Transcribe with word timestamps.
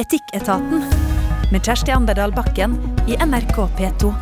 Etikketaten 0.00 0.80
med 1.52 1.60
Kjersti 1.60 1.92
Anderdal 1.92 2.32
Bakken 2.32 2.72
i 3.04 3.18
NRK 3.20 3.56
P2. 3.76 4.12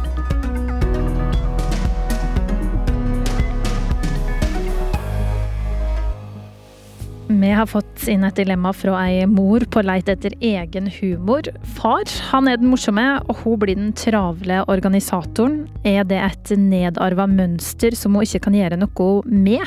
Vi 7.28 7.50
har 7.54 7.68
fått 7.70 8.08
inn 8.10 8.26
et 8.26 8.40
dilemma 8.40 8.72
fra 8.74 8.96
ei 9.04 9.22
mor 9.30 9.62
på 9.70 9.84
leit 9.86 10.10
etter 10.10 10.34
egen 10.42 10.90
humor. 10.96 11.46
Far 11.76 12.10
han 12.32 12.50
er 12.50 12.58
den 12.58 12.72
morsomme, 12.72 13.06
og 13.28 13.44
hun 13.44 13.62
blir 13.62 13.78
den 13.78 13.94
travle 13.94 14.64
organisatoren. 14.66 15.60
Er 15.86 16.02
det 16.10 16.18
et 16.24 16.54
nedarva 16.58 17.28
mønster 17.30 17.94
som 17.94 18.18
hun 18.18 18.26
ikke 18.26 18.48
kan 18.48 18.58
gjøre 18.58 18.80
noe 18.82 19.14
med? 19.30 19.62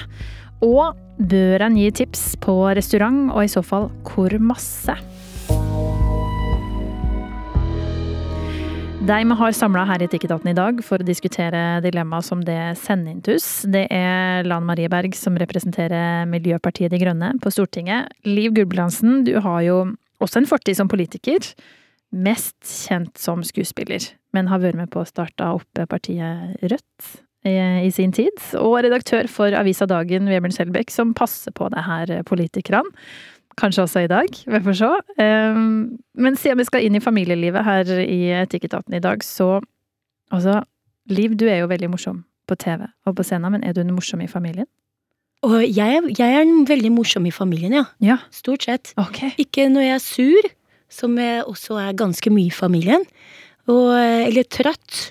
Og 0.60 0.92
bør 1.24 1.70
en 1.70 1.80
gi 1.80 1.88
tips 2.04 2.34
på 2.44 2.60
restaurant, 2.76 3.30
og 3.32 3.46
i 3.48 3.56
så 3.56 3.64
fall 3.64 3.88
hvor 4.12 4.36
masse? 4.44 5.00
De 9.02 9.16
vi 9.26 9.34
har 9.34 9.52
samla 9.58 9.82
her 9.90 10.04
i 10.04 10.06
Etikketaten 10.06 10.52
i 10.52 10.54
dag 10.54 10.82
for 10.86 11.02
å 11.02 11.06
diskutere 11.06 11.80
dilemmaet 11.82 12.28
som 12.28 12.44
det 12.46 12.76
sender 12.78 13.34
oss, 13.34 13.64
det 13.66 13.88
er 13.90 14.46
Lan 14.46 14.68
Marie 14.68 14.92
Berg 14.94 15.18
som 15.18 15.40
representerer 15.42 16.28
Miljøpartiet 16.30 16.94
De 16.94 17.00
Grønne 17.02 17.32
på 17.42 17.50
Stortinget. 17.50 18.14
Liv 18.30 18.54
Gulbrandsen, 18.54 19.24
du 19.26 19.34
har 19.42 19.64
jo 19.66 19.80
også 20.22 20.44
en 20.44 20.50
fortid 20.52 20.78
som 20.78 20.92
politiker. 20.92 21.50
Mest 22.14 22.62
kjent 22.62 23.18
som 23.18 23.42
skuespiller, 23.42 24.06
men 24.38 24.54
har 24.54 24.62
vært 24.62 24.78
med 24.78 24.94
på 24.94 25.02
å 25.02 25.10
starte 25.10 25.50
opp 25.50 25.82
partiet 25.90 26.62
Rødt 26.62 27.12
i 27.42 27.90
sin 27.90 28.14
tid. 28.14 28.38
Og 28.62 28.84
redaktør 28.86 29.26
for 29.34 29.58
avisa 29.58 29.90
Dagen, 29.90 30.30
Vebjørn 30.30 30.54
Selbekk, 30.54 30.94
som 30.94 31.18
passer 31.18 31.58
på 31.58 31.74
det 31.74 31.88
her 31.90 32.20
politikerne. 32.30 32.94
Kanskje 33.60 33.84
også 33.84 34.04
i 34.06 34.10
dag, 34.12 34.28
vi 34.48 34.60
får 34.64 34.78
se. 34.80 34.90
Ehm, 35.20 35.98
men 36.16 36.38
siden 36.40 36.62
vi 36.62 36.68
skal 36.70 36.86
inn 36.86 36.96
i 36.96 37.04
familielivet 37.04 37.66
her 37.68 37.90
i 38.00 38.32
Etikketaten 38.44 38.96
i 38.96 39.04
dag, 39.04 39.24
så 39.24 39.60
Altså, 40.32 40.62
Liv, 41.12 41.34
du 41.36 41.48
er 41.50 41.58
jo 41.60 41.68
veldig 41.68 41.90
morsom 41.92 42.22
på 42.48 42.56
TV 42.56 42.86
og 43.06 43.18
på 43.18 43.26
scenen, 43.28 43.52
men 43.52 43.66
er 43.68 43.76
du 43.76 43.82
en 43.82 43.92
morsom 43.92 44.22
i 44.24 44.30
familien? 44.32 44.68
Og 45.44 45.64
jeg, 45.66 46.02
jeg 46.20 46.36
er 46.38 46.46
den 46.46 46.68
veldig 46.70 46.92
morsom 46.94 47.26
i 47.26 47.34
familien, 47.34 47.74
ja. 47.74 47.86
Ja. 48.00 48.18
Stort 48.32 48.68
sett. 48.68 48.94
Okay. 49.02 49.32
Ikke 49.42 49.66
når 49.72 49.88
jeg 49.88 49.96
er 49.96 50.04
sur, 50.06 50.50
som 50.92 51.18
jeg 51.18 51.42
også 51.50 51.80
er 51.82 51.98
ganske 51.98 52.34
mye 52.34 52.52
i 52.52 52.54
familien. 52.54 53.04
Og, 53.66 53.96
eh, 53.98 54.28
eller 54.28 54.46
trøtt. 54.46 55.10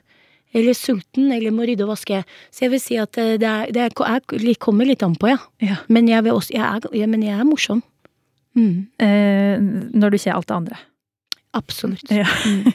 Eller 0.55 0.74
sulten, 0.74 1.30
eller 1.34 1.55
må 1.55 1.66
rydde 1.66 1.84
og 1.86 1.92
vaske. 1.92 2.22
Så 2.50 2.64
jeg 2.64 2.72
vil 2.72 2.83
si 2.83 2.96
at 3.02 3.18
eh, 3.18 3.36
det, 3.42 3.50
er, 3.50 3.74
det 3.74 3.84
er, 3.88 3.94
er, 4.06 4.55
kommer 4.62 4.86
litt 4.86 5.02
an 5.06 5.18
på, 5.18 5.30
ja. 5.30 5.41
Ja. 5.62 5.80
Men 5.91 6.08
jeg, 6.11 6.27
også, 6.30 6.55
jeg, 6.55 6.62
er, 6.62 6.88
ja, 6.94 7.11
men 7.11 7.27
jeg 7.27 7.34
er 7.34 7.46
morsom. 7.46 7.83
Mm, 8.61 8.77
Eh, 9.00 9.56
når 9.97 10.12
du 10.12 10.19
ikke 10.20 10.30
er 10.34 10.36
alt 10.36 10.48
det 10.50 10.56
andre. 10.61 10.78
absolutt. 11.56 12.11
Ja. 12.12 12.27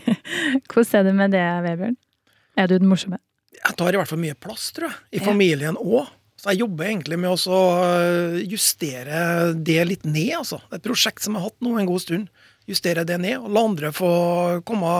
Hvordan 0.72 1.00
er 1.00 1.03
det 1.08 1.14
med 1.16 1.31
det, 1.36 1.45
Vebjørn? 1.69 1.95
Er 2.58 2.67
du 2.72 2.77
den 2.80 2.89
morsomme? 2.89 3.19
Jeg 3.55 3.75
tar 3.80 3.94
i 3.95 4.00
hvert 4.00 4.09
fall 4.11 4.19
mye 4.22 4.36
plass, 4.36 4.69
tror 4.75 4.89
jeg. 4.89 4.97
I 5.19 5.23
familien 5.23 5.77
òg. 5.80 6.09
Så 6.36 6.52
jeg 6.52 6.59
jobber 6.66 6.89
egentlig 6.89 7.17
med 7.22 7.31
å 7.31 7.55
øh, 7.55 8.42
justere 8.52 9.53
det 9.55 9.77
litt 9.88 10.03
ned, 10.05 10.33
altså. 10.42 10.59
Det 10.67 10.75
er 10.75 10.81
et 10.81 10.88
prosjekt 10.89 11.23
som 11.23 11.33
jeg 11.38 11.42
har 11.45 11.50
hatt 11.50 11.64
nå 11.64 11.77
en 11.80 11.88
god 11.88 12.03
stund. 12.03 12.27
Justere 12.67 13.05
det 13.08 13.17
ned, 13.23 13.38
og 13.39 13.53
la 13.55 13.64
andre 13.64 13.92
få 13.95 14.09
komme 14.67 14.92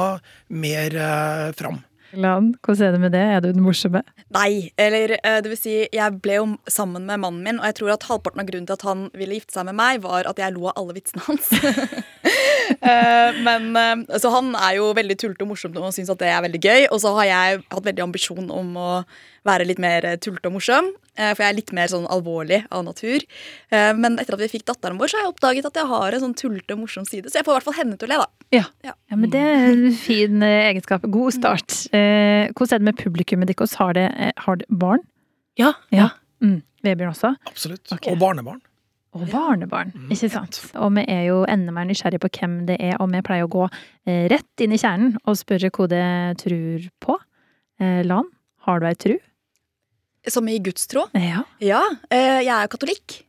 mer 0.56 0.96
eh, 0.96 1.50
fram. 1.60 1.82
Lan, 2.16 2.54
hvordan 2.64 2.88
er 2.88 2.96
det 2.96 3.02
med 3.04 3.14
det? 3.16 3.24
Er 3.36 3.44
du 3.44 3.50
den 3.52 3.64
morsomme? 3.66 4.02
Nei, 4.36 4.72
eller 4.82 5.16
eh, 5.18 5.40
det 5.44 5.52
vil 5.52 5.60
si, 5.60 5.76
jeg 5.94 6.20
ble 6.24 6.40
jo 6.40 6.48
sammen 6.72 7.06
med 7.08 7.22
mannen 7.24 7.44
min, 7.46 7.60
og 7.62 7.68
jeg 7.70 7.78
tror 7.80 7.94
at 7.96 8.08
halvparten 8.10 8.44
av 8.44 8.50
grunnen 8.50 8.68
til 8.70 8.78
at 8.78 8.86
han 8.88 9.06
ville 9.18 9.38
gifte 9.38 9.58
seg 9.58 9.68
med 9.70 9.78
meg, 9.80 10.02
var 10.06 10.30
at 10.30 10.40
jeg 10.42 10.56
lo 10.56 10.70
av 10.72 10.80
alle 10.82 10.98
vitsene 11.00 11.26
hans. 11.30 11.52
Eh, 12.66 13.36
men 13.46 13.76
eh, 13.78 14.18
Så 14.18 14.32
han 14.34 14.48
er 14.58 14.80
jo 14.80 14.88
veldig 14.98 15.16
tullete 15.22 15.46
og 15.46 15.52
morsom 15.52 15.76
og 15.78 15.92
syns 15.94 16.10
at 16.10 16.18
det 16.18 16.32
er 16.34 16.42
veldig 16.42 16.62
gøy. 16.64 16.88
Og 16.90 16.98
så 17.04 17.12
har 17.20 17.28
jeg 17.30 17.60
hatt 17.70 17.86
veldig 17.86 18.04
ambisjon 18.08 18.50
om 18.50 18.72
å 18.82 18.88
være 19.46 19.66
litt 19.70 19.80
mer 19.82 20.06
eh, 20.10 20.16
tullete 20.18 20.50
og 20.50 20.56
morsom. 20.58 20.88
eh, 21.18 21.32
For 21.36 21.44
jeg 21.46 21.54
er 21.54 21.58
litt 21.60 21.72
mer 21.78 21.88
sånn 21.92 22.08
alvorlig 22.12 22.64
av 22.72 22.84
natur. 22.88 23.24
Eh, 23.72 23.94
Men 23.94 24.18
etter 24.20 24.34
at 24.38 24.42
vi 24.44 24.50
fikk 24.58 24.66
datteren 24.66 24.98
vår, 25.00 25.08
så 25.12 25.18
har 25.20 25.26
jeg 25.28 25.34
oppdaget 25.36 25.66
at 25.70 25.80
jeg 25.82 25.88
har 25.92 26.12
en 26.18 26.24
sånn 26.26 26.36
tullete 26.36 26.74
og 26.78 26.80
morsom 26.84 27.06
side. 27.06 27.30
Så 27.30 27.40
jeg 27.40 27.46
får 27.46 27.54
i 27.54 27.58
hvert 27.60 27.68
fall 27.70 27.78
henne 27.80 27.98
til 28.02 28.10
å 28.10 28.14
le, 28.14 28.18
da. 28.26 28.28
Ja. 28.52 28.64
Ja. 28.84 28.94
ja, 29.12 29.16
men 29.16 29.30
det 29.34 29.42
er 29.42 29.66
en 29.72 29.92
fin 29.94 30.42
egenskap. 30.42 31.06
God 31.10 31.34
start. 31.38 31.80
Eh, 31.94 32.50
hvordan 32.54 32.74
er 32.74 32.84
det 32.84 32.90
med 32.92 32.98
publikummet 33.02 33.52
deres? 33.54 33.76
Har 33.82 33.94
det, 33.94 34.10
har 34.38 34.56
det 34.62 34.66
barn? 34.70 35.06
Ja. 35.58 35.74
Ja. 35.92 36.10
Mm. 36.44 36.62
Vebjørn 36.84 37.14
også? 37.16 37.36
Absolutt. 37.48 37.86
Okay. 37.92 38.12
Og 38.14 38.20
barnebarn. 38.22 38.62
Og 39.16 39.30
barnebarn, 39.32 39.94
Mm, 39.96 40.10
ikke 40.12 40.28
sant. 40.30 40.58
Og 40.76 40.90
vi 40.98 41.06
er 41.08 41.22
jo 41.30 41.46
enda 41.48 41.72
mer 41.72 41.86
nysgjerrig 41.88 42.20
på 42.20 42.28
hvem 42.36 42.66
det 42.68 42.76
er, 42.84 42.98
og 43.00 43.08
vi 43.14 43.22
pleier 43.24 43.46
å 43.48 43.50
gå 43.54 43.70
rett 44.06 44.60
inn 44.66 44.74
i 44.76 44.78
kjernen 44.82 45.14
og 45.26 45.38
spørre 45.40 45.70
hva 45.72 45.88
det 45.88 46.02
tror 46.42 46.90
på. 47.00 47.16
Eh, 47.80 48.02
Lan, 48.04 48.28
har 48.68 48.80
du 48.84 48.86
ei 48.90 48.94
tru? 49.00 49.16
Som 50.28 50.48
i 50.50 50.58
gudstro. 50.60 51.08
Ja. 51.14 51.44
Ja, 51.62 51.84
eh, 52.10 52.42
jeg 52.46 52.54
er 52.56 52.68
katolikk. 52.72 53.22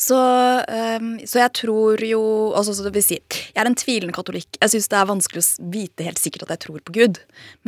Så, 0.00 0.16
ehm, 0.16 1.18
så 1.28 1.42
jeg 1.42 1.52
tror 1.58 2.00
jo 2.08 2.20
altså, 2.56 2.72
så 2.72 2.86
det 2.86 2.94
vil 2.94 3.02
si, 3.04 3.18
Jeg 3.28 3.56
er 3.60 3.66
en 3.68 3.74
tvilende 3.76 4.14
katolikk. 4.16 4.56
Jeg 4.62 4.70
syns 4.72 4.88
det 4.88 4.96
er 4.96 5.04
vanskelig 5.10 5.42
å 5.44 5.70
vite 5.74 6.06
helt 6.06 6.16
sikkert 6.22 6.46
at 6.46 6.54
jeg 6.54 6.60
tror 6.64 6.80
på 6.80 6.94
Gud. 6.96 7.18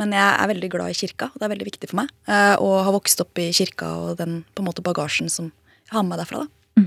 Men 0.01 0.15
jeg 0.17 0.39
er 0.39 0.47
veldig 0.49 0.69
glad 0.73 0.89
i 0.89 0.97
kirka, 0.97 1.27
og 1.29 1.37
det 1.37 1.45
er 1.45 1.53
veldig 1.53 1.67
viktig 1.69 1.89
for 1.91 1.99
meg. 2.01 2.09
eh, 2.27 2.55
Og 2.57 2.83
har 2.87 2.91
vokst 2.95 3.21
opp 3.21 3.37
i 3.37 3.51
kirka 3.53 3.85
og 3.85 4.17
den 4.17 4.45
på 4.55 4.63
en 4.63 4.65
måte 4.71 4.81
bagasjen 4.81 5.29
som 5.29 5.51
jeg 5.85 5.91
har 5.93 6.01
med 6.03 6.17
meg 6.17 6.25
derfra. 6.25 6.47
da. 6.47 6.81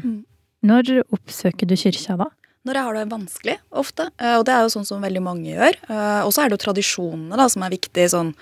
Når 0.67 1.05
oppsøker 1.15 1.67
du 1.69 1.77
kirka 1.77 2.17
da? 2.19 2.27
Når 2.67 2.75
jeg 2.75 2.83
har 2.83 2.95
det 2.95 3.09
vanskelig, 3.13 3.59
ofte. 3.71 4.11
eh, 4.19 4.39
Og 4.41 4.45
det 4.47 4.53
er 4.53 4.63
jo 4.67 4.75
sånn 4.75 4.87
som 4.87 5.01
veldig 5.01 5.23
mange 5.23 5.47
gjør. 5.55 5.75
Eh, 5.89 6.23
Og 6.27 6.33
så 6.33 6.43
er 6.43 6.49
det 6.51 6.59
jo 6.59 6.73
tradisjonene 6.73 7.37
da, 7.37 7.47
som 7.47 7.63
er 7.63 7.71
viktige. 7.71 8.11
sånn 8.11 8.35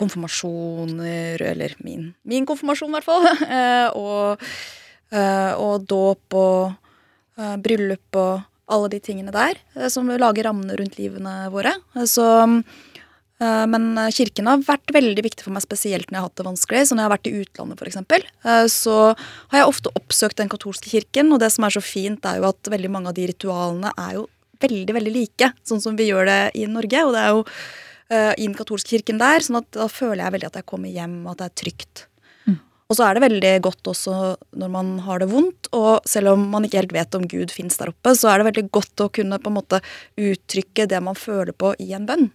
konfirmasjoner, 0.00 1.42
eller 1.42 1.74
min, 1.84 2.12
min 2.22 2.46
konfirmasjon 2.46 2.90
i 2.90 2.96
hvert 2.98 3.06
fall. 3.06 3.28
eh, 3.58 3.86
og, 3.98 4.48
eh, 5.14 5.52
og 5.60 5.86
dåp 5.90 6.38
og 6.38 6.72
eh, 7.38 7.54
bryllup 7.62 8.20
og 8.20 8.50
alle 8.74 8.88
de 8.94 8.98
tingene 9.04 9.32
der, 9.34 9.58
som 9.92 10.08
lager 10.08 10.46
rammene 10.48 10.76
rundt 10.78 10.94
livene 10.96 11.50
våre. 11.52 11.74
Så, 12.08 12.24
men 13.36 13.84
kirken 14.16 14.48
har 14.48 14.62
vært 14.64 14.88
veldig 14.96 15.20
viktig 15.26 15.44
for 15.44 15.52
meg, 15.52 15.66
spesielt 15.66 16.08
når 16.08 16.16
jeg 16.16 16.22
har 16.22 16.30
hatt 16.30 16.40
det 16.40 16.46
vanskelig. 16.46 16.80
Så 16.88 16.96
når 16.96 17.02
jeg 17.02 17.10
har 17.10 17.12
vært 17.12 17.28
i 17.28 17.34
utlandet, 17.42 17.82
f.eks., 17.84 18.72
så 18.72 18.96
har 19.12 19.60
jeg 19.60 19.68
ofte 19.68 19.92
oppsøkt 20.00 20.40
den 20.40 20.48
katolske 20.48 20.94
kirken. 20.94 21.28
Og 21.36 21.44
det 21.44 21.52
som 21.52 21.68
er 21.68 21.76
så 21.76 21.84
fint, 21.84 22.24
er 22.24 22.40
jo 22.40 22.48
at 22.48 22.72
veldig 22.72 22.92
mange 22.96 23.12
av 23.12 23.18
de 23.20 23.28
ritualene 23.34 23.92
er 24.00 24.16
jo 24.16 24.24
veldig, 24.64 24.96
veldig 24.96 25.12
like, 25.12 25.52
sånn 25.68 25.84
som 25.84 26.00
vi 26.00 26.08
gjør 26.08 26.24
det 26.30 26.42
i 26.56 26.64
Norge. 26.64 27.04
Og 27.04 27.12
det 27.12 27.26
er 27.26 27.36
jo 27.36 27.44
eh, 28.10 28.32
i 28.36 28.46
den 28.46 28.56
katolske 28.58 28.96
kirken 28.96 29.20
der, 29.22 29.44
sånn 29.44 29.62
at 29.62 29.70
da 29.76 29.88
føler 29.90 30.24
jeg 30.24 30.36
veldig 30.36 30.50
at 30.50 30.58
jeg 30.60 30.68
kommer 30.72 30.92
hjem, 30.92 31.22
og 31.24 31.34
at 31.34 31.42
det 31.42 31.48
er 31.50 31.56
trygt. 31.62 32.08
Og 32.84 32.98
så 32.98 33.06
er 33.06 33.16
det 33.16 33.24
veldig 33.24 33.52
godt 33.64 33.88
også 33.94 34.14
når 34.60 34.70
man 34.72 34.90
har 35.06 35.22
det 35.22 35.30
vondt, 35.30 35.70
og 35.76 36.04
selv 36.08 36.34
om 36.34 36.42
man 36.52 36.66
ikke 36.66 36.82
helt 36.82 36.92
vet 36.94 37.16
om 37.16 37.24
Gud 37.28 37.52
fins 37.54 37.78
der 37.80 37.90
oppe, 37.94 38.12
så 38.12 38.28
er 38.30 38.40
det 38.40 38.48
veldig 38.50 38.64
godt 38.76 39.00
å 39.00 39.10
kunne 39.14 39.40
på 39.40 39.50
en 39.50 39.56
måte 39.56 39.80
uttrykke 40.20 40.86
det 40.90 41.00
man 41.02 41.16
føler 41.16 41.56
på 41.56 41.72
i 41.80 41.94
en 41.96 42.04
bønn. 42.08 42.28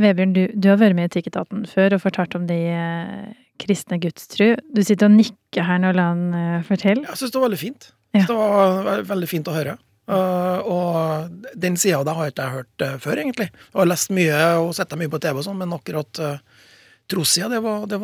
Vebjørn, 0.00 0.32
du, 0.34 0.42
du 0.58 0.70
har 0.72 0.80
vært 0.80 0.96
med 0.98 1.06
i 1.06 1.12
Etikketaten 1.12 1.68
før 1.70 1.94
og 1.94 2.02
fortalt 2.02 2.34
om 2.34 2.48
de 2.48 2.56
eh, 2.72 3.34
kristne 3.62 4.00
gudstru. 4.02 4.56
Du 4.74 4.80
sitter 4.82 5.06
og 5.06 5.14
nikker 5.20 5.68
her 5.68 5.84
når 5.84 6.00
Lan 6.00 6.24
eh, 6.34 6.62
forteller. 6.66 7.04
Jeg 7.12 7.20
syns 7.20 7.34
det 7.36 7.38
var 7.38 7.46
veldig 7.46 7.60
fint. 7.60 7.90
Ja. 8.16 8.24
Det 8.26 8.38
var 8.38 9.04
veldig 9.12 9.28
fint 9.30 9.50
å 9.50 9.54
høre. 9.54 9.76
Uh, 10.04 10.58
og 10.68 11.56
den 11.56 11.78
sida 11.80 12.02
av 12.02 12.04
det 12.04 12.14
har 12.16 12.26
jeg 12.28 12.34
ikke 12.34 12.50
hørt 12.52 12.84
uh, 12.84 12.96
før, 13.00 13.22
egentlig. 13.22 13.48
Jeg 13.48 13.80
har 13.80 13.88
lest 13.88 14.12
mye 14.12 14.40
og 14.60 14.74
sett 14.76 14.92
mye 15.00 15.12
på 15.12 15.22
TV, 15.22 15.38
og 15.40 15.46
sånn, 15.46 15.60
men 15.62 15.76
akkurat 15.76 16.20
uh, 16.20 16.36
trossida, 17.10 17.48
det, 17.48 17.60
det, 17.88 17.98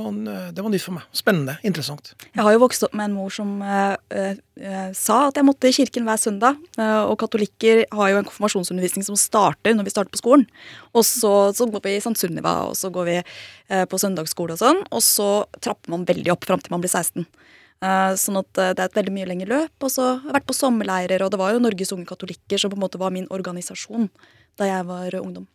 det 0.52 0.62
var 0.62 0.72
nytt 0.72 0.84
for 0.84 0.96
meg. 0.98 1.06
Spennende. 1.16 1.56
Interessant. 1.66 2.12
Jeg 2.34 2.44
har 2.44 2.52
jo 2.52 2.60
vokst 2.60 2.84
opp 2.84 2.96
med 2.96 3.08
en 3.08 3.16
mor 3.16 3.32
som 3.32 3.54
uh, 3.64 3.94
eh, 4.12 4.34
eh, 4.60 4.90
sa 4.96 5.22
at 5.30 5.40
jeg 5.40 5.46
måtte 5.48 5.70
i 5.70 5.74
kirken 5.74 6.04
hver 6.08 6.20
søndag. 6.20 6.60
eh, 6.76 7.00
og 7.06 7.16
katolikker 7.22 7.86
har 7.96 8.12
jo 8.12 8.20
en 8.20 8.28
konfirmasjonsundervisning 8.28 9.06
som 9.06 9.16
starter 9.16 9.76
når 9.76 9.88
vi 9.88 9.94
starter 9.94 10.12
på 10.12 10.20
skolen. 10.20 10.44
Og 10.92 11.06
så, 11.08 11.32
så 11.56 11.68
går 11.70 11.84
vi 11.86 11.96
i 11.96 12.02
St. 12.02 12.16
Sunniva, 12.20 12.54
og 12.68 12.76
så 12.76 12.92
går 12.92 13.08
vi 13.08 13.16
eh, 13.20 13.86
på 13.88 14.00
søndagsskole 14.00 14.58
og 14.58 14.60
sånn. 14.60 14.84
Og 14.92 15.04
så 15.04 15.30
trapper 15.58 15.96
man 15.96 16.04
veldig 16.08 16.36
opp 16.36 16.44
fram 16.48 16.60
til 16.60 16.76
man 16.76 16.84
blir 16.84 16.92
16. 16.92 17.24
Eh, 17.80 18.14
sånn 18.20 18.36
at 18.36 18.58
eh, 18.60 18.74
det 18.76 18.82
er 18.82 18.90
et 18.90 18.98
veldig 18.98 19.14
mye 19.14 19.28
lengre 19.30 19.48
løp. 19.54 19.86
Og 19.86 19.92
så 19.92 20.10
har 20.10 20.26
jeg 20.28 20.36
vært 20.36 20.50
på 20.50 20.56
sommerleirer, 20.56 21.24
og 21.24 21.32
det 21.32 21.40
var 21.40 21.54
jo 21.54 21.62
Norges 21.64 21.94
unge 21.96 22.08
katolikker 22.08 22.60
som 22.60 22.72
på 22.72 22.76
en 22.76 22.84
måte 22.84 23.00
var 23.00 23.14
min 23.14 23.30
organisasjon 23.32 24.10
da 24.60 24.68
jeg 24.68 24.86
var 24.90 25.16
ungdom. 25.20 25.48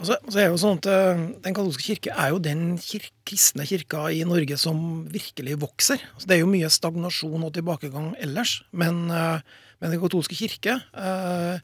Og 0.00 0.06
så, 0.08 0.16
så 0.32 0.38
er 0.40 0.46
jo 0.48 0.56
sånn 0.56 0.78
at 0.78 0.86
uh, 0.88 1.18
Den 1.44 1.52
katolske 1.52 1.84
kirke 1.84 2.14
er 2.16 2.30
jo 2.32 2.38
den 2.40 2.78
kir 2.80 3.04
kristne 3.28 3.66
kirka 3.68 4.06
i 4.08 4.22
Norge 4.24 4.56
som 4.56 5.04
virkelig 5.12 5.58
vokser. 5.60 6.00
Så 6.16 6.30
det 6.30 6.38
er 6.38 6.40
jo 6.40 6.48
mye 6.48 6.70
stagnasjon 6.72 7.44
og 7.44 7.52
tilbakegang 7.58 8.14
ellers, 8.24 8.62
men, 8.72 9.04
men 9.12 9.92
Den 9.92 10.00
katolske 10.00 10.38
kirke 10.38 10.78
uh, 10.96 11.60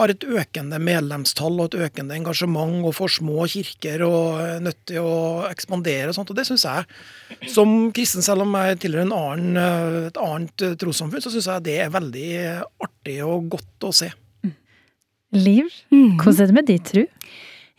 har 0.00 0.12
et 0.12 0.24
økende 0.24 0.80
medlemstall 0.82 1.60
og 1.60 1.70
et 1.70 1.86
økende 1.86 2.16
engasjement, 2.16 2.78
og 2.88 2.96
får 2.96 3.14
små 3.18 3.44
kirker 3.52 4.02
og 4.06 4.40
er 4.42 4.64
nødt 4.64 4.80
til 4.90 5.04
å 5.04 5.12
ekspandere 5.50 6.10
og 6.10 6.16
sånt. 6.16 6.32
Og 6.32 6.38
det 6.40 6.46
syns 6.48 6.64
jeg, 6.66 6.86
som 7.52 7.74
kristen, 7.96 8.24
selv 8.24 8.46
om 8.46 8.56
jeg 8.58 8.80
tilhører 8.82 9.06
en 9.06 9.14
annen, 9.16 9.60
uh, 9.60 10.08
et 10.08 10.20
annet 10.24 10.66
uh, 10.66 10.74
trossamfunn, 10.80 11.22
så 11.24 11.32
syns 11.34 11.50
jeg 11.52 11.66
det 11.68 11.76
er 11.84 11.94
veldig 11.94 12.26
artig 12.88 13.20
og 13.28 13.50
godt 13.54 13.88
å 13.90 13.94
se. 14.02 14.10
Liv, 15.36 15.68
Mm. 15.94 16.16
hvordan 16.18 16.42
er 16.42 16.46
det 16.50 16.54
med 16.56 16.66
din 16.66 16.82
tro? 16.82 17.04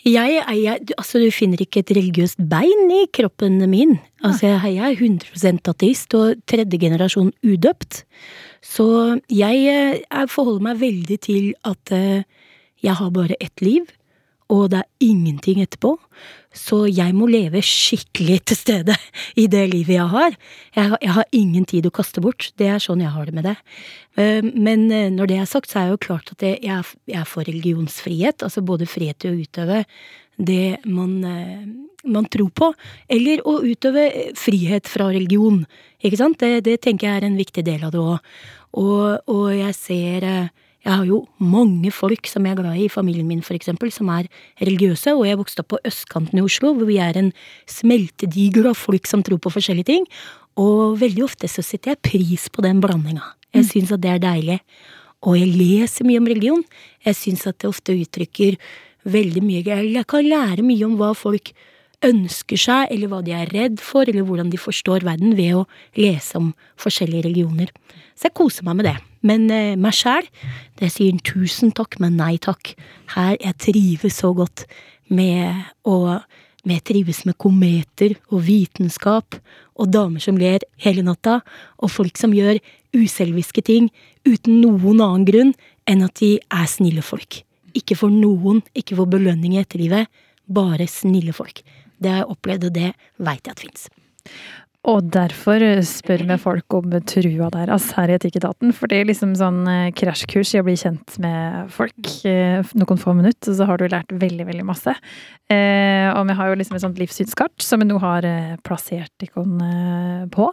Jeg, 0.02 0.42
jeg, 0.50 0.80
altså, 0.98 1.20
du 1.22 1.30
finner 1.30 1.62
ikke 1.62 1.84
et 1.84 1.92
religiøst 1.94 2.40
bein 2.50 2.90
i 2.90 3.04
kroppen 3.14 3.60
min. 3.70 4.00
Altså, 4.26 4.56
jeg, 4.66 4.82
er 4.82 4.96
100 4.98 5.70
ateist 5.70 6.16
og 6.18 6.42
tredje 6.50 6.80
generasjon 6.82 7.30
udøpt. 7.46 8.02
Så 8.66 9.20
jeg, 9.30 9.62
eh, 9.70 10.02
jeg 10.02 10.30
forholder 10.30 10.66
meg 10.72 10.82
veldig 10.82 11.20
til 11.22 11.54
at 11.66 11.94
eh, 11.94 12.26
jeg 12.82 12.98
har 12.98 13.14
bare 13.14 13.38
ett 13.40 13.62
liv, 13.62 13.86
og 14.50 14.72
det 14.74 14.82
er 14.82 14.90
ingenting 15.06 15.62
etterpå. 15.62 16.00
Så 16.52 16.82
jeg 16.92 17.14
må 17.16 17.30
leve 17.32 17.62
skikkelig 17.64 18.42
til 18.52 18.58
stede 18.60 18.96
i 19.40 19.46
det 19.48 19.62
livet 19.72 19.94
jeg 19.96 20.08
har. 20.12 20.34
Jeg, 20.76 20.98
jeg 21.02 21.14
har 21.16 21.30
ingen 21.32 21.64
tid 21.70 21.86
å 21.88 21.92
kaste 21.96 22.20
bort. 22.24 22.50
Det 22.60 22.68
er 22.68 22.82
sånn 22.84 23.00
jeg 23.04 23.14
har 23.14 23.30
det 23.30 23.36
med 23.38 23.46
det. 23.48 23.54
Eh, 24.20 24.42
Men 24.44 24.90
eh, 24.92 25.08
når 25.16 25.32
det 25.32 25.38
er 25.40 25.46
sagt, 25.48 25.72
så 25.72 25.80
er 25.80 25.86
det 25.88 25.96
jo 25.96 26.02
klart 26.10 26.34
at 26.36 26.44
jeg, 26.44 26.60
er- 26.64 26.96
jeg 27.08 27.22
er 27.22 27.30
for 27.30 27.48
religionsfrihet. 27.48 28.44
Altså 28.44 28.62
både 28.68 28.86
frihet 28.90 29.20
til 29.24 29.32
å 29.32 29.40
utøve 29.46 29.86
det 30.42 30.80
man, 30.86 31.24
eh, 31.24 31.64
man 32.12 32.26
tror 32.34 32.50
på, 32.52 32.74
eller 33.08 33.44
å 33.48 33.60
utøve 33.64 34.10
frihet 34.36 34.88
fra 34.92 35.08
religion. 35.14 35.64
Ikke 36.04 36.18
sant? 36.20 36.40
Det, 36.42 36.64
det 36.68 36.82
tenker 36.84 37.08
jeg 37.08 37.22
er 37.22 37.28
en 37.30 37.40
viktig 37.40 37.64
del 37.64 37.84
av 37.88 37.94
det 37.96 38.02
òg. 38.04 38.20
Og, 38.82 39.24
og 39.32 39.48
jeg 39.56 39.76
ser 39.76 40.28
Jeg 40.82 40.98
har 40.98 41.06
jo 41.06 41.20
mange 41.38 41.92
folk 41.94 42.26
som 42.30 42.46
jeg 42.48 42.56
er 42.56 42.62
glad 42.64 42.78
i, 42.80 42.88
i 42.88 42.92
familien 42.92 43.28
min 43.30 43.44
for 43.46 43.54
eksempel, 43.54 43.92
som 43.94 44.10
er 44.10 44.30
religiøse, 44.62 45.14
og 45.14 45.28
jeg 45.28 45.38
vokste 45.38 45.62
opp 45.62 45.76
på 45.76 45.82
østkanten 45.86 46.40
i 46.42 46.46
Oslo, 46.46 46.74
hvor 46.74 46.90
vi 46.90 46.98
er 46.98 47.20
en 47.20 47.30
smeltedigel 47.70 48.72
av 48.72 48.80
folk 48.80 49.06
som 49.10 49.22
tror 49.26 49.38
på 49.44 49.54
forskjellige 49.54 49.92
ting. 49.92 50.08
Og 50.58 50.98
veldig 51.02 51.28
ofte 51.28 51.50
så 51.52 51.64
setter 51.64 51.94
jeg 51.94 52.04
pris 52.10 52.48
på 52.50 52.66
den 52.66 52.82
blandinga. 52.82 53.24
Jeg 53.54 53.68
syns 53.70 53.94
at 53.94 54.02
det 54.02 54.16
er 54.16 54.24
deilig. 54.24 54.58
Og 55.22 55.38
jeg 55.38 55.54
leser 55.54 56.08
mye 56.08 56.22
om 56.22 56.30
religion. 56.32 56.64
Jeg 57.06 57.20
syns 57.20 57.46
at 57.50 57.60
det 57.62 57.70
ofte 57.70 57.94
uttrykker 57.94 58.58
veldig 59.06 59.42
mye 59.42 59.62
Jeg 59.66 60.06
kan 60.10 60.26
lære 60.26 60.66
mye 60.66 60.86
om 60.86 60.98
hva 60.98 61.14
folk 61.18 61.54
ønsker 62.06 62.60
seg, 62.60 62.90
eller 62.94 63.12
hva 63.12 63.22
de 63.26 63.34
er 63.36 63.52
redd 63.54 63.82
for, 63.84 64.10
eller 64.10 64.26
hvordan 64.26 64.52
de 64.52 64.60
forstår 64.60 65.06
verden, 65.08 65.36
ved 65.38 65.62
å 65.62 65.66
lese 66.00 66.40
om 66.40 66.52
forskjellige 66.82 67.28
religioner. 67.28 67.72
Så 68.18 68.30
jeg 68.30 68.38
koser 68.38 68.68
meg 68.68 68.80
med 68.80 68.90
det. 68.90 68.98
Men 69.26 69.50
eh, 69.54 69.78
meg 69.80 69.96
sjæl, 69.96 70.28
det 70.82 70.92
sier 70.94 71.18
tusen 71.26 71.74
takk, 71.78 72.00
men 72.02 72.18
nei 72.18 72.36
takk. 72.42 72.74
Her 73.16 73.36
jeg 73.38 73.60
trives 73.62 74.22
så 74.24 74.34
godt 74.38 74.66
med 75.12 75.68
å 75.86 76.22
med 76.62 76.84
trives 76.86 77.24
med 77.26 77.34
kometer 77.42 78.14
og 78.30 78.44
vitenskap 78.46 79.40
og 79.82 79.90
damer 79.90 80.22
som 80.22 80.38
ler 80.38 80.62
hele 80.84 81.02
natta, 81.02 81.40
og 81.82 81.90
folk 81.90 82.20
som 82.22 82.36
gjør 82.38 82.60
uselviske 82.94 83.64
ting 83.66 83.90
uten 84.28 84.60
noen 84.62 85.02
annen 85.02 85.26
grunn 85.26 85.54
enn 85.90 86.06
at 86.06 86.22
de 86.22 86.36
er 86.38 86.68
snille 86.70 87.02
folk. 87.02 87.42
Ikke 87.74 87.98
for 87.98 88.14
noen, 88.14 88.62
ikke 88.78 89.00
for 89.00 89.10
belønning 89.10 89.56
i 89.56 89.64
etterlivet, 89.64 90.06
bare 90.46 90.86
snille 90.90 91.34
folk. 91.34 91.64
Det 92.02 92.12
har 92.12 92.24
jeg 92.24 92.34
opplevd, 92.34 92.68
og 92.70 92.76
det 92.80 92.92
veit 93.22 93.46
jeg 93.46 93.56
at 93.56 93.64
fins. 93.64 93.88
Og 94.90 95.12
derfor 95.14 95.62
spør 95.86 96.24
vi 96.26 96.36
folk 96.42 96.74
om 96.74 96.94
trua 97.06 97.52
deres 97.54 97.92
her 97.94 98.10
i 98.10 98.16
Etikketaten. 98.16 98.72
For 98.74 98.90
det 98.90 98.98
er 98.98 99.10
liksom 99.12 99.36
sånn 99.38 99.60
eh, 99.70 99.92
krasjkurs 99.94 100.56
i 100.56 100.62
å 100.62 100.66
bli 100.66 100.74
kjent 100.80 101.20
med 101.22 101.70
folk. 101.70 102.00
eh, 102.26 102.66
Noen 102.82 103.02
få 103.02 103.14
minutter, 103.14 103.52
og 103.54 103.60
så 103.60 103.68
har 103.70 103.78
du 103.78 103.86
lært 103.86 104.10
veldig, 104.10 104.48
veldig 104.50 104.66
masse. 104.66 104.96
Eh, 105.54 106.10
og 106.16 106.26
vi 106.26 106.38
har 106.40 106.50
jo 106.50 106.58
liksom 106.58 106.80
et 106.80 106.86
sånt 106.88 106.98
livssynskart 106.98 107.62
som 107.62 107.84
vi 107.84 107.92
nå 107.92 108.00
har 108.02 108.26
plassert 108.66 109.28
ikon 109.28 109.62
på. 110.34 110.50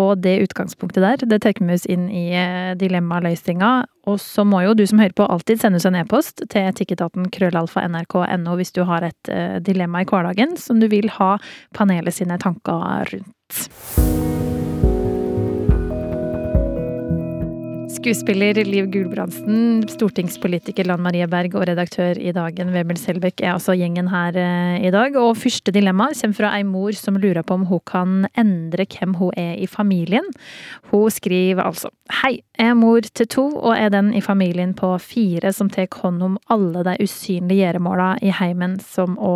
Og 0.00 0.24
det 0.24 0.38
utgangspunktet 0.46 1.04
der, 1.04 1.28
det 1.28 1.42
tar 1.44 1.60
vi 1.60 1.76
oss 1.76 1.84
inn 1.84 2.08
i 2.08 2.30
dilemmaløsninga. 2.80 3.74
Og 4.06 4.20
så 4.22 4.44
må 4.46 4.62
jo 4.62 4.76
du 4.78 4.84
som 4.86 5.00
hører 5.02 5.16
på 5.18 5.26
alltid 5.26 5.62
sende 5.62 5.80
oss 5.80 5.88
en 5.88 5.98
e-post 5.98 6.44
til 6.52 6.68
etikketaten 6.70 7.26
krøllalfa 7.34 7.82
nrk.no 7.90 8.56
hvis 8.58 8.74
du 8.76 8.84
har 8.86 9.06
et 9.08 9.32
eh, 9.32 9.58
dilemma 9.58 10.04
i 10.04 10.08
hverdagen 10.08 10.54
som 10.60 10.80
du 10.82 10.88
vil 10.92 11.10
ha 11.18 11.34
panelet 11.76 12.14
sine 12.14 12.38
tanker 12.42 13.10
rundt. 13.10 14.35
Skuespiller 17.96 18.58
Liv 18.64 18.90
Gulbrandsen, 18.92 19.86
stortingspolitiker 19.88 20.84
Lan 20.84 21.00
Marie 21.00 21.24
Berg 21.30 21.54
og 21.56 21.64
redaktør 21.68 22.18
i 22.20 22.32
Dagen 22.34 22.74
Webel 22.74 22.98
Selbekk 23.00 23.40
er 23.40 23.54
altså 23.54 23.72
gjengen 23.78 24.10
her 24.12 24.36
eh, 24.36 24.84
i 24.84 24.90
dag. 24.92 25.16
Og 25.16 25.38
første 25.40 25.72
dilemma 25.72 26.10
kommer 26.18 26.36
fra 26.36 26.50
ei 26.58 26.66
mor 26.66 26.92
som 26.98 27.16
lurer 27.16 27.46
på 27.46 27.56
om 27.56 27.64
hun 27.70 27.80
kan 27.88 28.26
endre 28.36 28.84
hvem 28.92 29.14
hun 29.16 29.32
er 29.40 29.54
i 29.62 29.68
familien. 29.70 30.28
Hun 30.90 31.08
skriver 31.14 31.64
altså 31.64 31.92
Hei, 32.20 32.34
jeg 32.58 32.74
er 32.74 32.76
mor 32.78 33.08
til 33.08 33.30
to 33.32 33.46
og 33.54 33.72
er 33.74 33.88
den 33.94 34.12
i 34.14 34.22
familien 34.24 34.76
på 34.76 34.92
fire 35.02 35.54
som 35.56 35.72
tar 35.72 35.88
hånd 36.02 36.20
om 36.22 36.36
alle 36.52 36.84
de 36.86 36.98
usynlige 37.02 37.64
gjøremåla 37.64 38.12
i 38.22 38.34
heimen, 38.42 38.76
som 38.82 39.16
å 39.16 39.32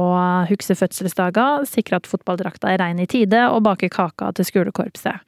huske 0.51 0.77
fødselsdager, 0.79 1.65
sikre 1.71 2.03
at 2.03 2.13
fotballdrakta 2.13 2.75
er 2.75 2.85
rein 2.85 3.01
i 3.01 3.09
tide 3.11 3.47
og 3.49 3.65
bake 3.67 3.89
kaka 3.95 4.35
til 4.37 4.53
skolekorpset. 4.53 5.25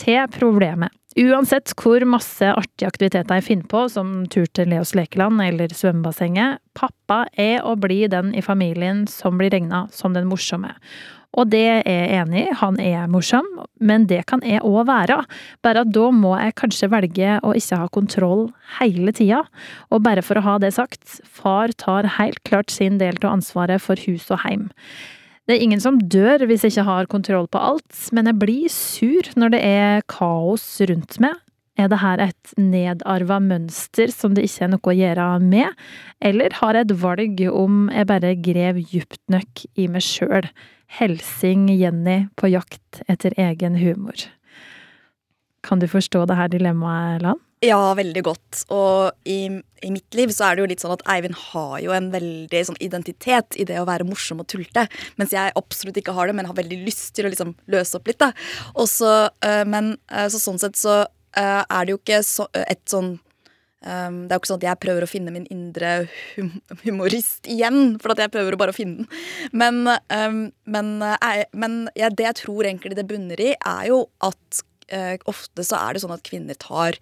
Til 0.00 0.28
problemet. 0.32 0.92
Uansett 1.16 1.72
hvor 1.80 2.04
masse 2.04 2.44
artige 2.44 2.90
aktiviteter 2.90 3.38
jeg 3.38 3.46
finner 3.46 3.68
på, 3.72 3.86
som 3.88 4.26
tur 4.28 4.44
til 4.52 4.68
Leos 4.68 4.92
lekeland 4.92 5.40
eller 5.40 5.72
svømmebassenget, 5.72 6.60
pappa 6.76 7.22
er 7.40 7.62
og 7.64 7.80
blir 7.86 8.10
den 8.12 8.34
i 8.36 8.44
familien 8.44 9.06
som 9.08 9.40
blir 9.40 9.54
regna 9.54 9.86
som 9.96 10.12
den 10.12 10.28
morsomme. 10.28 10.74
Og 11.36 11.50
det 11.52 11.64
er 11.64 11.80
jeg 11.84 12.20
enig 12.20 12.42
i, 12.46 12.52
han 12.60 12.78
er 12.80 13.08
morsom, 13.12 13.48
men 13.80 14.06
det 14.08 14.22
kan 14.28 14.44
jeg 14.44 14.64
òg 14.64 14.86
være. 14.88 15.18
Bare 15.64 15.82
at 15.84 15.92
da 15.92 16.06
må 16.12 16.32
jeg 16.36 16.56
kanskje 16.60 16.88
velge 16.92 17.34
å 17.44 17.52
ikke 17.56 17.80
ha 17.80 17.88
kontroll 17.92 18.46
hele 18.78 19.12
tida. 19.16 19.42
Og 19.92 20.04
bare 20.04 20.24
for 20.24 20.40
å 20.40 20.46
ha 20.46 20.56
det 20.62 20.72
sagt, 20.76 21.18
far 21.24 21.72
tar 21.76 22.08
helt 22.16 22.40
klart 22.48 22.72
sin 22.72 22.96
del 23.02 23.20
av 23.20 23.34
ansvaret 23.34 23.84
for 23.84 24.00
hus 24.08 24.30
og 24.32 24.40
heim. 24.46 24.70
Det 25.46 25.54
er 25.54 25.62
ingen 25.62 25.82
som 25.82 25.98
dør 26.02 26.42
hvis 26.50 26.64
jeg 26.66 26.74
ikke 26.74 26.88
har 26.88 27.10
kontroll 27.10 27.46
på 27.46 27.60
alt, 27.62 27.98
men 28.16 28.26
jeg 28.26 28.38
blir 28.40 28.70
sur 28.72 29.28
når 29.38 29.54
det 29.54 29.60
er 29.62 30.06
kaos 30.10 30.64
rundt 30.90 31.20
meg. 31.22 31.38
Er 31.76 31.90
det 31.92 32.00
her 32.00 32.22
et 32.24 32.54
nedarva 32.58 33.36
mønster 33.44 34.10
som 34.10 34.34
det 34.34 34.46
ikke 34.48 34.64
er 34.64 34.70
noe 34.72 34.90
å 34.90 34.96
gjøre 34.96 35.26
med, 35.44 35.84
eller 36.24 36.56
har 36.62 36.78
jeg 36.78 36.88
et 36.88 36.94
valg 37.02 37.42
om 37.50 37.90
jeg 37.92 38.08
bare 38.08 38.32
grev 38.40 38.80
djupt 38.80 39.20
nok 39.30 39.66
i 39.76 39.86
meg 39.92 40.02
sjøl? 40.02 40.48
Helsing 40.98 41.66
Jenny 41.74 42.28
på 42.38 42.50
jakt 42.50 43.02
etter 43.10 43.34
egen 43.42 43.76
humor. 43.78 44.26
Kan 45.66 45.82
du 45.82 45.88
forstå 45.90 46.24
det 46.30 46.38
her 46.38 46.50
dilemmaet, 46.50 47.22
Lan? 47.26 47.42
Ja, 47.66 47.80
veldig 47.98 48.22
godt. 48.26 48.62
Og 48.74 49.28
i, 49.28 49.48
i 49.82 49.90
mitt 49.92 50.16
liv 50.18 50.32
så 50.34 50.46
er 50.46 50.56
det 50.56 50.64
jo 50.64 50.70
litt 50.70 50.84
sånn 50.84 50.94
at 50.94 51.04
Eivind 51.16 51.36
har 51.48 51.76
jo 51.82 51.94
en 51.96 52.10
veldig 52.12 52.62
sånn 52.68 52.80
identitet 52.84 53.58
i 53.58 53.66
det 53.68 53.80
å 53.80 53.88
være 53.88 54.06
morsom 54.06 54.42
og 54.42 54.48
tulte, 54.52 54.86
mens 55.20 55.34
jeg 55.34 55.54
absolutt 55.58 55.98
ikke 56.00 56.14
har 56.16 56.28
det, 56.28 56.36
men 56.38 56.48
har 56.48 56.58
veldig 56.58 56.82
lyst 56.86 57.14
til 57.16 57.26
å 57.26 57.32
liksom 57.32 57.54
løse 57.72 57.98
opp 57.98 58.10
litt, 58.10 58.20
da. 58.22 58.32
Også, 58.78 59.12
øh, 59.48 59.62
men 59.68 59.94
øh, 60.12 60.26
så 60.32 60.42
sånn 60.42 60.60
sett 60.62 60.78
så 60.78 60.98
øh, 61.04 61.62
er 61.62 61.86
det 61.86 61.96
jo 61.96 62.02
ikke 62.02 62.22
så, 62.26 62.50
et 62.66 62.84
sånn 62.90 63.16
Um, 63.86 64.24
det 64.24 64.32
er 64.32 64.38
jo 64.38 64.40
ikke 64.40 64.48
sånn 64.48 64.58
at 64.58 64.64
jeg 64.66 64.78
prøver 64.82 65.04
å 65.04 65.08
finne 65.10 65.30
min 65.30 65.44
indre 65.52 65.90
hum 66.34 66.48
humorist 66.80 67.46
igjen, 67.46 67.98
for 68.02 68.14
at 68.14 68.22
jeg 68.24 68.32
prøver 68.34 68.56
bare 68.58 68.72
å 68.72 68.74
finne 68.74 69.04
den. 69.04 69.10
Men, 69.54 69.82
um, 70.10 70.40
men, 70.66 70.88
uh, 71.04 71.42
men 71.54 71.76
ja, 71.94 72.08
det 72.10 72.24
jeg 72.24 72.38
tror 72.40 72.66
egentlig 72.66 72.96
det 72.98 73.06
bunner 73.06 73.42
i, 73.44 73.52
er 73.54 73.84
jo 73.92 74.00
at 74.26 74.62
uh, 74.90 75.14
ofte 75.30 75.66
så 75.68 75.78
er 75.84 75.94
det 75.94 76.02
sånn 76.02 76.16
at 76.16 76.24
kvinner 76.26 76.58
tar 76.58 76.98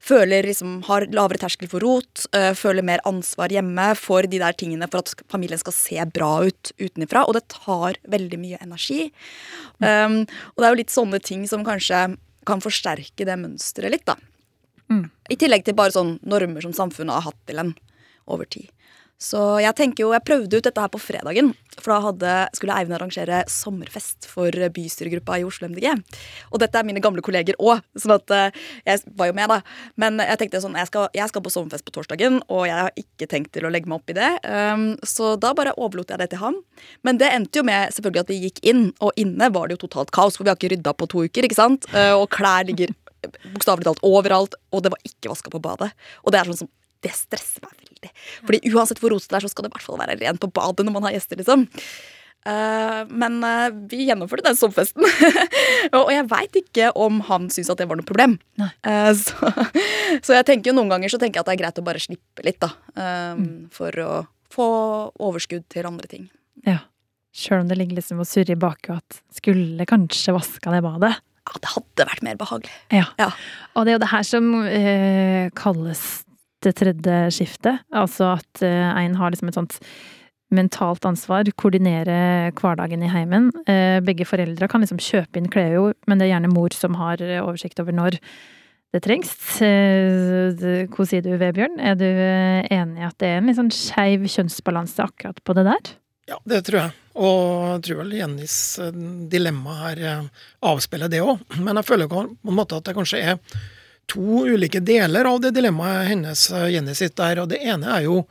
Føler 0.00 0.46
liksom, 0.48 0.78
har 0.86 1.04
lavere 1.12 1.40
terskel 1.42 1.68
for 1.70 1.84
rot, 1.84 2.24
uh, 2.36 2.52
føler 2.56 2.86
mer 2.86 3.02
ansvar 3.08 3.52
hjemme 3.52 3.90
for 4.00 4.24
de 4.24 4.40
der 4.40 4.56
tingene 4.56 4.88
for 4.88 5.04
at 5.04 5.24
familien 5.32 5.60
skal 5.60 5.76
se 5.76 6.06
bra 6.14 6.30
ut 6.48 6.72
utenfra. 6.80 7.26
Og 7.26 7.36
det 7.36 7.44
tar 7.52 8.00
veldig 8.08 8.40
mye 8.40 8.62
energi. 8.64 9.10
Um, 9.78 10.22
og 10.54 10.62
det 10.62 10.66
er 10.66 10.74
jo 10.74 10.80
litt 10.82 10.96
sånne 10.96 11.20
ting 11.24 11.44
som 11.50 11.66
kanskje 11.66 12.06
kan 12.48 12.64
forsterke 12.64 13.26
det 13.28 13.36
mønsteret 13.36 13.92
litt, 13.92 14.08
da. 14.08 14.16
I 15.30 15.36
tillegg 15.38 15.62
til 15.66 15.76
bare 15.78 15.94
sånn 15.94 16.16
normer 16.26 16.64
som 16.64 16.74
samfunnet 16.74 17.14
har 17.14 17.28
hatt 17.28 17.40
til 17.46 17.60
en 17.62 17.74
over 18.30 18.48
tid. 18.50 18.70
Så 19.20 19.40
jeg 19.60 19.76
tenker 19.76 20.06
jo, 20.06 20.14
jeg 20.14 20.24
prøvde 20.24 20.56
ut 20.56 20.64
dette 20.64 20.80
her 20.80 20.88
på 20.88 21.00
fredagen. 21.00 21.50
For 21.76 21.92
da 21.92 21.98
hadde, 22.06 22.34
skulle 22.56 22.76
Eivind 22.76 22.96
arrangere 22.96 23.42
sommerfest 23.52 24.24
for 24.28 24.54
bystyregruppa 24.72 25.36
i 25.40 25.44
Oslo 25.44 25.68
MDG. 25.68 25.92
Og 26.50 26.62
dette 26.62 26.80
er 26.80 26.86
mine 26.88 27.02
gamle 27.04 27.20
kolleger 27.24 27.58
òg, 27.60 27.84
sånn 28.00 28.14
at 28.16 28.34
eh, 28.36 28.62
jeg 28.88 29.02
var 29.20 29.28
jo 29.28 29.36
med, 29.36 29.52
da. 29.52 29.60
Men 30.00 30.22
jeg 30.24 30.40
tenkte 30.40 30.62
sånn, 30.64 30.78
jeg 30.80 30.88
skal, 30.88 31.10
jeg 31.16 31.32
skal 31.32 31.44
på 31.44 31.52
sommerfest 31.52 31.84
på 31.84 31.94
torsdagen, 31.98 32.40
og 32.48 32.64
jeg 32.70 32.78
har 32.78 33.04
ikke 33.04 33.28
tenkt 33.28 33.52
til 33.56 33.68
å 33.68 33.72
legge 33.72 33.92
meg 33.92 34.00
opp 34.00 34.12
i 34.12 34.16
det. 34.16 34.30
Um, 34.48 34.88
så 35.04 35.34
da 35.40 35.52
bare 35.56 35.76
overlot 35.76 36.14
jeg 36.14 36.24
det 36.24 36.30
til 36.32 36.40
ham. 36.40 36.56
Men 37.04 37.20
det 37.20 37.28
endte 37.36 37.60
jo 37.60 37.66
med 37.68 37.92
selvfølgelig 37.96 38.24
at 38.24 38.32
vi 38.32 38.40
gikk 38.46 38.64
inn, 38.72 38.86
og 39.04 39.20
inne 39.20 39.52
var 39.52 39.68
det 39.68 39.76
jo 39.76 39.84
totalt 39.84 40.16
kaos, 40.16 40.40
for 40.40 40.48
vi 40.48 40.54
har 40.54 40.60
ikke 40.60 40.72
rydda 40.74 40.96
på 40.96 41.12
to 41.12 41.28
uker, 41.28 41.44
ikke 41.44 41.60
sant. 41.60 41.88
Uh, 41.92 42.16
og 42.16 42.30
klær 42.32 42.64
ligger 42.72 42.96
bokstavelig 43.52 43.84
talt 43.84 44.04
overalt, 44.06 44.56
og 44.72 44.84
det 44.84 44.94
var 44.94 45.04
ikke 45.04 45.32
vaska 45.32 45.52
på 45.52 45.60
badet. 45.62 45.92
Og 46.24 46.32
det 46.32 46.40
er 46.40 46.48
sånn 46.48 46.62
som 46.64 46.72
det 47.04 47.12
stresser 47.16 47.64
meg 47.64 47.76
veldig. 47.80 48.14
Fordi 48.46 48.72
uansett 48.72 49.02
hvor 49.02 49.14
rotete 49.14 49.34
det 49.34 49.40
er, 49.40 49.46
så 49.46 49.52
skal 49.52 49.66
det 49.66 49.72
i 49.72 49.76
hvert 49.76 49.86
fall 49.86 50.00
være 50.00 50.18
rent 50.20 50.42
på 50.42 50.50
badet 50.60 50.86
når 50.86 50.96
man 50.96 51.08
har 51.08 51.16
gjester, 51.16 51.40
liksom. 51.40 51.68
Uh, 52.40 53.04
men 53.12 53.42
uh, 53.44 53.68
vi 53.90 54.06
gjennomførte 54.08 54.46
den 54.46 54.56
soppfesten. 54.56 55.04
og 55.98 56.08
jeg 56.12 56.26
veit 56.30 56.60
ikke 56.62 56.88
om 56.96 57.20
han 57.28 57.50
syntes 57.52 57.72
at 57.74 57.82
det 57.82 57.88
var 57.90 58.00
noe 58.00 58.08
problem. 58.08 58.38
Uh, 58.60 59.12
så, 59.16 59.52
så, 60.24 60.38
jeg 60.38 60.46
tenker 60.48 60.72
jo 60.72 60.78
noen 60.78 60.92
ganger 60.92 61.12
så 61.12 61.20
tenker 61.20 61.40
jeg 61.40 61.44
at 61.44 61.50
det 61.50 61.56
er 61.58 61.62
greit 61.64 61.80
å 61.82 61.86
bare 61.86 62.02
slippe 62.02 62.46
litt, 62.46 62.60
da. 62.62 62.72
Mm. 63.36 63.68
For 63.74 64.04
å 64.04 64.12
få 64.50 64.68
overskudd 65.20 65.68
til 65.72 65.88
andre 65.88 66.08
ting. 66.10 66.30
Ja. 66.66 66.80
Sjøl 67.36 67.62
om 67.62 67.68
det 67.70 67.76
ligger 67.78 68.00
liksom 68.00 68.22
og 68.24 68.26
surrer 68.26 68.56
i 68.56 68.58
bakhodet 68.58 69.04
at 69.04 69.20
skulle 69.36 69.86
kanskje 69.86 70.34
vaska 70.34 70.72
det 70.74 70.80
badet. 70.82 71.12
Ja, 71.50 71.60
det 71.62 71.70
hadde 71.74 72.06
vært 72.08 72.24
mer 72.26 72.40
behagelig. 72.40 72.72
Ja. 72.94 73.04
ja. 73.20 73.28
Og 73.76 73.86
det 73.86 73.92
er 73.92 73.98
jo 73.98 74.02
det 74.02 74.10
her 74.10 74.26
som 74.26 74.50
kalles 75.58 76.02
det 76.64 76.74
tredje 76.78 77.18
skiftet. 77.34 77.84
Altså 77.94 78.34
at 78.36 78.64
eh, 78.66 79.04
en 79.04 79.18
har 79.18 79.32
liksom 79.32 79.50
et 79.50 79.58
sånt 79.58 79.78
mentalt 80.50 81.04
ansvar, 81.06 81.46
koordinere 81.60 82.50
hverdagen 82.58 83.04
i 83.06 83.10
heimen. 83.12 83.50
Eh, 83.70 84.00
begge 84.02 84.26
foreldre 84.26 84.68
kan 84.70 84.82
liksom 84.82 84.98
kjøpe 85.02 85.38
inn 85.38 85.50
klær, 85.52 85.92
men 86.10 86.18
det 86.18 86.26
er 86.26 86.34
gjerne 86.34 86.50
mor 86.52 86.74
som 86.74 86.98
har 86.98 87.22
oversikt 87.42 87.82
over 87.82 87.94
når 87.94 88.18
det 88.90 89.04
trengs. 89.06 89.36
Eh, 89.62 90.86
hva 90.90 91.06
sier 91.06 91.22
du, 91.24 91.32
Vebjørn? 91.38 91.78
Er 91.78 91.98
du 91.98 92.08
enig 92.08 93.04
i 93.04 93.08
at 93.08 93.18
det 93.22 93.30
er 93.30 93.40
en 93.40 93.50
litt 93.50 93.60
sånn 93.60 93.74
skeiv 93.74 94.26
kjønnsbalanse 94.26 95.06
akkurat 95.06 95.42
på 95.46 95.58
det 95.58 95.68
der? 95.70 95.94
Ja, 96.30 96.38
det 96.46 96.64
tror 96.66 96.84
jeg. 96.84 96.96
Og 97.18 97.42
jeg 97.74 97.82
tror 97.86 98.00
vel 98.04 98.14
Jennys 98.20 98.56
eh, 98.82 99.02
dilemma 99.32 99.76
her 99.80 100.02
eh, 100.06 100.46
avspeiler 100.70 101.10
det 101.10 101.22
òg. 101.24 101.42
Men 101.58 101.80
jeg 101.80 101.88
føler 101.88 102.10
på 102.10 102.22
en 102.22 102.54
måte 102.54 102.78
at 102.78 102.86
det 102.86 102.96
kanskje 102.96 103.22
er 103.32 103.38
to 104.10 104.44
ulike 104.50 104.82
deler 104.84 105.28
av 105.30 105.38
det 105.44 105.54
dilemmaet 105.56 106.10
hennes, 106.10 106.48
eh, 106.50 106.70
Jenny 106.74 106.96
sitt 106.98 107.16
der. 107.20 107.42
Og 107.42 107.52
det 107.52 107.62
ene 107.62 107.94
er 107.98 108.08
jo, 108.08 108.24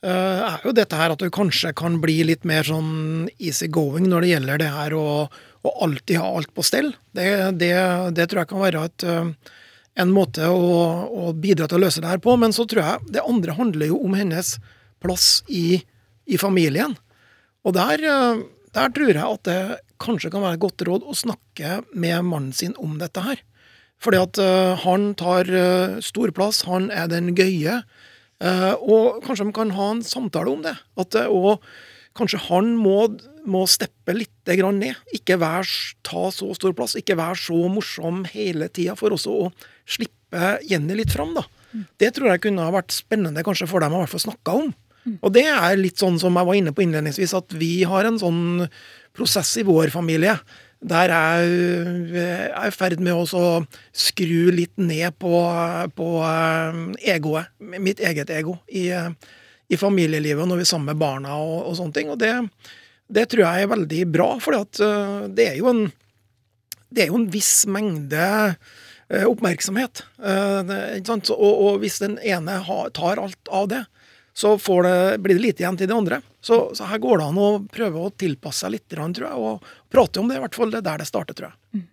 er 0.00 0.62
jo 0.64 0.72
dette 0.72 0.96
her 0.96 1.12
at 1.12 1.20
du 1.20 1.28
kanskje 1.28 1.74
kan 1.76 1.98
bli 2.00 2.22
litt 2.24 2.46
mer 2.48 2.64
sånn 2.64 3.28
easy 3.36 3.68
going 3.68 4.06
når 4.08 4.24
det 4.24 4.30
gjelder 4.30 4.62
det 4.62 4.70
her 4.72 4.94
å, 4.96 5.06
alltid 5.60 6.16
ha 6.16 6.30
alt 6.38 6.54
på 6.56 6.64
stell. 6.64 6.94
Det, 7.12 7.26
det, 7.60 7.74
det, 8.16 8.26
tror 8.30 8.40
jeg 8.40 8.50
kan 8.54 8.62
være 8.64 8.84
et, 8.88 9.04
en 10.00 10.14
måte 10.14 10.48
å, 10.48 10.70
å, 11.04 11.32
bidra 11.36 11.68
til 11.68 11.80
å 11.80 11.84
løse 11.84 12.00
det 12.00 12.08
her 12.14 12.22
på. 12.22 12.36
Men 12.40 12.56
så 12.56 12.64
tror 12.68 12.86
jeg 12.86 13.12
det 13.16 13.26
andre 13.28 13.56
handler 13.58 13.92
jo 13.92 14.00
om 14.06 14.16
hennes 14.16 14.54
plass 15.04 15.42
i, 15.48 15.82
i 16.24 16.40
familien. 16.40 16.96
Og 17.66 17.76
der, 17.76 18.02
eh, 18.04 18.42
der, 18.76 18.92
tror 18.96 19.12
jeg 19.12 19.20
at 19.24 19.44
det 19.48 19.60
kanskje 20.00 20.32
kan 20.32 20.44
være 20.44 20.58
et 20.58 20.64
godt 20.64 20.84
råd 20.88 21.06
å 21.06 21.16
snakke 21.16 21.80
med 21.92 22.24
mannen 22.28 22.54
sin 22.56 22.76
om 22.80 22.96
dette 23.00 23.24
her. 23.24 23.42
Fordi 24.00 24.20
at 24.20 24.40
uh, 24.40 24.78
han 24.80 25.12
tar 25.20 25.48
uh, 25.52 26.00
stor 26.04 26.32
plass, 26.36 26.64
han 26.68 26.88
er 26.94 27.10
den 27.12 27.34
gøye. 27.36 27.82
Uh, 28.40 28.74
og 28.80 29.20
kanskje 29.26 29.50
de 29.50 29.56
kan 29.56 29.74
ha 29.76 29.90
en 29.94 30.04
samtale 30.06 30.52
om 30.52 30.64
det. 30.64 30.74
At, 31.00 31.18
og 31.28 31.60
kanskje 32.16 32.40
han 32.48 32.72
må, 32.80 33.04
må 33.44 33.66
steppe 33.68 34.16
litt 34.16 34.54
grann 34.56 34.80
ned. 34.80 34.96
Ikke 35.16 35.36
vær, 35.40 35.68
ta 36.06 36.28
så 36.34 36.48
stor 36.56 36.74
plass, 36.76 36.96
ikke 36.98 37.18
vær 37.20 37.38
så 37.38 37.60
morsom 37.72 38.24
hele 38.32 38.70
tida, 38.72 38.96
for 38.98 39.12
også 39.16 39.36
å 39.46 39.50
slippe 39.84 40.56
Jenny 40.68 40.96
litt 41.02 41.12
fram. 41.12 41.36
da. 41.36 41.44
Mm. 41.70 41.84
Det 42.00 42.14
tror 42.16 42.32
jeg 42.32 42.46
kunne 42.46 42.64
ha 42.66 42.72
vært 42.74 42.96
spennende 42.96 43.44
kanskje 43.46 43.68
for 43.70 43.84
dem 43.84 43.94
å 43.94 44.00
hvert 44.02 44.14
fall 44.16 44.30
snakke 44.30 44.56
om. 44.62 44.72
Og 45.24 45.32
det 45.32 45.46
er 45.48 45.78
litt 45.80 46.00
sånn 46.00 46.18
som 46.20 46.34
jeg 46.36 46.46
var 46.46 46.58
inne 46.58 46.72
på 46.76 46.84
innledningsvis, 46.84 47.32
at 47.36 47.54
vi 47.56 47.82
har 47.88 48.06
en 48.06 48.18
sånn 48.20 48.66
prosess 49.16 49.52
i 49.60 49.64
vår 49.66 49.92
familie 49.94 50.36
der 50.80 51.12
jeg 51.12 52.20
er 52.24 52.68
i 52.70 52.72
ferd 52.72 53.02
med 53.04 53.12
å 53.12 53.44
skru 53.92 54.50
litt 54.54 54.78
ned 54.80 55.12
på, 55.20 55.34
på 55.96 56.10
eh, 56.24 56.82
egoet, 57.16 57.52
mitt 57.60 58.00
eget 58.00 58.32
ego, 58.32 58.56
i, 58.66 58.88
i, 58.88 59.76
familielivet 59.80 60.48
når 60.48 60.62
vi 60.62 60.64
er 60.64 60.70
sammen 60.72 60.92
med 60.92 61.02
barna 61.02 61.36
og, 61.36 61.66
og 61.68 61.76
sånne 61.76 61.96
ting. 61.96 62.12
Og 62.12 62.20
det, 62.22 62.32
det, 63.12 63.28
tror 63.28 63.44
jeg 63.44 63.66
er 63.66 63.74
veldig 63.74 64.04
bra, 64.14 64.30
for 64.40 64.56
eh, 64.56 65.26
det 65.28 65.50
er 65.52 65.60
jo 65.60 65.72
en 65.72 65.90
det 66.90 67.04
er 67.04 67.12
jo 67.12 67.20
en 67.20 67.28
viss 67.30 67.68
mengde 67.70 68.22
eh, 68.50 69.26
oppmerksomhet. 69.28 70.02
Og, 70.18 71.44
og, 71.44 71.76
hvis 71.84 72.00
den 72.02 72.16
ene 72.18 72.56
tar 72.96 73.20
alt 73.22 73.52
av 73.52 73.68
det, 73.70 73.84
så 74.32 74.54
det, 74.56 75.18
blir 75.22 75.36
det 75.36 75.42
lite 75.42 75.64
igjen 75.64 75.78
til 75.80 75.90
de 75.90 75.96
andre. 75.96 76.20
Så, 76.40 76.70
så, 76.74 76.86
her 76.88 77.00
går 77.02 77.20
det 77.20 77.30
an 77.30 77.40
å 77.40 77.48
prøve 77.72 78.04
å 78.04 78.12
tilpasse 78.14 78.64
seg 78.64 78.76
litt, 78.76 78.86
tror 78.88 79.26
jeg, 79.26 79.34
og 79.34 79.72
prate 79.92 80.22
om 80.22 80.30
det. 80.30 80.38
I 80.38 80.44
hvert 80.44 80.56
fall 80.56 80.72
det 80.72 80.80
er 80.80 80.86
der 80.86 81.02
det 81.02 81.10
starter, 81.10 81.36
tror 81.36 81.50
jeg. 81.50 81.80
Mm. 81.80 81.86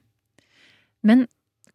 Men 1.07 1.25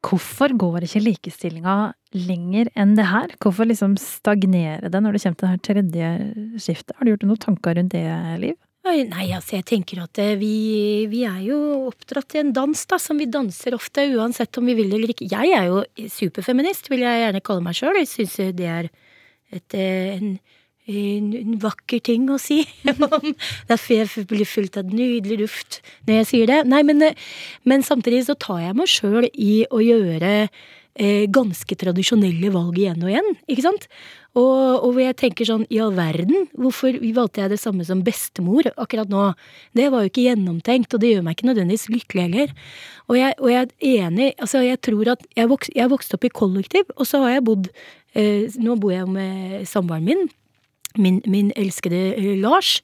hvorfor 0.02 0.54
går 0.59 0.87
ikke 0.87 1.04
likestillinga 1.04 1.76
lenger 2.16 2.73
enn 2.75 2.97
det 2.99 3.07
her? 3.11 3.37
Hvorfor 3.42 3.69
liksom 3.69 3.97
stagnere 4.00 4.90
det 4.90 5.02
når 5.02 5.16
det 5.16 5.23
kommer 5.25 5.38
til 5.38 5.47
det 5.47 5.52
her 5.52 5.64
tredje 5.69 6.61
skiftet? 6.62 6.97
Har 6.97 7.07
du 7.07 7.14
gjort 7.14 7.26
noen 7.28 7.42
tanker 7.47 7.78
rundt 7.78 7.95
det, 7.95 8.07
Liv? 8.42 8.59
Nei, 8.83 9.28
altså 9.31 9.61
jeg 9.61 9.66
tenker 9.69 10.00
at 10.02 10.19
eh, 10.19 10.33
vi, 10.40 11.07
vi, 11.07 11.21
er 11.23 11.38
jo 11.47 11.59
oppdratt 11.87 12.35
i 12.35 12.40
en 12.40 12.50
dans 12.57 12.81
da, 12.90 12.97
som 12.99 13.21
vi 13.21 13.28
danser 13.31 13.76
ofte, 13.76 14.09
uansett 14.11 14.59
om 14.59 14.66
vi 14.66 14.75
vil 14.75 14.90
eller 14.97 15.12
ikke. 15.12 15.28
Jeg 15.31 15.52
er 15.54 15.69
jo 15.71 16.09
superfeminist, 16.11 16.90
vil 16.90 17.04
jeg 17.04 17.21
gjerne 17.23 17.45
kalle 17.47 17.62
meg 17.62 17.78
sjøl. 17.78 18.00
Jeg 18.00 18.11
syns 18.11 18.35
det 18.59 18.66
er 18.66 18.90
et, 19.52 19.78
eh, 19.78 20.16
en 20.16 20.35
en, 20.90 21.59
vakker 21.62 22.02
ting 22.02 22.28
å 22.32 22.38
si. 22.42 22.62
Derfor 23.71 23.94
jeg 23.94 24.26
blir 24.30 24.49
fullt 24.49 24.78
av 24.80 24.90
nydelig 24.90 25.38
luft 25.44 25.80
når 26.09 26.23
jeg 26.23 26.30
sier 26.30 26.50
det. 26.50 26.61
Nei, 26.71 26.82
men, 26.87 27.12
men 27.68 27.87
samtidig 27.87 28.25
så 28.26 28.38
tar 28.38 28.64
jeg 28.64 28.78
meg 28.78 28.90
sjøl 28.90 29.28
i 29.30 29.52
å 29.71 29.82
gjøre 29.82 30.32
eh, 30.42 31.28
ganske 31.32 31.76
tradisjonelle 31.78 32.50
valg 32.54 32.80
igjen 32.80 33.04
og 33.04 33.12
igjen, 33.12 33.30
ikke 33.47 33.64
sant? 33.68 33.87
Og, 34.32 34.87
og 34.88 34.97
jeg 34.97 35.16
tenker 35.21 35.44
sånn, 35.44 35.66
i 35.68 35.78
all 35.85 35.92
verden, 35.92 36.47
hvorfor 36.56 36.97
valgte 37.12 37.42
jeg 37.42 37.52
det 37.52 37.61
samme 37.61 37.85
som 37.85 38.00
bestemor 38.04 38.71
akkurat 38.80 39.11
nå? 39.12 39.26
Det 39.76 39.90
var 39.92 40.04
jo 40.04 40.12
ikke 40.12 40.25
gjennomtenkt, 40.25 40.94
og 40.97 41.02
det 41.02 41.11
gjør 41.12 41.26
meg 41.26 41.37
ikke 41.37 41.50
nødvendigvis 41.50 41.90
lykkelig 41.92 42.25
heller. 42.25 42.54
Og 43.12 43.18
jeg, 43.21 43.37
og 43.37 43.50
jeg 43.52 43.66
er 43.68 44.06
enig, 44.06 44.30
altså 44.40 44.64
jeg 44.64 44.80
tror 44.88 45.12
at 45.18 45.26
jeg, 45.37 45.50
vokst, 45.52 45.75
jeg 45.76 45.92
vokste 45.92 46.16
opp 46.16 46.25
i 46.25 46.32
kollektiv, 46.32 46.97
og 46.97 47.09
så 47.09 47.21
har 47.26 47.37
jeg 47.37 47.44
bodd 47.50 47.68
eh, 47.68 47.82
Nå 48.12 48.76
bor 48.76 48.92
jeg 48.92 49.09
med 49.09 49.62
samboeren 49.69 50.04
min 50.04 50.26
min, 50.99 51.21
min, 51.26 51.52
elskede 51.57 52.00
eh, 52.16 52.35
Lars. 52.40 52.81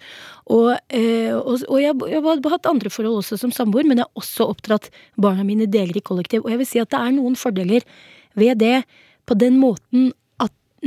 Og, 0.49 0.77
eh, 0.95 1.35
og, 1.35 1.65
og 1.69 1.83
jeg, 1.83 1.97
jeg, 2.09 2.23
har 2.25 2.55
hatt 2.55 2.71
andre 2.71 2.93
forhold 2.93 3.21
også 3.23 3.39
som 3.41 3.53
samboer, 3.55 3.89
men 3.89 4.01
jeg 4.01 4.09
har 4.09 4.23
også 4.23 4.49
oppdratt 4.53 4.91
barna 5.21 5.45
mine 5.47 5.69
deler 5.71 5.99
i 5.99 6.05
kollektiv. 6.05 6.45
Og 6.45 6.53
jeg 6.53 6.63
vil 6.63 6.71
si 6.71 6.83
at 6.83 6.93
det 6.95 7.01
er 7.01 7.17
noen 7.17 7.37
fordeler 7.39 7.85
ved 8.39 8.63
det 8.63 8.83
på 9.29 9.37
den 9.39 9.59
måten 9.61 10.13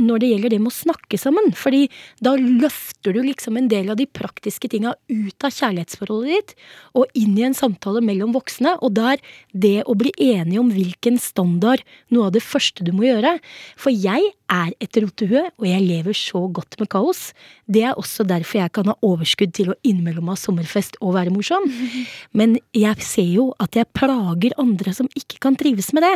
når 0.00 0.22
det 0.22 0.30
gjelder 0.32 0.54
det 0.54 0.60
med 0.62 0.72
å 0.72 0.76
snakke 0.76 1.18
sammen. 1.20 1.52
Fordi 1.56 1.86
da 2.24 2.34
løfter 2.38 3.16
du 3.16 3.22
liksom 3.24 3.58
en 3.58 3.70
del 3.72 3.92
av 3.92 3.98
de 4.00 4.06
praktiske 4.08 4.70
tinga 4.72 4.94
ut 5.12 5.46
av 5.46 5.54
kjærlighetsforholdet 5.54 6.32
ditt 6.32 6.54
og 6.98 7.18
inn 7.18 7.36
i 7.38 7.46
en 7.48 7.56
samtale 7.56 8.02
mellom 8.04 8.34
voksne. 8.36 8.76
Og 8.80 8.94
der 8.96 9.22
det 9.52 9.82
å 9.86 9.96
bli 9.98 10.14
enige 10.16 10.62
om 10.62 10.72
hvilken 10.72 11.18
standard 11.22 11.84
noe 12.12 12.30
av 12.30 12.36
det 12.36 12.44
første 12.44 12.86
du 12.86 12.92
må 12.96 13.08
gjøre. 13.08 13.36
For 13.80 13.94
jeg 13.94 14.32
er 14.52 14.72
et 14.82 14.98
rotehue, 15.00 15.42
og 15.56 15.66
jeg 15.66 15.84
lever 15.84 16.16
så 16.16 16.42
godt 16.52 16.76
med 16.80 16.90
kaos. 16.92 17.30
Det 17.72 17.84
er 17.88 17.98
også 17.98 18.26
derfor 18.28 18.60
jeg 18.60 18.72
kan 18.76 18.90
ha 18.90 18.96
overskudd 19.06 19.54
til 19.56 19.72
å 19.72 19.76
innimellom 19.86 20.28
ha 20.32 20.36
sommerfest 20.38 20.98
og 21.00 21.14
være 21.16 21.32
morsom. 21.32 21.64
Men 22.38 22.58
jeg 22.76 23.06
ser 23.06 23.28
jo 23.30 23.48
at 23.62 23.78
jeg 23.78 23.88
plager 23.96 24.56
andre 24.60 24.94
som 24.96 25.08
ikke 25.18 25.40
kan 25.42 25.56
trives 25.58 25.92
med 25.96 26.04
det. 26.06 26.14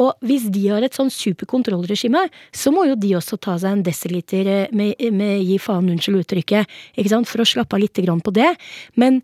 Og 0.00 0.14
hvis 0.24 0.48
de 0.54 0.64
har 0.70 0.86
et 0.86 0.96
sånn 0.96 1.12
superkontrollregime, 1.12 2.24
så 2.54 2.72
må 2.74 2.86
jo 2.88 2.98
de 2.98 3.14
også 3.18 3.38
ta 3.42 3.58
seg 3.60 3.76
en 3.76 3.84
desiliter 3.86 4.50
eh, 4.50 4.74
med, 4.74 4.96
med 5.14 5.44
gi 5.44 5.60
faen, 5.62 5.90
unnskyld 5.92 6.22
uttrykket, 6.22 6.70
ikke 6.96 7.12
sant, 7.12 7.30
for 7.30 7.44
å 7.44 7.48
slappe 7.48 7.76
av 7.76 7.84
lite 7.84 8.04
grann 8.06 8.22
på 8.24 8.32
det. 8.34 8.50
Men, 9.00 9.20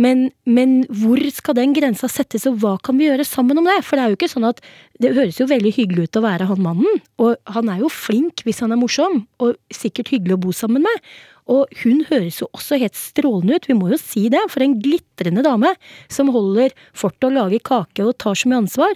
men, 0.00 0.28
men 0.46 0.82
hvor 1.02 1.20
skal 1.34 1.58
den 1.58 1.74
grensa 1.76 2.10
settes, 2.10 2.46
og 2.50 2.60
hva 2.62 2.76
kan 2.84 2.98
vi 3.00 3.08
gjøre 3.08 3.26
sammen 3.26 3.58
om 3.60 3.68
det? 3.68 3.80
For 3.86 3.98
det 3.98 4.04
er 4.04 4.12
jo 4.12 4.20
ikke 4.20 4.32
sånn 4.32 4.50
at 4.52 4.62
det 5.02 5.14
høres 5.16 5.40
jo 5.40 5.48
veldig 5.50 5.72
hyggelig 5.74 6.08
ut 6.08 6.18
å 6.20 6.24
være 6.24 6.46
han 6.48 6.62
mannen, 6.62 7.00
og 7.18 7.34
han 7.50 7.70
er 7.72 7.80
jo 7.82 7.90
flink 7.90 8.44
hvis 8.46 8.62
han 8.62 8.74
er 8.74 8.78
morsom, 8.78 9.24
og 9.42 9.56
sikkert 9.74 10.12
hyggelig 10.14 10.36
å 10.36 10.42
bo 10.46 10.54
sammen 10.54 10.84
med. 10.86 11.08
Og 11.50 11.72
hun 11.82 12.04
høres 12.08 12.38
jo 12.40 12.48
også 12.56 12.78
helt 12.80 12.96
strålende 12.96 13.58
ut, 13.58 13.66
vi 13.68 13.76
må 13.76 13.90
jo 13.90 13.98
si 14.00 14.28
det, 14.32 14.40
for 14.52 14.64
en 14.64 14.78
glitrende 14.80 15.44
dame 15.44 15.74
som 16.12 16.30
holder 16.32 16.72
fortet 16.96 17.28
og 17.28 17.36
lager 17.36 17.64
kake 17.66 18.06
og 18.06 18.16
tar 18.22 18.38
så 18.38 18.48
mye 18.48 18.62
ansvar. 18.62 18.94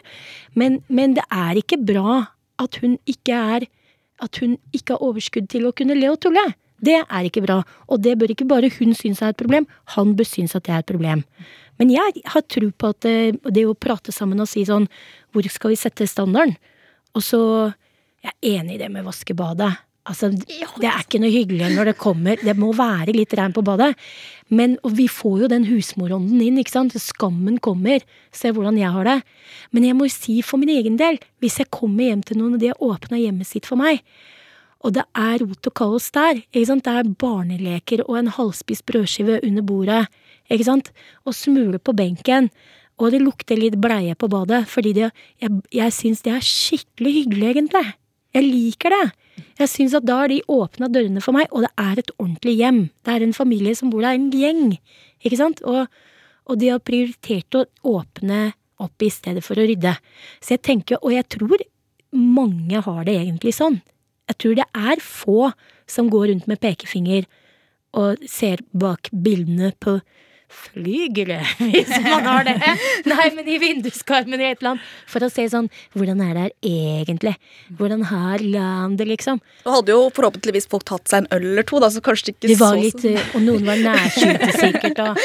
Men, 0.57 0.81
men 0.88 1.19
det 1.19 1.26
er 1.35 1.61
ikke 1.61 1.81
bra 1.83 2.23
at 2.62 2.81
hun 2.83 2.97
ikke 3.11 3.43
er 3.59 3.69
at 4.23 4.40
hun 4.43 4.57
ikke 4.75 4.97
har 4.97 5.05
overskudd 5.05 5.47
til 5.50 5.69
å 5.69 5.75
kunne 5.76 5.97
le 5.99 6.09
og 6.11 6.19
tulle. 6.25 6.43
Det 6.83 7.00
er 7.00 7.26
ikke 7.26 7.43
bra, 7.43 7.61
og 7.90 8.02
det 8.05 8.17
bør 8.19 8.33
ikke 8.35 8.47
bare 8.49 8.71
hun 8.78 8.95
synes 8.95 9.23
er 9.23 9.33
et 9.33 9.40
problem, 9.40 9.67
han 9.97 10.14
bør 10.19 10.28
synes 10.31 10.55
at 10.55 10.67
det 10.67 10.75
er 10.75 10.85
et 10.85 10.90
problem. 10.90 11.25
Men 11.78 11.90
jeg 11.95 12.23
har 12.26 12.45
tro 12.50 12.69
på 12.71 12.90
at 12.90 13.00
det, 13.07 13.14
eh, 13.28 13.50
det 13.55 13.67
å 13.67 13.75
prate 13.78 14.14
sammen 14.14 14.43
og 14.43 14.50
si 14.50 14.64
sånn 14.67 14.88
hvor 15.38 15.50
skal 15.52 15.75
vi 15.75 15.78
sette 15.80 16.09
standarden? 16.11 16.57
Og 17.14 17.25
så 17.25 17.73
Jeg 18.18 18.33
er 18.35 18.59
enig 18.59 18.75
i 18.75 18.78
det 18.80 18.88
med 18.90 19.04
vaskebadet. 19.07 19.71
Altså, 20.09 20.33
det 20.33 20.88
er 20.88 21.04
ikke 21.04 21.21
noe 21.23 21.30
hyggelig 21.30 21.68
når 21.76 21.92
det 21.92 22.00
kommer 22.00 22.40
Det 22.40 22.57
må 22.59 22.73
være 22.75 23.14
litt 23.14 23.35
regn 23.38 23.52
på 23.54 23.62
badet. 23.62 23.92
Men 24.50 24.75
vi 24.83 25.07
får 25.07 25.45
jo 25.45 25.50
den 25.52 25.68
husmorånden 25.68 26.40
inn, 26.42 26.59
ikke 26.59 26.75
sant. 26.75 26.97
Skammen 26.99 27.61
kommer. 27.62 28.02
Se 28.35 28.50
hvordan 28.50 28.80
jeg 28.80 28.90
har 28.90 29.07
det. 29.07 29.21
Men 29.71 29.87
jeg 29.87 29.95
må 29.95 30.09
si 30.11 30.40
for 30.42 30.59
min 30.59 30.73
egen 30.75 30.99
del, 30.99 31.21
hvis 31.38 31.61
jeg 31.62 31.71
kommer 31.71 32.09
hjem 32.09 32.25
til 32.26 32.40
noen 32.40 32.57
og 32.57 32.64
de 32.64 32.73
har 32.73 32.83
åpna 32.83 33.21
hjemmet 33.23 33.47
sitt 33.47 33.68
for 33.71 33.78
meg, 33.78 34.02
og 34.83 34.95
det 34.95 35.04
er 35.18 35.42
rot 35.42 35.71
og 35.71 35.75
kaos 35.75 36.11
der, 36.14 36.42
ikke 36.50 36.68
sant. 36.71 36.87
Det 36.87 36.95
er 36.95 37.14
barneleker 37.23 38.02
og 38.07 38.18
en 38.18 38.35
halvspist 38.35 38.87
brødskive 38.87 39.40
under 39.47 39.66
bordet 39.66 40.04
ikke 40.49 40.66
sant, 40.68 40.92
og 41.28 41.37
smule 41.37 41.80
på 41.83 41.95
benken. 41.97 42.49
Og 42.99 43.14
det 43.14 43.23
lukter 43.23 43.59
litt 43.59 43.78
bleie 43.81 44.17
på 44.19 44.28
badet, 44.31 44.64
fordi 44.71 44.95
det, 44.97 45.11
jeg, 45.43 45.55
jeg 45.75 45.95
syns 45.95 46.25
det 46.26 46.35
er 46.35 46.45
skikkelig 46.45 47.14
hyggelig, 47.21 47.49
egentlig. 47.52 47.85
Jeg 48.35 48.47
liker 48.47 48.95
det. 48.95 49.05
Jeg 49.61 49.71
syns 49.71 49.95
at 49.95 50.07
da 50.07 50.19
har 50.23 50.33
de 50.33 50.40
åpna 50.50 50.88
dørene 50.90 51.23
for 51.23 51.37
meg, 51.37 51.47
og 51.55 51.64
det 51.67 51.73
er 51.78 52.02
et 52.02 52.12
ordentlig 52.19 52.57
hjem. 52.59 52.81
Det 53.07 53.14
er 53.14 53.25
en 53.25 53.37
familie 53.37 53.75
som 53.78 53.93
bor 53.93 54.02
der, 54.02 54.19
en 54.19 54.31
gjeng. 54.35 54.76
Ikke 55.23 55.38
sant? 55.38 55.62
Og, 55.62 55.87
og 56.49 56.61
de 56.61 56.73
har 56.73 56.83
prioritert 56.83 57.59
å 57.59 57.67
åpne 57.99 58.49
opp 58.83 59.02
i 59.02 59.11
stedet 59.11 59.43
for 59.47 59.59
å 59.59 59.67
rydde. 59.67 59.95
Så 60.43 60.57
jeg 60.57 60.64
tenker, 60.67 61.00
og 61.02 61.14
jeg 61.14 61.26
tror 61.35 61.62
mange 62.14 62.83
har 62.83 63.02
det 63.07 63.19
egentlig 63.21 63.55
sånn. 63.57 63.81
Jeg 64.28 64.40
tror 64.43 64.59
det 64.59 64.69
er 64.76 65.02
få 65.02 65.50
som 65.88 66.11
går 66.12 66.33
rundt 66.33 66.49
med 66.50 66.61
pekefinger 66.61 67.26
og 67.97 68.21
ser 68.28 68.61
bak 68.76 69.09
bildene 69.12 69.73
på 69.81 69.99
flygere, 70.49 71.38
hvis 71.61 71.90
man 72.05 72.25
har 72.26 72.47
det. 72.49 72.55
Nei, 73.09 73.26
men 73.37 73.49
i 73.49 73.59
vinduskarmen 73.62 74.40
i 74.40 74.47
et 74.50 74.59
eller 74.62 74.75
annet. 74.76 74.87
For 75.11 75.25
å 75.25 75.28
se 75.33 75.45
sånn 75.52 75.69
Hvordan 75.97 76.23
er 76.25 76.33
det 76.35 76.45
her 76.47 76.55
egentlig? 77.05 77.35
Hvordan 77.78 78.05
har 78.11 78.43
landet, 78.45 79.07
liksom? 79.11 79.40
Da 79.64 79.75
hadde 79.76 79.93
jo 79.95 80.09
forhåpentligvis 80.17 80.69
folk 80.73 80.87
tatt 80.88 81.09
seg 81.11 81.25
en 81.25 81.31
øl 81.37 81.47
eller 81.52 81.67
to, 81.69 81.81
da, 81.83 81.90
så 81.93 82.02
kanskje 82.05 82.31
det 82.31 82.35
ikke 82.37 82.50
det 82.52 82.59
var 82.61 82.76
så 82.76 82.83
litt, 82.83 83.05
eh, 83.09 83.33
Og 83.37 83.45
noen 83.45 83.67
var 83.69 83.83
nærsynte, 83.85 84.50
sikkert. 84.59 85.02
Og 85.09 85.23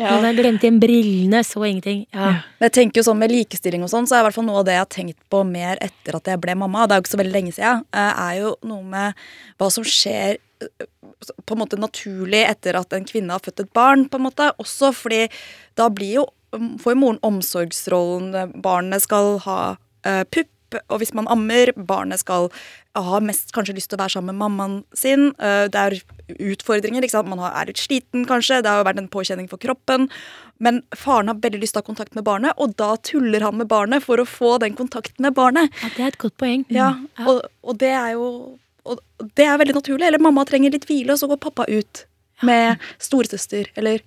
Ja. 0.00 0.14
noen 0.22 0.36
glemte 0.38 0.64
igjen 0.64 0.78
brillene, 0.80 1.42
så 1.44 1.60
ingenting. 1.68 2.04
Ja. 2.16 2.30
Jeg 2.62 2.72
tenker 2.76 3.00
jo 3.02 3.06
sånn 3.10 3.18
Med 3.20 3.32
likestilling 3.34 3.82
og 3.84 3.90
sånn, 3.92 4.06
så 4.08 4.16
er 4.16 4.22
i 4.22 4.28
hvert 4.28 4.38
fall 4.38 4.46
noe 4.48 4.62
av 4.62 4.68
det 4.68 4.76
jeg 4.78 4.84
har 4.84 4.92
tenkt 4.94 5.18
på 5.32 5.42
mer 5.46 5.76
etter 5.84 6.16
at 6.16 6.30
jeg 6.30 6.40
ble 6.40 6.54
mamma, 6.56 6.86
det 6.88 6.94
er 6.96 7.00
jo 7.02 7.04
ikke 7.04 7.12
så 7.16 7.20
veldig 7.20 7.34
lenge 7.36 7.52
siden, 7.56 7.82
eh, 7.92 8.22
er 8.30 8.38
jo 8.40 8.54
noe 8.70 8.82
med 8.94 9.20
hva 9.60 9.68
som 9.74 9.84
skjer 9.84 10.38
på 11.46 11.54
en 11.56 11.60
måte 11.62 11.78
naturlig 11.80 12.44
etter 12.48 12.78
at 12.80 12.92
en 12.96 13.04
kvinne 13.08 13.34
har 13.34 13.42
født 13.44 13.64
et 13.64 13.72
barn, 13.76 14.06
på 14.08 14.20
en 14.20 14.26
måte. 14.28 14.50
Også 14.62 14.92
fordi 14.96 15.26
da 15.78 15.88
blir 15.92 16.20
jo 16.20 16.26
får 16.52 16.96
jo 16.96 16.98
moren 16.98 17.20
omsorgsrollen. 17.22 18.56
Barnet 18.62 19.04
skal 19.04 19.36
ha 19.44 19.58
uh, 19.76 20.24
pupp, 20.34 20.50
og 20.90 20.98
hvis 21.02 21.12
man 21.14 21.26
ammer, 21.30 21.70
barnet 21.74 22.22
skal 22.22 22.48
ha 22.98 23.20
mest 23.22 23.52
kanskje 23.54 23.74
lyst 23.76 23.90
til 23.90 23.98
å 23.98 24.02
være 24.02 24.14
sammen 24.16 24.34
med 24.34 24.42
mammaen 24.44 24.76
sin. 24.98 25.28
Eh, 25.38 25.64
det 25.70 25.78
er 25.78 25.96
utfordringer. 26.50 27.02
ikke 27.02 27.16
sant? 27.16 27.30
Man 27.30 27.42
er 27.42 27.66
litt 27.70 27.78
sliten, 27.82 28.22
kanskje. 28.26 28.60
Det 28.62 28.70
har 28.70 28.78
jo 28.82 28.86
vært 28.86 29.00
en 29.02 29.08
påkjenning 29.10 29.48
for 29.50 29.58
kroppen. 29.62 30.08
Men 30.62 30.82
faren 30.94 31.30
har 31.30 31.38
veldig 31.42 31.60
lyst 31.62 31.74
til 31.74 31.80
å 31.80 31.84
ha 31.84 31.88
kontakt 31.90 32.14
med 32.18 32.26
barnet, 32.26 32.54
og 32.58 32.76
da 32.78 32.92
tuller 33.02 33.42
han 33.46 33.58
med 33.58 33.66
barnet 33.70 34.02
for 34.06 34.22
å 34.22 34.26
få 34.26 34.56
den 34.62 34.74
kontakten 34.78 35.26
med 35.26 35.34
barnet. 35.38 35.70
ja, 35.82 35.90
det 35.96 36.04
er 36.04 36.12
et 36.12 36.18
godt 36.22 36.36
poeng. 36.38 36.64
Ja, 36.70 36.92
Ja. 37.18 37.26
og, 37.30 37.42
og 37.62 37.78
det 37.78 37.90
er 37.94 38.12
jo 38.14 38.58
og 38.84 39.00
det 39.36 39.46
er 39.46 39.58
veldig 39.60 39.76
naturlig. 39.76 40.06
Eller 40.08 40.22
mamma 40.22 40.44
trenger 40.48 40.72
litt 40.74 40.86
hvile, 40.88 41.12
og 41.14 41.20
så 41.20 41.28
går 41.30 41.40
pappa 41.42 41.66
ut 41.68 42.04
med 42.46 42.80
storesøster, 42.98 43.68
eller 43.76 44.00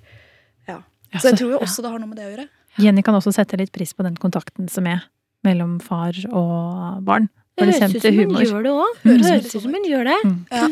Ja. 0.67 0.79
Ja, 1.13 1.19
Så 1.19 1.29
jeg 1.29 1.39
tror 1.39 1.51
jo 1.51 1.57
ja. 1.59 1.63
også 1.65 1.83
det 1.85 1.91
har 1.91 1.99
noe 1.99 2.09
med 2.09 2.17
det 2.17 2.25
å 2.25 2.31
gjøre. 2.33 2.47
Jenny 2.81 3.03
kan 3.05 3.13
også 3.13 3.33
sette 3.35 3.57
litt 3.59 3.71
pris 3.71 3.93
på 3.93 4.03
den 4.03 4.15
kontakten 4.17 4.69
som 4.71 4.87
er 4.89 5.03
mellom 5.45 5.79
far 5.83 6.17
og 6.31 7.03
barn. 7.05 7.29
Det 7.57 7.67
Det 7.67 7.75
høres 7.75 7.95
ut 7.95 8.01
som 8.01 8.17
hun 8.17 8.35
gjør 8.41 8.63
det 8.65 8.73
òg. 8.73 8.99
Høres 9.03 9.55
ut 9.55 9.61
som 9.61 9.73
hun 9.75 9.85
gjør 9.85 10.09
det. 10.09 10.19
Mm. 10.25 10.37
Ja. 10.49 10.67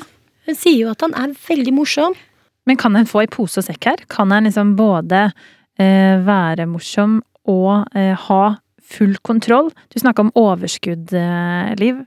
Hun 0.47 0.57
sier 0.57 0.79
jo 0.79 0.89
at 0.89 1.01
han 1.05 1.13
er 1.13 1.35
veldig 1.37 1.73
morsom. 1.77 2.15
Men 2.65 2.77
kan 2.77 2.95
en 2.95 3.05
få 3.09 3.23
i 3.25 3.29
pose 3.29 3.61
og 3.61 3.67
sekk 3.67 3.85
her? 3.85 4.01
Kan 4.09 4.31
en 4.33 4.47
liksom 4.49 4.75
både 4.77 5.27
eh, 5.77 6.17
være 6.25 6.65
morsom 6.69 7.19
og 7.49 7.85
eh, 7.97 8.15
ha 8.17 8.41
full 8.81 9.15
kontroll? 9.21 9.69
Du 9.93 9.99
snakka 10.01 10.25
om 10.25 10.33
overskudd, 10.37 11.13
eh, 11.13 11.75
Liv. 11.77 12.01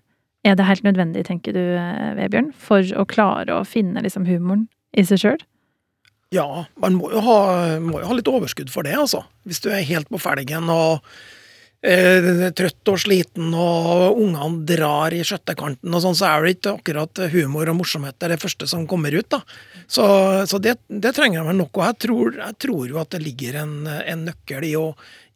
Er 0.44 0.58
det 0.58 0.66
helt 0.68 0.84
nødvendig, 0.84 1.24
tenker 1.24 1.56
du, 1.56 1.62
eh, 1.78 2.14
Vebjørn, 2.18 2.52
for 2.52 2.84
å 3.00 3.06
klare 3.08 3.54
å 3.56 3.64
finne 3.64 4.02
liksom 4.04 4.26
humoren 4.28 4.66
i 4.92 5.04
seg 5.08 5.22
sjøl? 5.22 5.44
Ja, 6.34 6.66
man 6.80 6.98
må 6.98 7.12
jo, 7.12 7.22
ha, 7.24 7.38
må 7.80 8.02
jo 8.02 8.10
ha 8.10 8.18
litt 8.18 8.28
overskudd 8.28 8.72
for 8.72 8.84
det, 8.86 8.96
altså. 8.98 9.22
Hvis 9.48 9.62
du 9.64 9.70
er 9.72 9.86
helt 9.86 10.10
på 10.12 10.20
felgen 10.20 10.68
og 10.72 11.04
eh, 11.84 12.50
trøtt 12.56 12.92
og 12.92 13.00
sliten 13.00 13.54
og 13.54 14.20
ungene 14.20 14.64
drar 14.68 15.14
i 15.14 15.22
skjøttekanten 15.24 15.94
og 15.94 16.04
sånn, 16.04 16.18
så 16.18 16.28
er 16.28 16.44
det 16.44 16.54
ikke 16.56 16.76
akkurat 16.78 17.24
humor 17.32 17.70
og 17.70 17.78
morsomhet 17.80 18.18
det 18.18 18.28
er 18.28 18.34
det 18.34 18.42
første 18.42 18.68
som 18.68 18.88
kommer 18.90 19.14
ut, 19.14 19.30
da. 19.32 19.40
Så, 19.86 20.04
så 20.50 20.60
det, 20.60 20.76
det 20.88 21.14
trenger 21.16 21.46
man 21.46 21.60
nok. 21.60 21.72
Og 21.78 21.86
jeg 21.88 22.00
tror, 22.06 22.38
jeg 22.40 22.60
tror 22.66 22.88
jo 22.90 23.00
at 23.00 23.14
det 23.14 23.24
ligger 23.24 23.62
en, 23.62 23.76
en 23.86 24.24
nøkkel 24.28 24.68
i 24.68 24.74
å, 24.80 24.88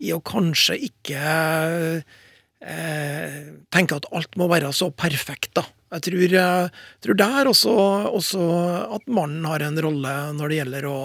i 0.05 0.13
å 0.13 0.25
kanskje 0.25 0.81
ikke 0.89 1.23
eh, 2.61 3.43
tenker 3.73 4.01
at 4.01 4.09
alt 4.15 4.39
må 4.41 4.49
være 4.51 4.73
så 4.77 4.91
perfekt, 4.95 5.55
da. 5.59 5.67
Jeg 5.89 6.05
tror, 6.05 6.23
jeg 6.37 6.71
tror 7.05 7.17
der 7.17 7.49
også, 7.49 7.75
også 8.13 8.47
at 8.99 9.07
mannen 9.09 9.47
har 9.49 9.65
en 9.65 9.79
rolle 9.81 10.15
når 10.37 10.51
det 10.51 10.59
gjelder 10.59 10.89
å, 10.91 10.97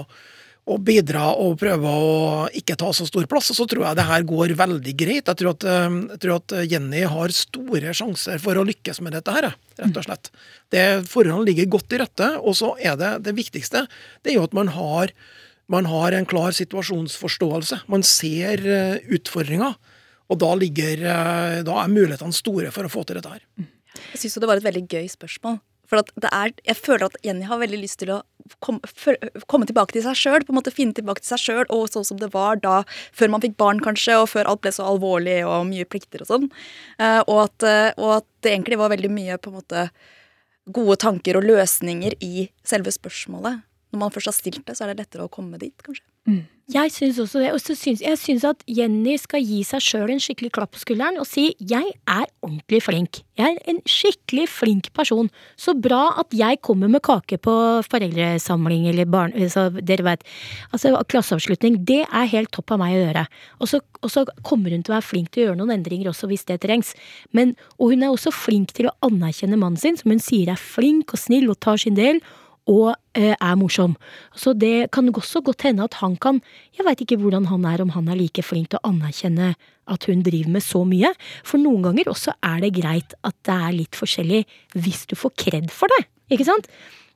å 0.67 0.77
bidra 0.83 1.29
og 1.39 1.55
prøve 1.61 1.87
å 1.87 2.17
ikke 2.59 2.75
ta 2.79 2.89
så 2.95 3.07
stor 3.07 3.29
plass. 3.31 3.47
Og 3.53 3.61
så 3.61 3.67
tror 3.69 3.85
jeg 3.87 3.99
det 3.99 4.07
her 4.09 4.25
går 4.27 4.55
veldig 4.59 4.95
greit. 4.99 5.29
Jeg 5.31 5.39
tror 5.39 5.53
at, 5.53 5.67
eh, 5.69 5.99
jeg 6.15 6.19
tror 6.25 6.35
at 6.41 6.57
Jenny 6.71 7.05
har 7.15 7.35
store 7.37 7.95
sjanser 7.95 8.43
for 8.43 8.59
å 8.59 8.65
lykkes 8.67 8.99
med 9.05 9.15
dette 9.15 9.37
her, 9.37 9.53
rett 9.79 10.01
og 10.01 10.09
slett. 10.09 10.33
Det 10.73 10.85
Forholdene 11.07 11.47
ligger 11.47 11.71
godt 11.77 11.87
til 11.93 12.03
rette, 12.03 12.33
og 12.41 12.59
så 12.59 12.73
er 12.81 12.99
det 12.99 13.15
det 13.29 13.37
viktigste 13.39 13.85
det 13.87 14.33
er 14.33 14.39
jo 14.41 14.45
at 14.49 14.55
man 14.57 14.73
har, 14.73 15.15
man 15.71 15.87
har 15.87 16.15
en 16.17 16.27
klar 16.27 16.51
situasjonsforståelse. 16.59 17.85
Man 17.87 18.03
ser 18.03 18.67
eh, 18.67 18.99
utfordringer. 19.15 19.79
Og 20.31 20.39
da, 20.39 20.53
ligger, 20.55 21.03
eh, 21.03 21.59
da 21.67 21.77
er 21.81 21.91
mulighetene 21.91 22.35
store 22.35 22.71
for 22.73 22.87
å 22.87 22.91
få 22.91 23.03
til 23.07 23.19
dette 23.19 23.33
her. 23.35 23.43
Jeg 24.13 24.23
syns 24.23 24.39
det 24.41 24.49
var 24.49 24.61
et 24.61 24.65
veldig 24.65 24.87
gøy 24.89 25.07
spørsmål. 25.11 25.59
For 25.89 25.99
er, 26.29 26.53
jeg 26.63 26.79
føler 26.79 27.05
at 27.09 27.17
Jenny 27.25 27.45
har 27.45 27.59
veldig 27.61 27.81
lyst 27.81 27.99
til 28.01 28.13
å 28.15 28.21
komme, 28.63 28.81
komme 29.51 29.67
tilbake 29.69 29.93
til 29.93 30.05
seg 30.05 30.17
sjøl. 30.17 30.45
Finne 30.73 30.95
tilbake 30.95 31.21
til 31.21 31.33
seg 31.33 31.43
sjøl, 31.43 31.65
og 31.67 31.91
sånn 31.91 32.07
som 32.07 32.21
det 32.21 32.31
var 32.33 32.61
da, 32.63 32.81
før 33.15 33.33
man 33.35 33.43
fikk 33.43 33.57
barn, 33.61 33.83
kanskje, 33.83 34.17
og 34.21 34.31
før 34.31 34.49
alt 34.49 34.63
ble 34.63 34.73
så 34.73 34.87
alvorlig 34.89 35.41
og 35.45 35.67
mye 35.69 35.85
plikter 35.85 36.23
og 36.23 36.31
sånn. 36.31 36.49
Eh, 36.97 37.19
og, 37.27 37.49
at, 37.49 37.67
eh, 37.67 37.91
og 37.99 38.17
at 38.21 38.29
det 38.45 38.55
egentlig 38.55 38.79
var 38.81 38.93
veldig 38.95 39.11
mye 39.13 39.37
på 39.37 39.51
en 39.51 39.59
måte 39.59 39.85
gode 40.73 40.97
tanker 41.03 41.37
og 41.37 41.45
løsninger 41.45 42.15
i 42.23 42.47
selve 42.65 42.93
spørsmålet. 42.95 43.61
Når 43.93 44.01
man 44.01 44.13
først 44.15 44.31
har 44.31 44.39
stilt 44.39 44.63
det, 44.65 44.77
så 44.79 44.87
er 44.87 44.93
det 44.93 45.03
lettere 45.03 45.27
å 45.27 45.31
komme 45.31 45.59
dit, 45.61 45.75
kanskje. 45.83 46.07
Jeg 46.71 46.93
syns 46.95 47.17
også 47.19 47.41
det. 47.41 47.49
Og 47.51 47.59
så 47.59 47.75
syns 47.75 48.01
jeg 48.01 48.17
syns 48.17 48.45
at 48.47 48.61
Jenny 48.71 49.17
skal 49.19 49.43
gi 49.43 49.59
seg 49.67 49.83
sjøl 49.83 50.13
en 50.13 50.21
skikkelig 50.23 50.53
klapp 50.55 50.71
på 50.71 50.79
skulderen 50.79 51.19
og 51.19 51.27
si 51.27 51.51
'jeg 51.59 51.91
er 52.07 52.25
ordentlig 52.41 52.79
flink'. 52.85 53.19
Jeg 53.37 53.57
er 53.57 53.69
en 53.69 53.81
skikkelig 53.85 54.47
flink 54.47 54.93
person. 54.93 55.29
Så 55.57 55.73
bra 55.75 56.15
at 56.19 56.31
jeg 56.31 56.61
kommer 56.61 56.87
med 56.87 57.01
kake 57.01 57.37
på 57.37 57.83
foreldresamling 57.83 58.87
eller 58.87 59.05
barn... 59.05 59.33
Så 59.49 59.69
dere 59.69 60.03
vet. 60.03 60.23
Altså 60.71 60.95
klasseavslutning. 61.03 61.83
Det 61.85 62.05
er 62.07 62.25
helt 62.31 62.51
topp 62.51 62.71
av 62.71 62.79
meg 62.79 62.95
å 62.95 63.03
gjøre. 63.05 63.27
Og 63.59 63.67
så, 63.67 63.81
og 64.01 64.09
så 64.09 64.25
kommer 64.43 64.71
hun 64.71 64.83
til 64.83 64.93
å 64.93 64.97
være 65.01 65.09
flink 65.11 65.31
til 65.31 65.43
å 65.43 65.45
gjøre 65.47 65.57
noen 65.57 65.83
endringer 65.83 66.09
også 66.09 66.27
hvis 66.27 66.45
det 66.45 66.61
trengs. 66.61 66.95
Men, 67.33 67.57
og 67.77 67.91
hun 67.91 68.03
er 68.03 68.09
også 68.09 68.31
flink 68.31 68.71
til 68.73 68.87
å 68.87 68.95
anerkjenne 69.01 69.57
mannen 69.57 69.77
sin, 69.77 69.97
som 69.97 70.11
hun 70.11 70.19
sier 70.19 70.49
er 70.49 70.55
flink 70.55 71.11
og 71.13 71.19
snill 71.19 71.49
og 71.49 71.59
tar 71.59 71.77
sin 71.77 71.95
del 71.95 72.21
og 72.69 72.93
eh, 73.17 73.35
er 73.35 73.55
morsom. 73.59 73.95
Så 74.35 74.53
det 74.55 74.91
kan 74.95 75.09
også 75.11 75.41
godt 75.43 75.65
hende 75.67 75.83
at 75.83 75.99
han 75.99 76.15
kan 76.15 76.41
Jeg 76.77 76.85
veit 76.87 77.01
ikke 77.01 77.19
hvordan 77.21 77.45
han 77.51 77.65
er, 77.65 77.81
om 77.81 77.89
han 77.89 78.07
er 78.07 78.17
like 78.17 78.43
flink 78.43 78.71
til 78.71 78.79
å 78.81 78.89
anerkjenne 78.89 79.53
at 79.87 80.05
hun 80.07 80.23
driver 80.23 80.49
med 80.49 80.63
så 80.63 80.83
mye. 80.87 81.11
For 81.43 81.59
noen 81.59 81.83
ganger 81.83 82.09
også 82.09 82.33
er 82.41 82.63
det 82.63 82.73
greit 82.79 83.13
at 83.23 83.35
det 83.45 83.53
er 83.67 83.75
litt 83.75 83.99
forskjellig 83.99 84.43
hvis 84.73 85.05
du 85.11 85.15
får 85.19 85.35
kred 85.37 85.71
for 85.71 85.91
det. 85.91 86.05
Ikke 86.31 86.47
sant? 86.47 86.69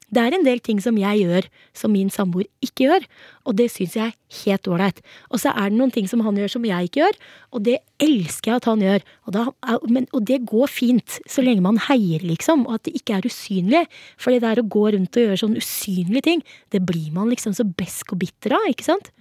Det 0.08 0.22
er 0.24 0.36
en 0.38 0.46
del 0.46 0.62
ting 0.64 0.78
som 0.80 0.96
jeg 1.00 1.26
gjør 1.26 1.48
som 1.76 1.92
min 1.92 2.08
samboer 2.14 2.48
ikke 2.64 2.86
gjør, 2.86 3.08
og 3.44 3.58
det 3.60 3.68
syns 3.74 3.98
jeg 3.98 4.14
er 4.14 4.46
helt 4.46 4.70
ålreit. 4.72 5.02
Og 5.32 5.42
så 5.44 5.52
er 5.52 5.68
det 5.68 5.80
noen 5.80 5.92
ting 5.92 6.08
som 6.08 6.24
han 6.24 6.38
gjør 6.40 6.54
som 6.54 6.68
jeg 6.68 6.88
ikke 6.88 7.02
gjør, 7.02 7.18
og 7.52 7.66
det 7.68 7.76
elsker 8.04 8.54
jeg 8.54 8.62
at 8.62 8.70
han 8.72 8.86
gjør. 8.86 9.06
Og, 9.28 9.36
da, 9.36 9.44
men, 9.92 10.08
og 10.16 10.24
det 10.30 10.40
går 10.48 10.72
fint, 10.72 11.20
så 11.28 11.44
lenge 11.44 11.66
man 11.66 11.82
heier, 11.90 12.24
liksom, 12.24 12.64
og 12.70 12.80
at 12.80 12.88
det 12.88 12.96
ikke 13.02 13.20
er 13.20 13.28
usynlig. 13.28 13.84
For 14.16 14.32
det 14.32 14.46
der 14.46 14.64
å 14.64 14.68
gå 14.78 14.86
rundt 14.96 15.20
og 15.20 15.28
gjøre 15.28 15.42
sånn 15.44 15.60
usynlige 15.60 16.28
ting, 16.30 16.46
det 16.72 16.86
blir 16.88 17.12
man 17.16 17.32
liksom 17.34 17.58
så 17.58 17.68
besk 17.68 18.16
og 18.16 18.24
bitter 18.24 18.56
av, 18.56 18.72
ikke 18.72 18.88
sant? 18.88 19.12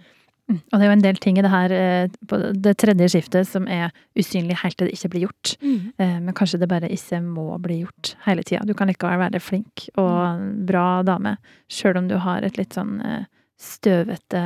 Mm. 0.47 0.61
Og 0.61 0.79
det 0.79 0.85
er 0.85 0.91
jo 0.91 0.95
en 0.95 1.05
del 1.05 1.17
ting 1.23 1.39
i 1.41 1.43
det 1.43 1.51
her, 1.51 1.73
eh, 1.75 2.19
på 2.31 2.39
det 2.55 2.77
tredje 2.79 3.09
skiftet, 3.11 3.49
som 3.51 3.67
er 3.67 3.91
usynlig 4.19 4.59
helt 4.63 4.79
til 4.79 4.87
det 4.87 4.95
ikke 4.95 5.11
blir 5.15 5.25
gjort. 5.27 5.57
Mm. 5.63 5.81
Men 6.27 6.35
kanskje 6.39 6.61
det 6.63 6.69
bare 6.71 6.91
ikke 6.93 7.19
må 7.25 7.49
bli 7.63 7.81
gjort 7.83 8.15
hele 8.27 8.45
tida. 8.47 8.65
Du 8.67 8.75
kan 8.75 8.91
likevel 8.91 9.19
være 9.25 9.43
flink 9.43 9.89
og 9.99 10.45
bra 10.69 11.03
dame, 11.07 11.37
sjøl 11.73 11.99
om 11.99 12.11
du 12.11 12.17
har 12.23 12.47
et 12.47 12.61
litt 12.61 12.77
sånn 12.77 13.01
eh, 13.03 13.27
støvete 13.61 14.45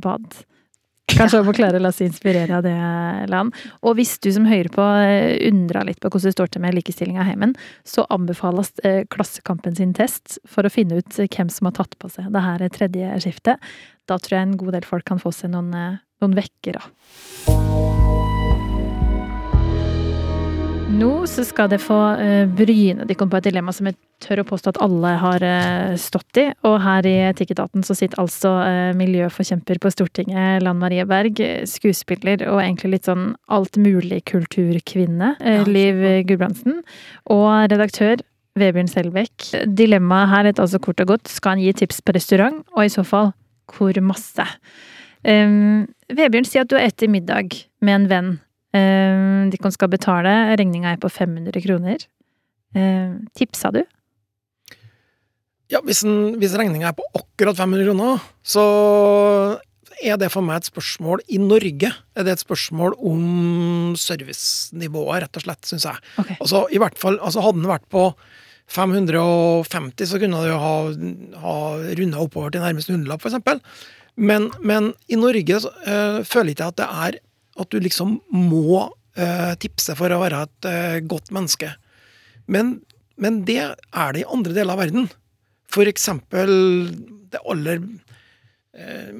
bad. 0.00 0.42
Kanskje 1.18 1.40
å 1.42 1.46
forklare, 1.46 1.80
la 1.82 1.90
oss 1.90 2.00
inspirere 2.04 2.58
av 2.58 2.64
det, 2.64 2.74
Lan. 3.30 3.50
Og 3.86 3.96
hvis 3.98 4.16
du 4.22 4.30
som 4.34 4.46
hører 4.48 4.70
på 4.72 4.84
eh, 5.02 5.36
undrer 5.48 5.88
litt 5.88 6.00
på 6.02 6.10
hvordan 6.10 6.30
det 6.30 6.36
står 6.36 6.52
til 6.52 6.64
med 6.64 6.76
likestillinga 6.78 7.24
i 7.24 7.30
heimen, 7.32 7.56
så 7.88 8.06
anbefales 8.14 8.72
eh, 8.86 9.02
Klassekampen 9.10 9.76
sin 9.78 9.94
test 9.96 10.38
for 10.48 10.66
å 10.66 10.72
finne 10.72 11.00
ut 11.00 11.20
hvem 11.20 11.52
som 11.52 11.70
har 11.70 11.76
tatt 11.80 11.98
på 12.00 12.12
seg 12.12 12.30
det 12.34 12.44
her 12.46 12.66
tredje 12.74 13.20
skiftet. 13.26 13.72
Da 14.10 14.18
tror 14.18 14.38
jeg 14.38 14.48
en 14.48 14.56
god 14.60 14.78
del 14.78 14.88
folk 14.88 15.06
kan 15.10 15.22
få 15.22 15.34
seg 15.34 15.54
noen, 15.54 15.74
eh, 15.74 16.00
noen 16.22 16.38
vekkere. 16.38 16.84
Nå 20.90 21.10
så 21.30 21.44
skal 21.46 21.68
det 21.70 21.78
få 21.82 21.96
uh, 22.18 22.48
bryne 22.50 23.04
dere 23.06 23.26
på 23.30 23.38
et 23.38 23.46
dilemma 23.46 23.72
som 23.74 23.86
jeg 23.86 23.96
tør 24.24 24.42
å 24.42 24.46
påstå 24.48 24.72
at 24.72 24.80
alle 24.82 25.12
har 25.22 25.44
uh, 25.44 25.92
stått 26.00 26.40
i. 26.42 26.46
Og 26.66 26.76
her 26.82 27.06
i 27.06 27.14
Etikketaten 27.28 27.84
så 27.86 27.94
sitter 27.96 28.18
altså 28.22 28.50
uh, 28.58 28.90
miljøforkjemper 28.98 29.78
på 29.82 29.92
Stortinget, 29.94 30.64
Lan 30.64 30.80
Marie 30.82 31.06
Berg, 31.08 31.38
skuespiller 31.70 32.42
og 32.48 32.58
egentlig 32.64 32.96
litt 32.96 33.10
sånn 33.10 33.30
altmulig-kulturkvinne. 33.52 35.32
Liv 35.70 36.02
Gulbrandsen, 36.26 36.82
og 37.30 37.48
redaktør 37.70 38.24
Vebjørn 38.58 38.90
Selbekk. 38.90 39.50
Dilemmaet 39.70 40.34
her 40.34 40.50
er 40.50 40.58
altså 40.58 40.82
kort 40.82 41.00
og 41.04 41.14
godt 41.14 41.30
skal 41.30 41.54
han 41.54 41.64
gi 41.64 41.74
tips 41.84 42.02
på 42.02 42.18
restaurant, 42.18 42.64
og 42.74 42.84
i 42.84 42.92
så 42.92 43.06
fall 43.06 43.32
hvor 43.70 43.94
masse? 44.02 44.46
Um, 45.22 45.86
Vebjørn 46.10 46.48
sier 46.48 46.64
at 46.64 46.70
du 46.72 46.78
har 46.80 46.90
spist 46.90 47.12
middag 47.12 47.54
med 47.84 48.00
en 48.02 48.08
venn 48.10 48.30
Uh, 48.74 49.48
de 49.50 49.58
kan 49.60 49.74
skal 49.74 49.90
betale. 49.92 50.34
Regninga 50.60 50.92
er 50.94 51.00
på 51.02 51.10
500 51.10 51.64
kroner. 51.64 52.04
Uh, 52.76 53.18
tipsa 53.38 53.72
du? 53.74 53.82
Ja, 55.70 55.78
hvis, 55.86 56.02
en, 56.06 56.36
hvis 56.42 56.54
regninga 56.58 56.90
er 56.90 56.96
på 56.98 57.06
akkurat 57.14 57.58
500 57.58 57.86
kroner, 57.86 58.22
så 58.42 58.64
er 60.00 60.18
det 60.18 60.30
for 60.32 60.44
meg 60.44 60.60
et 60.60 60.70
spørsmål 60.70 61.22
I 61.28 61.38
Norge 61.42 61.90
er 61.90 62.26
det 62.26 62.32
et 62.32 62.42
spørsmål 62.42 62.96
om 63.06 63.94
servicenivået, 64.00 65.24
rett 65.26 65.38
og 65.38 65.44
slett, 65.44 65.66
syns 65.68 65.86
jeg. 65.86 66.04
Okay. 66.22 66.38
Altså, 66.40 66.64
i 66.72 66.80
hvert 66.80 66.98
fall, 66.98 67.20
altså 67.20 67.44
Hadde 67.44 67.60
den 67.60 67.70
vært 67.70 67.86
på 67.92 68.08
550, 68.70 70.06
så 70.06 70.20
kunne 70.22 70.42
det 70.44 70.52
jo 70.52 70.60
ha, 70.62 70.74
ha 71.42 71.56
runda 71.98 72.22
oppover 72.22 72.54
til 72.54 72.62
nærmeste 72.64 72.94
hundrelapp, 72.94 73.24
f.eks. 73.26 73.88
Men, 74.20 74.50
men 74.62 74.92
i 75.10 75.18
Norge 75.18 75.58
uh, 75.58 76.20
føler 76.26 76.52
ikke 76.52 76.66
jeg 76.66 76.74
at 76.74 76.80
det 76.80 76.88
er 77.06 77.18
at 77.60 77.72
du 77.72 77.80
liksom 77.82 78.18
må 78.32 78.88
uh, 78.88 79.54
tipse 79.60 79.94
for 79.98 80.12
å 80.12 80.20
være 80.22 80.44
et 80.46 80.68
uh, 80.68 80.98
godt 81.08 81.32
menneske. 81.34 81.72
Men, 82.50 82.78
men, 83.20 83.42
det 83.48 83.60
er 83.62 84.14
det 84.14 84.24
i 84.24 84.30
andre 84.30 84.56
deler 84.56 84.74
av 84.74 84.82
verden. 84.84 85.10
For 85.70 85.88
eksempel 85.90 86.50
det 87.30 87.42
aller 87.46 87.82
uh, 87.82 89.12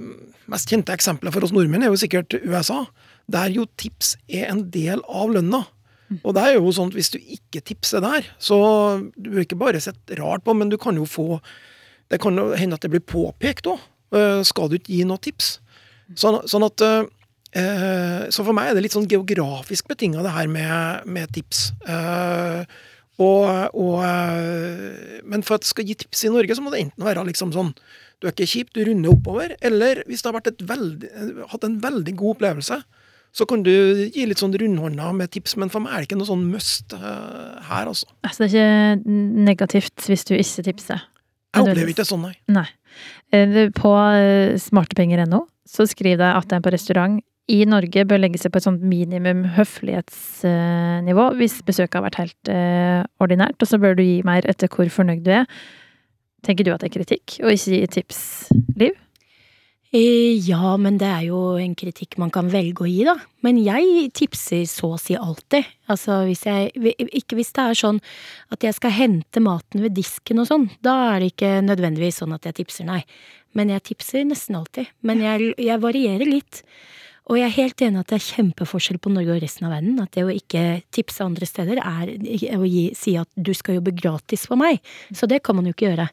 mest 0.51 0.73
kjente 0.73 0.95
eksempelet 0.97 1.35
for 1.35 1.47
oss 1.47 1.55
nordmenn 1.55 1.87
er 1.87 1.93
jo 1.93 2.01
sikkert 2.01 2.39
USA, 2.43 2.85
der 3.31 3.53
jo 3.55 3.69
tips 3.79 4.17
er 4.27 4.49
en 4.51 4.67
del 4.75 5.05
av 5.07 5.37
lønna. 5.37 5.63
Mm. 6.11 6.19
Og 6.25 6.35
det 6.35 6.43
er 6.43 6.57
jo 6.57 6.73
sånn 6.75 6.91
at 6.91 6.99
hvis 6.99 7.13
du 7.15 7.21
ikke 7.21 7.63
tipser 7.63 8.03
der, 8.03 8.27
så 8.43 8.59
du 9.15 9.37
er 9.37 9.45
ikke 9.45 9.61
bare 9.61 9.83
sett 9.83 10.17
rart 10.19 10.43
på, 10.47 10.57
men 10.59 10.73
du 10.73 10.79
kan 10.81 10.99
jo 10.99 11.07
få 11.07 11.39
Det 12.11 12.19
kan 12.19 12.35
jo 12.35 12.49
hende 12.59 12.75
at 12.75 12.83
det 12.83 12.89
blir 12.91 13.05
påpekt 13.07 13.69
òg. 13.71 13.79
Skal 14.43 14.67
du 14.67 14.73
ikke 14.75 14.91
gi 14.91 15.05
noe 15.07 15.23
tips? 15.23 15.61
Sånn, 16.19 16.41
sånn 16.51 16.65
at 16.67 16.83
Eh, 16.83 17.05
så 17.51 18.45
for 18.47 18.55
meg 18.55 18.71
er 18.71 18.79
det 18.79 18.85
litt 18.85 18.95
sånn 18.95 19.09
geografisk 19.11 19.89
betinga, 19.91 20.23
det 20.23 20.35
her 20.37 20.51
med, 20.51 21.09
med 21.11 21.33
tips. 21.35 21.71
Eh, 21.83 22.63
og, 23.21 23.75
og, 23.77 23.97
eh, 24.07 25.19
men 25.29 25.43
for 25.47 25.59
at 25.59 25.67
skal 25.69 25.89
gi 25.89 25.99
tips 25.99 26.25
i 26.25 26.33
Norge, 26.33 26.57
så 26.57 26.65
må 26.65 26.73
det 26.73 26.85
enten 26.87 27.05
være 27.05 27.27
liksom 27.29 27.53
sånn 27.53 27.75
Du 28.21 28.29
er 28.29 28.35
ikke 28.35 28.49
kjip, 28.49 28.73
du 28.77 28.83
runder 28.85 29.15
oppover. 29.15 29.55
Eller 29.65 30.03
hvis 30.09 30.23
du 30.23 30.31
har 30.31 30.41
veldig, 30.45 31.11
hatt 31.51 31.63
en 31.65 31.79
veldig 31.81 32.15
god 32.21 32.37
opplevelse, 32.37 32.81
så 33.31 33.47
kan 33.49 33.63
du 33.65 33.73
gi 34.13 34.27
litt 34.27 34.43
sånn 34.43 34.53
rundhånda 34.61 35.13
med 35.17 35.31
tips. 35.33 35.57
Men 35.57 35.73
for 35.73 35.81
meg 35.81 35.95
er 35.95 36.03
det 36.03 36.11
ikke 36.11 36.19
noe 36.21 36.29
sånn 36.29 36.43
must 36.51 36.93
her, 36.93 37.89
altså. 37.89 38.11
Altså 38.27 38.45
det 38.45 38.51
er 38.61 38.99
ikke 38.99 39.17
negativt 39.49 40.05
hvis 40.11 40.27
du 40.29 40.35
ikke 40.37 40.67
tipser? 40.69 41.07
Jeg 41.51 41.65
opplever 41.65 41.95
ikke 41.95 42.03
det 42.03 42.11
sånn, 42.11 42.29
nei. 42.29 42.37
nei. 42.53 42.69
På 43.79 43.95
smartepenger.no 44.69 45.47
så 45.71 45.89
skriver 45.89 46.27
jeg 46.27 46.43
at 46.43 46.53
jeg 46.53 46.61
er 46.61 46.67
på 46.67 46.75
restaurant 46.77 47.19
i 47.51 47.59
Norge 47.69 48.07
bør 48.07 48.23
legge 48.23 48.41
seg 48.41 48.53
på 48.53 48.61
et 48.61 48.67
sånt 48.69 48.85
minimum 48.87 49.43
høflighetsnivå 49.57 51.27
hvis 51.41 51.61
besøket 51.67 51.99
har 51.99 52.07
vært 52.07 52.21
helt 52.23 52.51
eh, 52.53 53.03
ordinært, 53.23 53.59
og 53.61 53.71
så 53.71 53.81
bør 53.83 53.99
du 53.99 54.05
gi 54.05 54.21
mer 54.27 54.47
etter 54.51 54.71
hvor 54.71 54.91
fornøyd 54.93 55.25
du 55.27 55.33
er. 55.41 55.47
Tenker 56.47 56.65
du 56.65 56.73
at 56.73 56.83
det 56.85 56.91
er 56.91 56.99
kritikk, 57.01 57.41
og 57.43 57.53
ikke 57.53 57.77
gi 57.77 57.87
tips, 57.99 58.21
Liv? 58.81 58.97
Eh, 59.91 60.39
ja, 60.47 60.77
men 60.79 61.01
det 61.01 61.09
er 61.11 61.25
jo 61.27 61.39
en 61.59 61.73
kritikk 61.75 62.15
man 62.23 62.31
kan 62.31 62.47
velge 62.53 62.85
å 62.85 62.89
gi, 62.89 63.01
da. 63.09 63.17
Men 63.43 63.59
jeg 63.59 64.13
tipser 64.15 64.63
så 64.71 64.93
å 64.95 65.01
si 65.03 65.17
alltid. 65.19 65.67
Altså 65.91 66.21
hvis 66.29 66.45
jeg 66.47 66.71
Ikke 67.11 67.35
hvis 67.35 67.51
det 67.57 67.65
er 67.65 67.81
sånn 67.81 67.99
at 68.55 68.63
jeg 68.63 68.77
skal 68.77 68.95
hente 68.95 69.43
maten 69.43 69.83
ved 69.83 69.97
disken 69.99 70.39
og 70.39 70.47
sånn. 70.47 70.69
Da 70.79 70.95
er 71.17 71.25
det 71.25 71.33
ikke 71.33 71.51
nødvendigvis 71.67 72.23
sånn 72.23 72.37
at 72.39 72.47
jeg 72.47 72.61
tipser, 72.61 72.87
nei. 72.87 73.03
Men 73.59 73.75
jeg 73.75 73.89
tipser 73.91 74.23
nesten 74.29 74.61
alltid. 74.61 74.95
Men 75.03 75.25
jeg, 75.27 75.55
jeg 75.59 75.83
varierer 75.83 76.29
litt. 76.39 76.63
Og 77.31 77.37
jeg 77.39 77.47
er 77.47 77.55
helt 77.55 77.83
enig 77.87 78.01
at 78.01 78.11
det 78.11 78.17
er 78.17 78.25
kjempeforskjell 78.27 78.99
på 78.99 79.13
Norge 79.15 79.37
og 79.37 79.43
resten 79.45 79.69
av 79.69 79.75
verden. 79.77 80.01
At 80.03 80.17
det 80.17 80.25
å 80.27 80.33
ikke 80.35 80.63
tipse 80.91 81.23
andre 81.23 81.47
steder 81.47 81.79
er 81.79 82.11
å 82.57 82.67
gi, 82.67 82.89
si 82.99 83.15
at 83.21 83.31
du 83.39 83.53
skal 83.55 83.79
jobbe 83.79 83.95
gratis 83.95 84.49
for 84.51 84.59
meg. 84.59 84.81
Så 85.15 85.29
det 85.31 85.39
kan 85.47 85.55
man 85.55 85.69
jo 85.69 85.75
ikke 85.77 85.93
gjøre. 85.93 86.09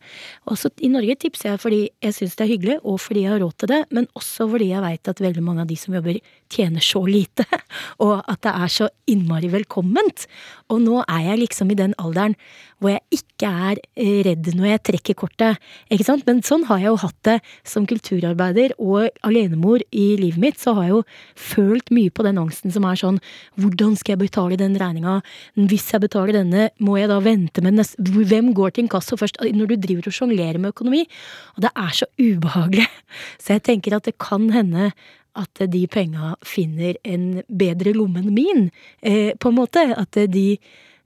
Også 0.54 0.70
i 0.86 0.92
Norge 0.94 1.18
tipser 1.24 1.56
jeg 1.56 1.64
fordi 1.64 1.82
jeg 2.06 2.18
syns 2.20 2.38
det 2.38 2.46
er 2.46 2.52
hyggelig, 2.54 2.78
og 2.86 3.02
fordi 3.02 3.26
jeg 3.26 3.34
har 3.34 3.42
råd 3.42 3.58
til 3.58 3.74
det, 3.74 3.82
men 3.98 4.10
også 4.20 4.46
fordi 4.52 4.70
jeg 4.70 4.86
veit 4.86 5.10
at 5.10 5.24
veldig 5.26 5.46
mange 5.48 5.66
av 5.66 5.72
de 5.72 5.80
som 5.80 5.98
jobber, 5.98 6.22
tjener 6.54 6.86
så 6.86 7.02
lite, 7.04 7.44
og 8.06 8.22
at 8.22 8.44
det 8.46 8.54
er 8.54 8.72
så 8.72 8.92
innmari 9.10 9.50
velkomment. 9.52 10.28
Og 10.70 10.86
nå 10.86 11.02
er 11.08 11.32
jeg 11.32 11.42
liksom 11.48 11.74
i 11.74 11.80
den 11.82 11.98
alderen 12.00 12.38
hvor 12.78 12.94
jeg 12.94 13.20
ikke 13.20 13.50
er 13.50 13.80
eh, 13.98 14.20
redd 14.28 14.52
når 14.54 14.68
jeg 14.70 14.84
trekker 14.92 15.18
kortet, 15.18 15.64
ikke 15.90 16.06
sant. 16.06 16.28
Men 16.28 16.44
sånn 16.46 16.68
har 16.70 16.82
jeg 16.84 16.92
jo 16.92 17.00
hatt 17.02 17.18
det 17.26 17.38
som 17.66 17.88
kulturarbeider 17.90 18.76
og 18.78 19.10
alenemor 19.26 19.82
i 19.90 20.12
livet 20.22 20.42
mitt, 20.42 20.62
så 20.62 20.76
har 20.78 20.86
jeg 20.86 20.94
jo 20.94 21.04
følt 21.38 21.92
mye 21.94 22.14
på 22.14 22.26
den 22.26 22.40
angsten 22.42 22.74
som 22.74 22.86
er 22.88 23.00
sånn 23.00 23.20
hvordan 23.62 23.96
skal 24.00 24.16
jeg 24.16 24.24
betale 24.26 24.60
den 24.60 24.78
regninga, 24.80 25.20
hvis 25.70 25.90
jeg 25.94 26.04
betaler 26.04 26.40
denne, 26.40 26.70
må 26.84 26.98
jeg 27.00 27.12
da 27.12 27.20
vente 27.24 27.64
med 27.66 27.80
neste 27.80 28.02
Hvem 28.28 28.52
går 28.56 28.74
til 28.74 28.86
inkasso 28.86 29.18
først? 29.20 29.40
Når 29.42 29.70
du 29.70 29.76
driver 29.82 30.10
og 30.10 30.16
sjonglerer 30.16 30.60
med 30.62 30.74
økonomi, 30.74 31.04
og 31.56 31.64
det 31.66 31.72
er 31.72 31.94
så 31.96 32.08
ubehagelig. 32.28 32.88
Så 33.42 33.58
jeg 33.58 33.66
tenker 33.68 33.98
at 33.98 34.08
det 34.08 34.18
kan 34.22 34.50
hende 34.54 34.92
at 35.38 35.64
de 35.70 35.84
penga 35.92 36.34
finner 36.46 36.98
en 37.06 37.44
bedre 37.46 37.94
lomme 37.94 38.24
enn 38.24 38.34
min, 38.34 38.70
eh, 39.06 39.36
på 39.38 39.52
en 39.52 39.58
måte. 39.60 39.84
At 39.94 40.18
de, 40.34 40.48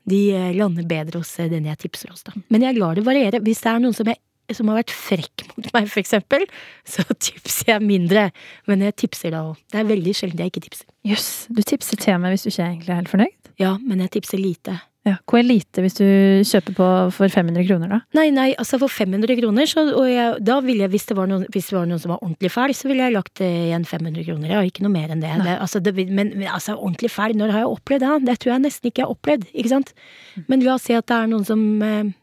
de 0.08 0.22
lander 0.56 0.88
bedre 0.88 1.20
hos 1.20 1.36
den 1.52 1.68
jeg 1.68 1.82
tipser 1.84 2.14
hos, 2.14 2.24
da. 2.24 2.36
Men 2.50 2.64
jeg 2.64 2.80
lar 2.80 2.96
det 2.96 3.06
variere. 3.06 3.44
Hvis 3.44 3.64
det 3.66 3.74
er 3.74 3.84
noen 3.84 3.98
som 3.98 4.08
jeg 4.08 4.22
som 4.58 4.72
har 4.72 4.82
vært 4.82 4.94
frekk 4.96 5.46
mot 5.54 5.72
meg, 5.76 5.90
for 5.92 6.04
eksempel, 6.04 6.46
så 6.88 7.06
tipser 7.16 7.76
jeg 7.76 7.86
mindre. 7.86 8.30
Men 8.70 8.86
jeg 8.88 8.98
tipser 9.06 9.36
da 9.36 9.46
òg. 9.52 9.60
Det 9.72 9.82
er 9.82 9.90
veldig 9.90 10.16
sjelden 10.18 10.46
jeg 10.46 10.54
ikke 10.54 10.66
tipser. 10.68 10.88
Jøss, 11.08 11.28
yes, 11.48 11.58
du 11.58 11.62
tipser 11.66 12.00
til 12.02 12.22
meg 12.22 12.36
hvis 12.36 12.48
du 12.48 12.52
ikke 12.54 12.70
er 12.70 12.98
helt 13.02 13.12
fornøyd? 13.12 13.52
Ja, 13.62 13.76
men 13.82 14.02
jeg 14.04 14.16
tipser 14.18 14.42
lite. 14.42 14.80
Ja, 15.02 15.16
Hvor 15.26 15.40
er 15.40 15.48
lite 15.48 15.82
hvis 15.82 15.96
du 15.98 16.06
kjøper 16.46 16.76
på 16.78 16.88
for 17.16 17.34
500 17.34 17.66
kroner, 17.66 17.90
da? 17.90 17.98
Nei, 18.14 18.28
nei, 18.36 18.52
altså 18.54 18.78
for 18.84 18.94
500 18.94 19.34
kroner, 19.40 19.66
så, 19.66 19.88
og 19.98 20.06
jeg, 20.06 20.36
da 20.46 20.60
ville 20.62 20.86
jeg, 20.86 20.92
hvis 20.94 21.08
det, 21.10 21.16
noen, 21.18 21.48
hvis 21.50 21.72
det, 21.72 21.74
var 21.74 21.88
noen, 21.90 22.02
som 22.04 22.14
var 22.14 22.22
ordentlig 22.22 22.52
fæl, 22.54 22.74
så 22.78 22.92
ville 22.92 23.08
jeg 23.08 23.16
lagt 23.16 23.42
igjen 23.42 23.88
500 23.90 24.28
kroner. 24.28 24.52
Jeg 24.52 24.60
har 24.60 24.70
ikke 24.70 24.86
noe 24.86 24.94
mer 24.94 25.16
enn 25.16 25.24
det. 25.24 25.34
det, 25.42 25.56
altså, 25.58 25.82
det 25.82 25.96
men, 25.98 26.36
men, 26.36 26.46
altså, 26.46 26.78
ordentlig 26.78 27.10
fæl, 27.10 27.34
når 27.40 27.56
har 27.56 27.64
jeg 27.64 27.74
opplevd 27.74 28.06
det? 28.06 28.20
Det 28.30 28.38
tror 28.44 28.54
jeg 28.54 28.66
nesten 28.68 28.92
ikke 28.92 29.02
jeg 29.02 29.08
har 29.08 29.16
opplevd, 29.18 29.50
ikke 29.50 29.74
sant? 29.74 29.94
Mm. 30.36 30.46
Men 30.54 30.66
la 30.68 30.78
oss 30.78 30.86
si 30.86 30.98
at 31.00 31.10
det 31.10 31.18
er 31.18 31.34
noen 31.34 31.50
som 31.50 31.66
eh, 31.88 32.14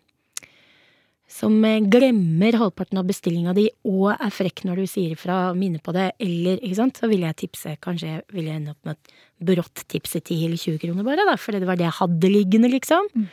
som 1.29 1.55
eh, 1.69 1.83
glemmer 1.85 2.57
halvparten 2.57 3.01
av 3.01 3.09
bestillinga 3.09 3.53
di 3.57 3.67
og 3.89 4.15
er 4.15 4.33
frekk 4.33 4.65
når 4.65 4.81
du 4.81 4.89
sier 4.89 5.13
ifra 5.13 5.53
minner 5.57 5.83
på 5.85 5.93
det, 5.97 6.11
eller 6.25 6.63
ikke 6.63 6.79
sant, 6.81 7.01
så 7.01 7.11
ville 7.11 7.29
jeg 7.29 7.41
tipse, 7.45 7.75
kanskje 7.85 8.15
jeg 8.15 8.25
ville 8.35 8.55
ende 8.57 8.73
opp 8.73 8.89
med 8.89 8.97
et 8.97 9.13
brått 9.51 9.85
i 9.93 10.01
10 10.01 10.47
eller 10.49 10.57
20 10.57 10.81
kroner 10.83 11.07
bare, 11.07 11.29
da, 11.29 11.37
fordi 11.39 11.61
det 11.63 11.69
var 11.69 11.79
det 11.79 11.87
jeg 11.87 11.99
hadde 12.01 12.33
liggende, 12.33 12.73
liksom. 12.73 13.13
Mm. 13.13 13.29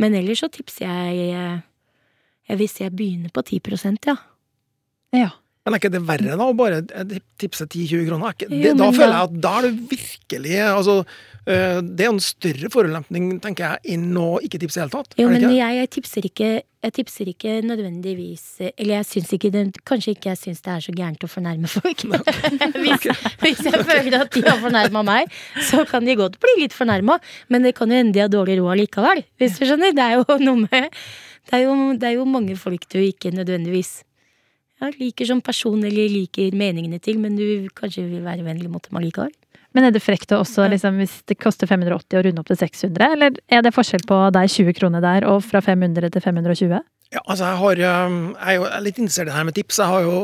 Men 0.00 0.16
ellers 0.16 0.44
så 0.44 0.48
tipser 0.52 0.86
jeg 0.86 1.28
eh, 1.36 1.60
jeg 2.50 2.58
Hvis 2.58 2.80
jeg 2.80 2.90
begynner 2.96 3.30
på 3.30 3.42
10% 3.42 4.08
ja. 4.08 4.16
Ja. 5.14 5.28
Men 5.62 5.76
er 5.76 5.78
ikke 5.78 5.92
det 5.94 6.02
verre, 6.02 6.34
da, 6.34 6.46
å 6.50 6.54
bare 6.58 6.80
tipse 7.38 7.68
10-20 7.68 8.08
kroner? 8.08 8.34
Det, 8.40 8.48
jo, 8.50 8.72
da 8.80 8.88
føler 8.90 9.14
jeg 9.14 9.28
at 9.28 9.36
da 9.44 9.52
er 9.60 9.68
det 9.68 9.92
virkelig 9.92 10.56
altså, 10.66 10.96
øh, 11.04 11.78
Det 11.86 12.06
er 12.06 12.10
en 12.10 12.18
større 12.24 12.70
forulempning, 12.74 13.28
tenker 13.44 13.68
jeg, 13.68 13.94
enn 13.94 14.18
å 14.18 14.40
ikke 14.42 14.58
tipse 14.58 14.80
i 14.80 14.82
det 14.82 14.88
hele 14.88 14.96
tatt. 14.96 15.16
Jo, 15.22 15.30
men 15.30 15.46
jeg, 15.46 15.78
jeg, 15.78 15.90
tipser 15.94 16.26
ikke, 16.26 16.50
jeg 16.88 16.96
tipser 16.98 17.30
ikke 17.30 17.56
nødvendigvis 17.68 18.44
Eller 18.72 18.96
jeg 18.96 19.10
syns 19.12 19.32
ikke 19.38 19.52
det, 19.54 19.64
Kanskje 19.86 20.16
ikke 20.16 20.32
jeg 20.32 20.42
syns 20.42 20.66
det 20.66 20.74
er 20.74 20.84
så 20.88 20.98
gærent 20.98 21.26
å 21.28 21.30
fornærme 21.30 21.70
folk. 21.70 22.06
hvis, 22.82 23.08
hvis, 23.46 23.64
jeg 23.70 23.86
føler 23.86 24.20
at 24.24 24.34
de 24.34 24.46
har 24.48 24.62
fornærma 24.66 25.06
meg, 25.06 25.42
så 25.70 25.86
kan 25.86 26.08
de 26.08 26.18
godt 26.18 26.42
bli 26.42 26.58
litt 26.64 26.74
fornærma. 26.74 27.22
Men 27.54 27.68
det 27.68 27.76
kan 27.78 27.92
jo 27.92 28.02
hende 28.02 28.16
de 28.16 28.26
har 28.26 28.32
dårlig 28.34 28.58
råd 28.58 28.82
likevel, 28.82 29.22
hvis 29.38 29.60
du 29.60 29.68
skjønner. 29.68 29.94
Det 29.94 30.08
er 30.10 30.18
jo 30.18 30.42
noe 30.42 30.64
med 30.66 30.90
det 31.50 31.58
er, 31.58 31.64
jo, 31.66 31.74
det 31.98 32.06
er 32.06 32.20
jo 32.20 32.24
mange 32.28 32.54
folk 32.58 32.84
du 32.92 33.00
ikke 33.02 33.32
nødvendigvis 33.34 34.02
ja, 34.82 34.90
liker 34.98 35.28
som 35.30 35.42
person 35.44 35.78
eller 35.86 36.10
liker 36.10 36.54
meningene 36.58 36.98
til, 37.02 37.20
men 37.22 37.38
du 37.38 37.70
kanskje 37.78 38.04
vil 38.08 38.24
være 38.26 38.46
vennlig 38.46 38.70
mot 38.72 38.84
dem 38.84 38.98
allikevel. 39.00 39.32
Men 39.72 39.86
er 39.88 39.94
det 39.94 40.02
frekt 40.04 40.34
å 40.34 40.42
også, 40.42 40.66
liksom, 40.68 40.98
hvis 41.00 41.14
det 41.30 41.38
koster 41.40 41.70
580 41.70 42.18
å 42.18 42.24
runde 42.26 42.42
opp 42.42 42.50
til 42.50 42.58
600, 42.60 43.14
eller 43.16 43.38
er 43.48 43.62
det 43.64 43.72
forskjell 43.72 44.04
på 44.08 44.18
deg 44.34 44.50
20 44.52 44.76
kroner 44.76 45.04
der 45.04 45.24
og 45.30 45.40
fra 45.46 45.62
500 45.64 46.12
til 46.12 46.24
520? 46.24 46.82
Ja, 47.12 47.22
altså 47.22 47.46
jeg, 47.46 47.60
har, 47.62 47.80
um, 48.08 48.18
jeg 48.34 48.50
er 48.50 48.58
jo 48.58 48.68
litt 48.84 49.00
interessert 49.00 49.28
i 49.28 49.30
det 49.30 49.38
her 49.38 49.48
med 49.48 49.56
tips. 49.56 49.80
Jeg 49.80 49.92
har 49.94 50.04
jo 50.04 50.20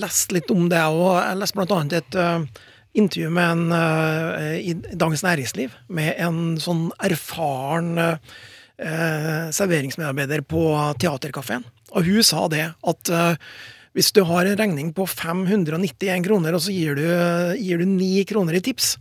lest 0.00 0.32
litt 0.36 0.50
om 0.52 0.64
det, 0.72 0.80
og 0.92 1.12
jeg 1.18 1.38
leste 1.42 1.60
blant 1.60 1.76
annet 1.76 1.98
et 2.00 2.18
uh, 2.20 2.64
intervju 2.96 3.30
med 3.30 3.50
en 3.50 3.72
eh, 3.72 4.58
i 4.70 4.74
Dagens 4.74 5.24
Næringsliv 5.24 5.74
med 5.92 6.14
en 6.22 6.56
sånn 6.60 6.88
erfaren 7.04 7.98
eh, 8.00 9.48
serveringsmedarbeider 9.52 10.44
på 10.48 10.62
Theatercaféen. 11.02 11.66
Og 11.92 12.08
hun 12.08 12.24
sa 12.26 12.46
det 12.52 12.70
at 12.72 13.12
eh, 13.12 13.34
hvis 13.96 14.12
du 14.12 14.22
har 14.28 14.44
en 14.44 14.60
regning 14.60 14.92
på 14.96 15.06
591 15.08 16.24
kroner, 16.26 16.56
og 16.56 16.62
så 16.62 16.74
gir 16.74 16.98
du, 16.98 17.06
gir 17.56 17.80
du 17.80 17.88
9 17.88 18.26
kroner 18.28 18.58
i 18.58 18.62
tips, 18.64 18.94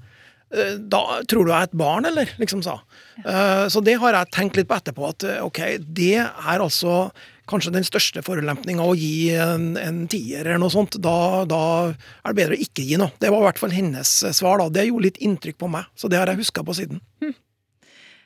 eh, 0.55 0.77
da 0.79 1.21
tror 1.27 1.43
du 1.45 1.51
jeg 1.51 1.57
er 1.59 1.69
et 1.69 1.77
barn, 1.83 2.07
eller? 2.07 2.31
liksom 2.39 2.63
sa. 2.63 2.79
Ja. 3.19 3.67
Så 3.71 3.83
det 3.83 3.97
har 3.99 4.15
jeg 4.15 4.31
tenkt 4.35 4.59
litt 4.59 4.69
på 4.71 4.77
etterpå, 4.79 5.11
at 5.11 5.27
eh, 5.27 5.43
ok, 5.43 5.61
det 5.83 6.15
er 6.23 6.63
altså 6.63 7.09
kanskje 7.45 7.75
den 7.75 7.85
største 7.85 8.23
forulempninga 8.25 8.81
å 8.81 8.95
gi 8.97 9.35
en, 9.37 9.75
en 9.77 9.99
tier 10.09 10.47
eller 10.47 10.63
noe 10.63 10.73
sånt. 10.73 10.97
Da, 11.03 11.43
da 11.45 11.61
er 11.91 12.31
det 12.31 12.39
bedre 12.39 12.57
å 12.57 12.63
ikke 12.65 12.87
gi 12.87 12.97
noe. 12.97 13.13
Det 13.21 13.29
var 13.29 13.43
i 13.43 13.49
hvert 13.51 13.61
fall 13.61 13.75
hennes 13.75 14.15
svar, 14.33 14.63
da. 14.63 14.71
Det 14.73 14.87
gjorde 14.87 15.11
litt 15.11 15.21
inntrykk 15.21 15.59
på 15.61 15.69
meg, 15.75 15.91
så 15.99 16.09
det 16.09 16.23
har 16.23 16.31
jeg 16.31 16.41
huska 16.41 16.65
på 16.65 16.79
siden. 16.79 17.03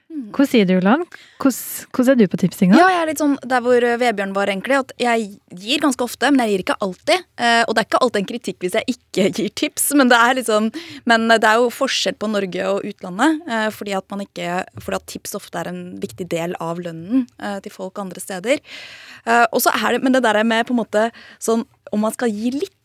Hva 0.09 0.45
sier 0.49 0.65
du, 0.65 0.73
Lan? 0.81 1.03
Hvordan, 1.37 2.07
er 2.11 2.17
du 2.17 2.23
på 2.31 2.37
tipsinga? 2.41 2.77
Ja, 2.79 2.87
jeg 2.89 3.01
er 3.03 3.09
litt 3.11 3.21
sånn 3.21 3.35
der 3.45 3.61
hvor 3.61 3.83
eh, 3.85 3.97
Vebjørn 4.01 4.31
var, 4.33 4.49
egentlig. 4.49 4.79
At 4.81 4.93
jeg 4.97 5.27
gir 5.53 5.83
ganske 5.83 6.05
ofte, 6.05 6.31
men 6.33 6.41
jeg 6.43 6.55
gir 6.55 6.63
ikke 6.63 6.77
alltid. 6.81 7.27
Eh, 7.37 7.61
og 7.67 7.75
det 7.75 7.83
er 7.83 7.87
ikke 7.87 8.01
alltid 8.01 8.21
en 8.21 8.29
kritikk 8.31 8.65
hvis 8.65 8.77
jeg 8.79 8.95
ikke 8.95 9.27
gir 9.37 9.51
tips, 9.61 9.91
men 9.99 10.09
det 10.09 10.17
er 10.17 10.41
sånn 10.47 10.71
Men 11.09 11.27
det 11.29 11.45
er 11.45 11.61
jo 11.61 11.69
forskjell 11.73 12.17
på 12.17 12.31
Norge 12.31 12.65
og 12.71 12.89
utlandet. 12.89 13.45
eh, 13.45 13.67
fordi 13.75 13.93
at 13.99 14.09
man 14.09 14.25
ikke 14.25 14.63
Fordi 14.81 14.97
at 14.97 15.07
tips 15.13 15.37
ofte 15.37 15.61
er 15.61 15.69
en 15.69 15.83
viktig 16.01 16.25
del 16.31 16.57
av 16.63 16.81
lønnen 16.81 17.27
eh, 17.37 17.59
til 17.61 17.75
folk 17.75 18.01
andre 18.01 18.23
steder. 18.23 18.65
Eh, 19.25 19.45
og 19.45 19.61
så 19.61 19.75
er 19.77 19.93
det 19.93 20.03
Men 20.03 20.17
det 20.17 20.25
der 20.25 20.41
med 20.43 20.65
på 20.65 20.73
en 20.73 20.81
måte 20.81 21.09
sånn 21.37 21.67
om 21.93 22.03
man 22.05 22.13
skal 22.13 22.29
gi 22.29 22.51
litt 22.53 22.75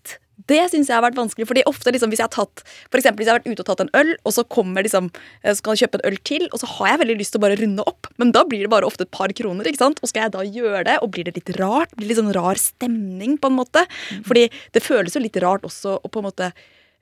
det 0.51 0.61
syns 0.73 0.91
jeg 0.91 0.97
har 0.97 1.05
vært 1.05 1.17
vanskelig. 1.19 1.47
fordi 1.49 1.65
ofte 1.69 1.93
liksom, 1.95 2.13
hvis 2.13 2.21
jeg 2.21 2.29
har 2.29 2.35
tatt 2.35 2.63
for 2.91 3.01
eksempel, 3.01 3.23
hvis 3.23 3.31
jeg 3.31 3.35
har 3.35 3.41
vært 3.41 3.53
ute 3.53 3.65
og 3.65 3.69
tatt 3.71 3.83
en 3.85 3.93
øl, 4.01 4.13
og 4.25 4.35
så 4.37 4.45
kommer 4.45 4.85
liksom, 4.85 5.11
jeg 5.45 5.57
kjøpe 5.65 6.01
en 6.01 6.07
øl 6.11 6.19
til, 6.31 6.47
og 6.53 6.61
så 6.61 6.71
har 6.77 6.93
jeg 6.93 7.01
veldig 7.05 7.19
lyst 7.21 7.35
til 7.35 7.41
å 7.41 7.45
bare 7.47 7.59
runde 7.61 7.87
opp, 7.89 8.11
men 8.21 8.35
da 8.37 8.45
blir 8.49 8.67
det 8.67 8.73
bare 8.73 8.89
ofte 8.89 9.07
et 9.07 9.15
par 9.15 9.33
kroner. 9.33 9.67
ikke 9.67 9.81
sant? 9.81 10.03
Og 10.03 10.11
skal 10.11 10.27
jeg 10.27 10.35
da 10.37 10.45
gjøre 10.45 10.85
det, 10.91 10.99
og 11.01 11.11
blir 11.15 11.29
det 11.29 11.37
litt 11.39 11.55
rart? 11.59 11.95
Blir 11.97 12.09
det 12.09 12.13
litt 12.13 12.23
sånn 12.23 12.37
rar 12.37 12.61
stemning, 12.61 13.39
på 13.41 13.51
en 13.51 13.59
måte? 13.59 13.87
Fordi 14.29 14.47
det 14.77 14.85
føles 14.85 15.17
jo 15.17 15.25
litt 15.25 15.41
rart 15.43 15.65
også 15.67 15.99
å 16.01 16.13
på 16.13 16.21
en 16.21 16.29
måte 16.29 16.53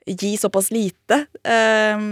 gi 0.03 0.33
såpass 0.35 0.67
lite 0.73 1.25
eh, 1.47 2.07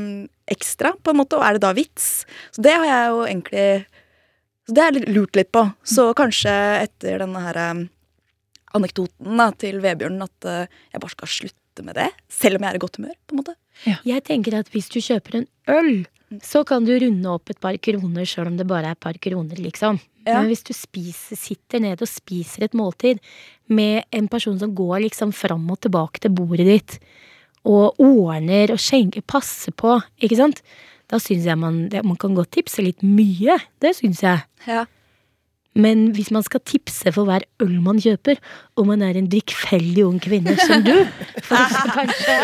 ekstra, 0.52 0.94
på 0.96 1.12
en 1.12 1.20
måte, 1.24 1.40
og 1.40 1.48
er 1.48 1.58
det 1.58 1.66
da 1.66 1.74
vits? 1.76 2.12
Så 2.56 2.64
det 2.64 2.76
har 2.76 2.88
jeg 2.88 3.10
jo 3.12 3.26
egentlig 3.28 3.68
så 4.62 4.76
Det 4.78 4.84
har 4.84 4.94
jeg 4.94 5.10
lurt 5.10 5.36
litt 5.36 5.50
på. 5.52 5.64
Så 5.84 6.12
kanskje 6.16 6.52
etter 6.84 7.24
denne 7.24 7.42
her 7.44 7.58
eh, 7.58 7.80
anekdoten 8.78 9.42
da, 9.42 9.50
til 9.58 9.82
Vebjørn 9.84 10.22
at 10.26 10.48
eh, 10.50 10.80
jeg 10.94 11.04
bare 11.04 11.16
skal 11.16 11.32
slutte 11.36 11.86
med 11.86 11.98
det, 11.98 12.10
selv 12.32 12.60
om 12.60 12.66
jeg 12.66 12.74
er 12.74 12.80
i 12.80 12.84
godt 12.84 13.00
humør. 13.00 13.18
på 13.28 13.36
en 13.36 13.42
måte. 13.42 13.56
Jeg 14.08 14.24
tenker 14.28 14.58
at 14.60 14.70
hvis 14.74 14.90
du 14.92 15.00
kjøper 15.02 15.40
en 15.40 15.48
øl, 15.72 15.94
så 16.46 16.64
kan 16.68 16.86
du 16.88 16.94
runde 16.96 17.32
opp 17.32 17.52
et 17.52 17.60
par 17.60 17.76
kroner 17.84 18.28
sjøl 18.28 18.52
om 18.52 18.60
det 18.60 18.68
bare 18.70 18.92
er 18.92 18.98
et 18.98 19.04
par 19.04 19.18
kroner, 19.20 19.58
liksom. 19.60 20.00
Ja. 20.28 20.38
Men 20.38 20.52
hvis 20.52 20.64
du 20.68 20.72
spiser, 20.78 21.40
sitter 21.40 21.82
ned 21.82 22.04
og 22.04 22.10
spiser 22.10 22.68
et 22.68 22.78
måltid 22.78 23.20
med 23.72 24.06
en 24.14 24.30
person 24.32 24.60
som 24.62 24.76
går 24.78 25.08
liksom 25.08 25.34
fram 25.36 25.66
og 25.74 25.82
tilbake 25.82 26.22
til 26.22 26.34
bordet 26.38 26.68
ditt, 26.68 26.98
og 27.68 28.00
ordner 28.02 28.74
og 28.74 28.82
skjenker, 28.82 29.26
passer 29.26 29.74
på, 29.78 30.00
ikke 30.22 30.40
sant, 30.40 30.64
da 31.12 31.20
syns 31.22 31.46
jeg 31.50 31.60
man, 31.60 31.84
man 32.08 32.18
kan 32.20 32.38
godt 32.38 32.54
tipse 32.56 32.84
litt 32.84 33.04
mye. 33.04 33.58
Det 33.84 33.92
syns 33.98 34.22
jeg. 34.24 34.46
Ja. 34.70 34.86
Men 35.76 36.10
hvis 36.16 36.32
man 36.32 36.44
skal 36.44 36.64
tipse 36.66 37.12
for 37.16 37.28
hver 37.28 37.46
øl 37.64 37.78
man 37.82 38.02
kjøper, 38.02 38.42
og 38.82 38.90
man 38.90 39.04
er 39.06 39.20
en 39.22 39.30
drikkfeldig 39.32 40.04
ung 40.08 40.18
kvinne 40.24 40.58
som 40.60 40.82
du, 40.86 40.96
for 41.46 41.62
eksempel, 41.62 41.96
kanskje 42.02 42.38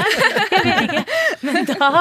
Jeg 0.54 0.64
vet 0.64 0.88
ikke. 0.88 1.04
Men 1.48 1.68
da, 1.70 1.92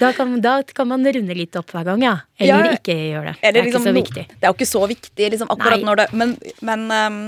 da, 0.00 0.12
kan, 0.16 0.34
da 0.44 0.54
kan 0.74 0.88
man 0.90 1.04
runde 1.06 1.36
litt 1.36 1.58
opp 1.60 1.74
hver 1.74 1.84
gang, 1.92 2.02
ja. 2.06 2.16
Eller 2.40 2.70
Ja, 2.70 2.78
ikke 2.78 2.94
gjøre 2.96 3.34
det. 3.34 3.36
Det 3.42 3.50
er 3.50 3.66
liksom 3.68 3.84
ikke 3.84 3.84
så 3.84 3.94
viktig. 4.00 4.26
Det 4.32 4.46
er 4.46 4.48
jo 4.52 4.56
ikke 4.58 4.70
så 4.72 4.82
viktig 4.94 5.30
liksom, 5.36 5.50
akkurat 5.52 5.80
Nei. 5.82 5.86
når 5.90 6.00
det 6.00 6.06
Men, 6.16 6.30
men 6.64 6.84
um, 6.88 7.18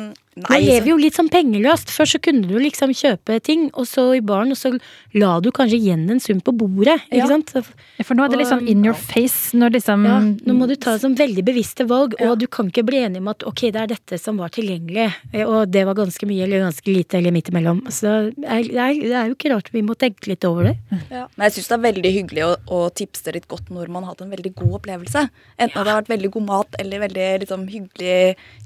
nei. 0.40 0.48
Man 0.48 0.62
lever 0.64 0.88
jo 0.88 0.96
litt 0.96 1.18
sånn 1.18 1.28
pengeløst. 1.32 1.90
Før 1.92 2.08
så 2.08 2.20
kunne 2.24 2.48
du 2.48 2.54
liksom 2.62 2.94
kjøpe 2.96 3.36
ting, 3.44 3.66
og 3.76 3.84
så 3.90 4.06
i 4.16 4.22
baren, 4.24 4.54
og 4.54 4.58
så 4.58 4.72
la 5.20 5.34
du 5.44 5.50
kanskje 5.52 5.76
igjen 5.82 6.06
en 6.14 6.22
sum 6.24 6.40
på 6.40 6.54
bordet, 6.56 6.96
ikke 7.10 7.20
Ja. 7.20 7.28
sant? 7.34 7.52
For 7.52 8.16
nå 8.16 8.24
er 8.24 8.32
det 8.32 8.40
litt 8.40 8.48
sånn 8.50 8.64
in 8.72 8.80
your 8.88 8.96
face 8.96 9.52
når 9.58 9.74
liksom 9.76 10.06
ja, 10.08 10.16
nå 10.24 10.56
må 10.56 10.66
du 10.70 10.74
ta 10.80 10.96
sånn 11.02 11.18
veldig 11.18 11.44
bevisste 11.44 11.84
valg, 11.90 12.16
Ja. 12.18 12.30
og 12.32 12.40
du 12.40 12.46
kan 12.48 12.72
ikke 12.72 12.86
bli 12.88 13.02
enig 13.04 13.20
om 13.20 13.28
at 13.34 13.44
ok, 13.44 13.66
det 13.76 13.82
er 13.84 13.92
dette 13.92 14.18
som 14.18 14.40
var 14.40 14.48
tilgjengelig, 14.56 15.10
eh, 15.34 15.44
og 15.44 15.68
det 15.70 15.84
var 15.84 15.94
ganske 16.00 16.24
mye 16.26 16.48
eller 16.52 16.68
ganske 16.68 16.94
lite 16.94 17.18
eller 17.18 17.34
midt 17.34 17.50
imellom. 17.50 17.80
Så 17.92 18.12
det 18.36 18.46
er, 18.46 18.68
det 18.68 19.12
er, 19.12 19.28
jo 19.30 19.36
ikke 19.36 19.52
rart 19.54 19.70
vi 19.74 19.82
må 19.84 19.96
tenke 19.98 20.30
litt 20.30 20.44
over 20.48 20.70
det. 20.70 20.74
Ja. 21.10 21.24
Men 21.34 21.46
jeg 21.48 21.56
syns 21.56 21.70
det 21.70 21.76
er 21.76 21.84
veldig 21.86 22.12
hyggelig 22.16 22.44
å, 22.46 22.50
å 22.76 22.80
tipse 23.02 23.34
litt 23.34 23.48
godt 23.50 23.72
når 23.72 23.92
man 23.92 24.06
har 24.06 24.14
hatt 24.14 24.24
en 24.24 24.34
veldig 24.34 24.54
god 24.58 24.78
opplevelse. 24.80 25.24
Enten 25.56 25.78
ja. 25.78 25.84
det 25.84 25.94
har 25.94 26.02
vært 26.02 26.12
veldig 26.12 26.32
god 26.36 26.48
mat 26.48 26.80
eller 26.82 27.04
veldig 27.06 27.28
liksom, 27.44 27.64
hyggelig, 27.72 28.18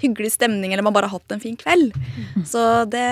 hyggelig 0.02 0.32
stemning, 0.34 0.74
eller 0.74 0.86
man 0.86 0.96
bare 0.96 1.10
har 1.10 1.20
hatt 1.20 1.36
en 1.36 1.44
fin 1.44 1.56
kveld. 1.60 1.94
Så 2.46 2.62
det, 2.90 3.06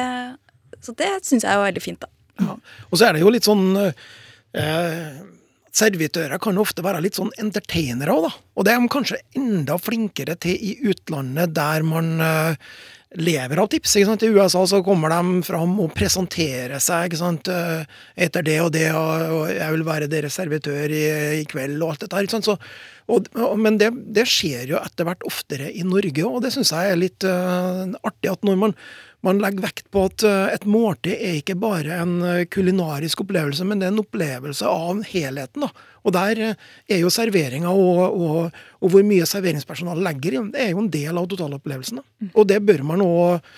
så 0.85 0.95
det 0.99 1.13
syns 1.27 1.47
jeg 1.47 1.53
er 1.53 1.65
veldig 1.65 1.85
fint, 1.85 2.03
da. 2.03 2.11
Ja. 2.43 2.59
Og 2.91 2.99
så 2.99 3.07
er 3.07 3.15
det 3.15 3.23
jo 3.23 3.31
litt 3.31 3.47
sånn 3.47 3.77
eh, 3.79 5.23
Servitører 5.75 6.39
kan 6.43 6.59
ofte 6.63 6.85
være 6.87 7.01
litt 7.03 7.17
sånn 7.19 7.33
entertainere 7.43 8.15
òg, 8.15 8.29
da. 8.29 8.43
Og 8.55 8.67
det 8.67 8.75
er 8.75 8.83
de 8.83 8.91
kanskje 8.95 9.19
enda 9.39 9.75
flinkere 9.83 10.37
til 10.39 10.55
i 10.55 10.77
utlandet, 10.87 11.51
der 11.57 11.83
man 11.87 12.13
eh, 12.23 12.77
lever 13.21 13.61
av 13.63 13.69
tips. 13.71 13.97
ikke 13.97 14.09
sant? 14.11 14.25
I 14.25 14.33
USA 14.35 14.65
så 14.67 14.81
kommer 14.85 15.13
de 15.13 15.43
fram 15.47 15.77
og 15.83 15.93
presenterer 15.97 16.83
seg. 16.83 17.09
ikke 17.09 17.21
sant? 17.21 17.49
Eh, 17.49 17.85
Etter 18.27 18.47
det 18.47 18.59
og 18.63 18.73
det, 18.75 18.89
og, 18.95 19.47
jeg 19.53 19.71
vil 19.77 19.87
være 19.87 20.11
deres 20.11 20.37
servitør 20.39 20.91
i, 20.91 21.05
i 21.41 21.47
kveld, 21.51 21.81
og 21.83 21.95
alt 21.95 22.05
dette 22.05 22.17
her. 22.17 23.57
men 23.61 23.79
det, 23.79 23.91
det 24.17 24.27
skjer 24.31 24.75
jo 24.75 24.81
etter 24.81 25.09
hvert 25.09 25.27
oftere 25.27 25.71
i 25.71 25.85
Norge, 25.87 26.25
og 26.25 26.43
det 26.43 26.55
syns 26.55 26.73
jeg 26.73 26.93
er 26.93 27.01
litt 27.01 27.27
uh, 27.27 27.85
artig. 28.03 28.33
At 28.33 28.47
når 28.47 28.61
man, 28.61 28.77
man 29.25 29.41
legger 29.41 29.65
vekt 29.65 29.91
på 29.95 30.05
at 30.09 30.25
eh, 30.27 30.55
et 30.55 30.67
måltid 30.69 31.15
er 31.17 31.39
ikke 31.41 31.57
bare 31.61 31.99
en 32.03 32.15
eh, 32.29 32.47
kulinarisk 32.53 33.25
opplevelse, 33.25 33.67
men 33.67 33.81
det 33.81 33.89
er 33.89 33.95
en 33.95 34.03
opplevelse 34.03 34.69
av 34.69 35.05
helheten. 35.09 35.65
da. 35.65 35.87
Og 36.05 36.17
der 36.17 36.43
eh, 36.51 36.65
er 36.93 37.01
jo 37.01 37.13
serveringa 37.13 37.73
og, 37.73 38.03
og, 38.15 38.59
og 38.81 38.93
hvor 38.93 39.07
mye 39.07 39.29
serveringspersonalet 39.29 40.05
legger 40.09 40.37
i, 40.37 40.43
det 40.55 40.67
er 40.67 40.75
jo 40.75 40.83
en 40.85 40.91
del 40.93 41.21
av 41.21 41.31
totalopplevelsen. 41.31 42.03
da. 42.03 42.33
Og 42.35 42.51
det 42.51 42.61
bør 42.65 42.85
man 42.95 43.07
òg 43.07 43.55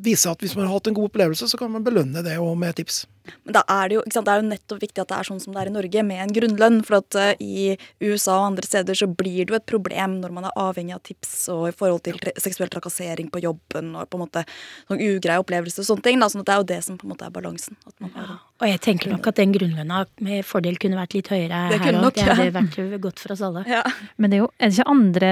vise 0.00 0.30
at 0.30 0.40
hvis 0.40 0.54
man 0.56 0.64
har 0.64 0.78
hatt 0.78 0.88
en 0.88 0.94
god 0.96 1.10
opplevelse, 1.10 1.50
så 1.50 1.58
kan 1.60 1.68
man 1.68 1.82
belønne 1.84 2.22
det 2.24 2.38
med 2.40 2.78
tips. 2.78 3.02
Men 3.46 3.56
da 3.58 3.62
er 3.72 3.88
det, 3.88 3.98
jo, 3.98 4.04
ikke 4.04 4.16
sant, 4.18 4.28
det 4.28 4.34
er 4.34 4.42
jo 4.42 4.48
nettopp 4.48 4.82
viktig 4.82 5.02
at 5.02 5.12
det 5.12 5.18
er 5.18 5.28
sånn 5.28 5.42
som 5.42 5.54
det 5.54 5.62
er 5.62 5.70
i 5.70 5.74
Norge, 5.74 6.04
med 6.08 6.22
en 6.24 6.34
grunnlønn. 6.38 6.80
For 6.86 7.00
at 7.00 7.18
uh, 7.18 7.30
i 7.42 7.74
USA 8.04 8.38
og 8.40 8.48
andre 8.52 8.68
steder 8.68 8.98
så 8.98 9.08
blir 9.10 9.44
det 9.44 9.54
jo 9.54 9.58
et 9.60 9.68
problem 9.68 10.18
når 10.22 10.34
man 10.34 10.48
er 10.48 10.60
avhengig 10.60 10.96
av 10.96 11.04
tips 11.06 11.34
og 11.54 11.68
i 11.70 11.76
forhold 11.76 12.04
til 12.08 12.18
tra 12.22 12.34
seksuell 12.38 12.70
trakassering 12.72 13.30
på 13.32 13.42
jobben 13.42 13.94
og 13.98 14.08
på 14.10 14.18
en 14.18 14.24
måte 14.24 14.44
sånn 14.88 15.02
ugreie 15.02 15.40
opplevelser 15.42 15.84
og 15.84 15.90
sånne 15.92 16.06
ting. 16.08 16.20
Da, 16.22 16.30
sånn 16.32 16.44
at 16.44 16.50
det 16.50 16.56
er 16.56 16.62
jo 16.62 16.68
det 16.72 16.80
som 16.86 16.98
på 17.00 17.08
en 17.08 17.14
måte 17.14 17.28
er 17.28 17.34
balansen. 17.34 17.78
At 17.86 17.96
man 18.04 18.14
har 18.16 18.36
Og 18.58 18.66
jeg 18.66 18.82
tenker 18.84 19.12
nok 19.12 19.26
at 19.30 19.38
den 19.38 19.54
grunnlønna 19.54 20.04
med 20.24 20.46
fordel 20.46 20.78
kunne 20.82 20.98
vært 20.98 21.14
litt 21.14 21.32
høyere 21.32 21.64
Det 21.72 21.80
her 21.84 22.00
òg. 22.00 22.08
Det 22.18 22.26
hadde 22.26 22.54
vært 22.56 23.00
godt 23.04 23.22
for 23.22 23.34
oss 23.34 23.44
alle. 23.44 23.64
ja. 23.70 23.84
Men 24.18 24.32
det 24.32 24.38
er 24.38 24.44
jo 24.44 24.50
er 24.58 24.70
det 24.70 24.78
ikke 24.78 24.90
andre 24.90 25.28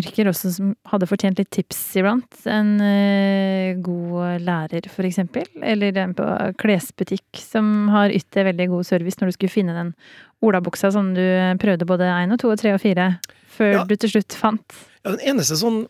yrker 0.00 0.30
også 0.30 0.50
som 0.56 0.72
hadde 0.90 1.08
fortjent 1.08 1.40
litt 1.40 1.50
tips 1.54 1.80
iblant? 2.00 2.40
En 2.50 2.74
uh, 2.82 3.74
god 3.84 4.44
lærer, 4.44 4.88
for 4.92 5.06
eksempel? 5.06 5.46
Eller 5.62 5.96
en 6.02 6.14
på 6.16 6.26
klesbutikk 6.60 7.33
som 7.42 7.88
har 7.92 8.12
ytt 8.14 8.28
deg 8.36 8.46
veldig 8.52 8.68
god 8.72 8.86
service 8.88 9.18
når 9.20 9.30
du 9.30 9.36
skulle 9.38 9.52
finne 9.54 9.74
den 9.76 9.94
olabuksa 10.44 10.90
som 10.92 11.12
du 11.16 11.22
prøvde 11.62 11.86
både 11.88 12.08
én 12.10 12.32
og 12.34 12.40
to 12.42 12.50
og 12.52 12.58
tre 12.60 12.74
og 12.76 12.80
fire, 12.82 13.18
før 13.56 13.72
Ja. 13.72 13.84
du 13.84 13.96
til 13.96 14.10
slutt 14.16 14.36
fant? 14.36 14.76
Ja, 15.04 15.14
den 15.16 15.34
eneste 15.34 15.56
sånn 15.56 15.86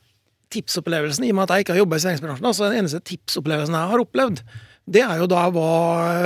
tipsopplevelsen, 0.54 1.24
i 1.26 1.30
og 1.32 1.36
med 1.40 1.48
at 1.50 1.56
jeg 1.56 1.64
ikke 1.64 1.74
har 1.74 1.82
jobba 1.82 1.96
i 1.96 2.04
serveringsbransjen, 2.04 2.46
altså 2.46 2.68
den 2.70 2.78
eneste 2.84 3.00
tipsopplevelsen 3.02 3.74
jeg 3.74 3.90
har 3.90 4.04
opplevd, 4.04 4.42
det 4.86 5.02
er 5.02 5.18
jo 5.18 5.26
da 5.26 5.44
jeg 5.46 5.54
var 5.56 6.24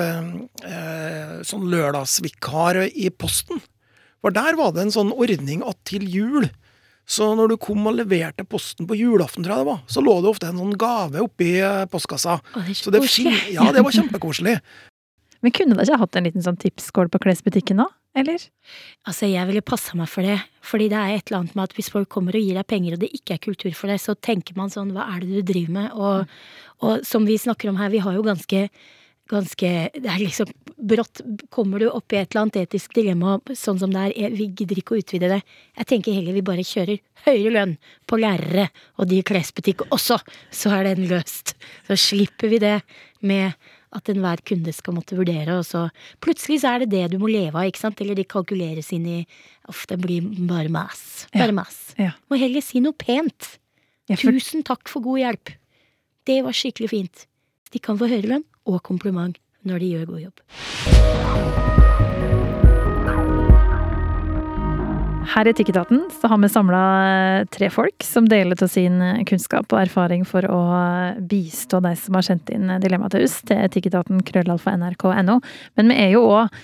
eh, 0.67 1.43
sånn 1.47 1.69
lørdagsvikar 1.71 2.83
i 2.91 3.09
Posten. 3.15 3.61
For 4.21 4.35
der 4.35 4.57
var 4.59 4.73
det 4.75 4.83
en 4.83 4.91
sånn 4.95 5.13
ordning 5.15 5.63
at 5.63 5.79
til 5.89 6.03
jul 6.11 6.49
så 7.09 7.31
når 7.39 7.55
du 7.55 7.57
kom 7.57 7.87
og 7.89 7.95
leverte 7.97 8.45
posten 8.45 8.85
på 8.85 8.97
julaften, 8.99 9.41
tror 9.41 9.55
jeg 9.55 9.65
det 9.65 9.69
var, 9.71 9.79
så 9.89 10.03
lå 10.05 10.19
det 10.21 10.29
ofte 10.29 10.51
en 10.51 10.59
sånn 10.61 10.75
gave 10.77 11.23
oppi 11.25 11.55
eh, 11.65 11.87
postkassa. 11.89 12.35
Å, 12.37 12.65
det 12.69 12.75
Så 12.77 12.93
det, 12.93 13.01
ja, 13.55 13.65
det 13.73 13.81
var 13.81 13.95
kjempekoselig. 13.97 14.59
Men 15.43 15.55
kunne 15.55 15.77
da 15.79 15.85
ikke 15.87 16.01
hatt 16.03 16.17
en 16.19 16.27
liten 16.27 16.43
sånn 16.45 16.59
tipsskål 16.59 17.11
på 17.15 17.21
klesbutikken 17.23 17.79
nå? 17.79 17.87
Eller? 18.19 18.43
Altså, 19.07 19.29
jeg 19.31 19.47
ville 19.47 19.63
passa 19.63 19.95
meg 19.95 20.09
for 20.11 20.27
det. 20.27 20.39
Fordi 20.67 20.89
det 20.91 20.99
er 20.99 21.15
et 21.19 21.29
eller 21.31 21.43
annet 21.45 21.55
med 21.55 21.69
at 21.69 21.77
hvis 21.77 21.91
folk 21.95 22.09
kommer 22.11 22.35
og 22.35 22.43
gir 22.43 22.57
deg 22.59 22.67
penger, 22.67 22.97
og 22.97 23.03
det 23.05 23.13
ikke 23.15 23.37
er 23.37 23.45
kultur 23.45 23.75
for 23.79 23.93
deg, 23.93 24.01
så 24.03 24.17
tenker 24.19 24.57
man 24.59 24.73
sånn, 24.75 24.91
hva 24.97 25.07
er 25.15 25.21
det 25.23 25.29
du 25.37 25.53
driver 25.53 25.77
med? 25.77 25.93
Og, 25.95 26.39
og 26.83 27.05
som 27.07 27.29
vi 27.29 27.37
snakker 27.39 27.71
om 27.71 27.79
her, 27.79 27.93
vi 27.95 28.03
har 28.03 28.17
jo 28.19 28.25
ganske 28.27 28.69
Ganske 29.29 29.71
Det 29.93 30.09
er 30.09 30.23
liksom 30.23 30.49
brått 30.89 31.21
Kommer 31.53 31.83
du 31.83 31.91
opp 31.91 32.15
i 32.15 32.17
et 32.17 32.31
eller 32.33 32.47
annet 32.47 32.63
etisk 32.63 32.95
dilemma 32.97 33.35
sånn 33.53 33.77
som 33.77 33.93
det 33.93 34.01
er, 34.07 34.13
jeg- 34.23 34.33
vi 34.39 34.47
gidder 34.57 34.79
ikke 34.81 34.95
å 34.97 35.01
utvide 35.03 35.29
det. 35.29 35.43
Jeg 35.77 35.87
tenker 35.91 36.15
heller 36.17 36.33
vi 36.33 36.41
bare 36.41 36.65
kjører 36.65 36.99
høyere 37.27 37.53
lønn 37.53 37.75
på 38.09 38.17
lærere 38.23 38.71
og 38.97 39.07
de 39.11 39.19
i 39.19 39.27
klesbutikk 39.29 39.85
også, 39.93 40.17
så 40.51 40.73
er 40.79 40.95
den 40.95 41.09
løst. 41.11 41.53
Så 41.87 41.99
slipper 42.01 42.49
vi 42.49 42.59
det 42.59 42.83
med 43.21 43.53
at 43.97 44.09
enhver 44.13 44.43
kunde 44.45 44.73
skal 44.77 44.95
måtte 44.97 45.17
vurdere, 45.17 45.59
og 45.59 45.65
så 45.65 45.87
plutselig 46.21 46.61
så 46.63 46.75
er 46.75 46.85
det 46.85 46.91
det 46.93 47.05
du 47.13 47.19
må 47.23 47.31
leve 47.33 47.57
av, 47.57 47.69
ikke 47.71 47.81
sant, 47.81 48.01
eller 48.05 48.15
de 48.19 48.25
kalkuleres 48.29 48.93
inn 48.93 49.07
i 49.07 49.19
Uff, 49.69 49.87
det 49.89 49.99
blir 50.01 50.23
bare 50.49 50.69
mas. 50.73 51.27
Bare 51.35 51.53
mas. 51.53 51.95
Ja. 51.99 52.13
Må 52.31 52.39
heller 52.41 52.61
si 52.65 52.81
noe 52.85 52.93
pent. 52.97 53.59
Ja, 54.09 54.17
for- 54.17 54.33
Tusen 54.33 54.63
takk 54.65 54.89
for 54.89 55.01
god 55.05 55.19
hjelp. 55.21 55.55
Det 56.29 56.43
var 56.45 56.53
skikkelig 56.57 56.89
fint. 56.93 57.27
De 57.73 57.79
kan 57.79 57.99
få 58.01 58.09
høre 58.09 58.29
lønn 58.29 58.45
og 58.67 58.83
kompliment 58.83 59.37
når 59.65 59.79
de 59.85 59.93
gjør 59.97 60.07
god 60.15 60.25
jobb. 60.29 61.78
Her 65.39 65.47
i 65.47 65.53
Etikketaten 65.55 66.01
har 66.27 66.39
vi 66.43 66.49
samla 66.51 66.79
tre 67.55 67.69
folk 67.71 68.03
som 68.03 68.25
deler 68.27 68.59
av 68.59 68.71
sin 68.73 68.97
kunnskap 69.29 69.71
og 69.71 69.85
erfaring 69.85 70.25
for 70.27 70.43
å 70.51 70.63
bistå 71.31 71.79
deg 71.85 71.95
som 72.01 72.17
har 72.19 72.25
sendt 72.27 72.51
inn 72.51 72.73
dilemma 72.83 73.07
til 73.13 73.23
oss 73.23 73.37
til 73.47 73.61
etikketaten 73.63 74.25
krøllalfa 74.27 74.75
nrk.no. 74.75 75.37
Men 75.79 75.93
vi 75.93 75.99
er 76.03 76.11
jo 76.17 76.25
òg 76.27 76.57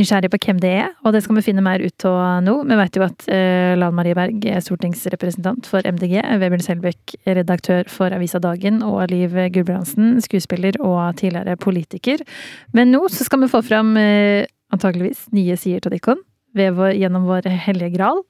nysgjerrige 0.00 0.32
på 0.32 0.40
hvem 0.46 0.62
det 0.62 0.70
er, 0.78 0.94
og 1.04 1.12
det 1.12 1.20
skal 1.26 1.36
vi 1.36 1.42
finne 1.50 1.64
mer 1.66 1.84
ut 1.84 2.06
av 2.08 2.38
nå. 2.46 2.54
Vi 2.70 2.78
vet 2.80 2.96
jo 2.96 3.04
at 3.04 3.28
eh, 3.34 3.74
Lan 3.76 3.98
Marie 3.98 4.16
Berg 4.16 4.46
er 4.48 4.64
stortingsrepresentant 4.64 5.68
for 5.68 5.84
MDG, 5.84 6.16
Vebjørn 6.40 6.64
Selbekk 6.64 7.18
redaktør 7.26 7.92
for 7.92 8.16
Avisa 8.16 8.40
Dagen, 8.40 8.80
og 8.86 9.12
Liv 9.12 9.36
Gulbrandsen, 9.52 10.16
skuespiller 10.24 10.80
og 10.80 11.20
tidligere 11.20 11.60
politiker. 11.60 12.24
Men 12.72 12.88
nå 12.94 13.04
så 13.12 13.28
skal 13.28 13.44
vi 13.44 13.52
få 13.52 13.60
fram 13.68 13.92
eh, 14.00 14.48
antageligvis 14.72 15.26
nye 15.36 15.60
sider 15.60 15.84
til 15.84 15.98
Dikkon 15.98 16.24
ved 16.24 16.27
vår, 16.76 16.92
gjennom 16.98 17.24
vår 17.28 17.48
hellige 17.66 17.94
gral. 17.96 18.22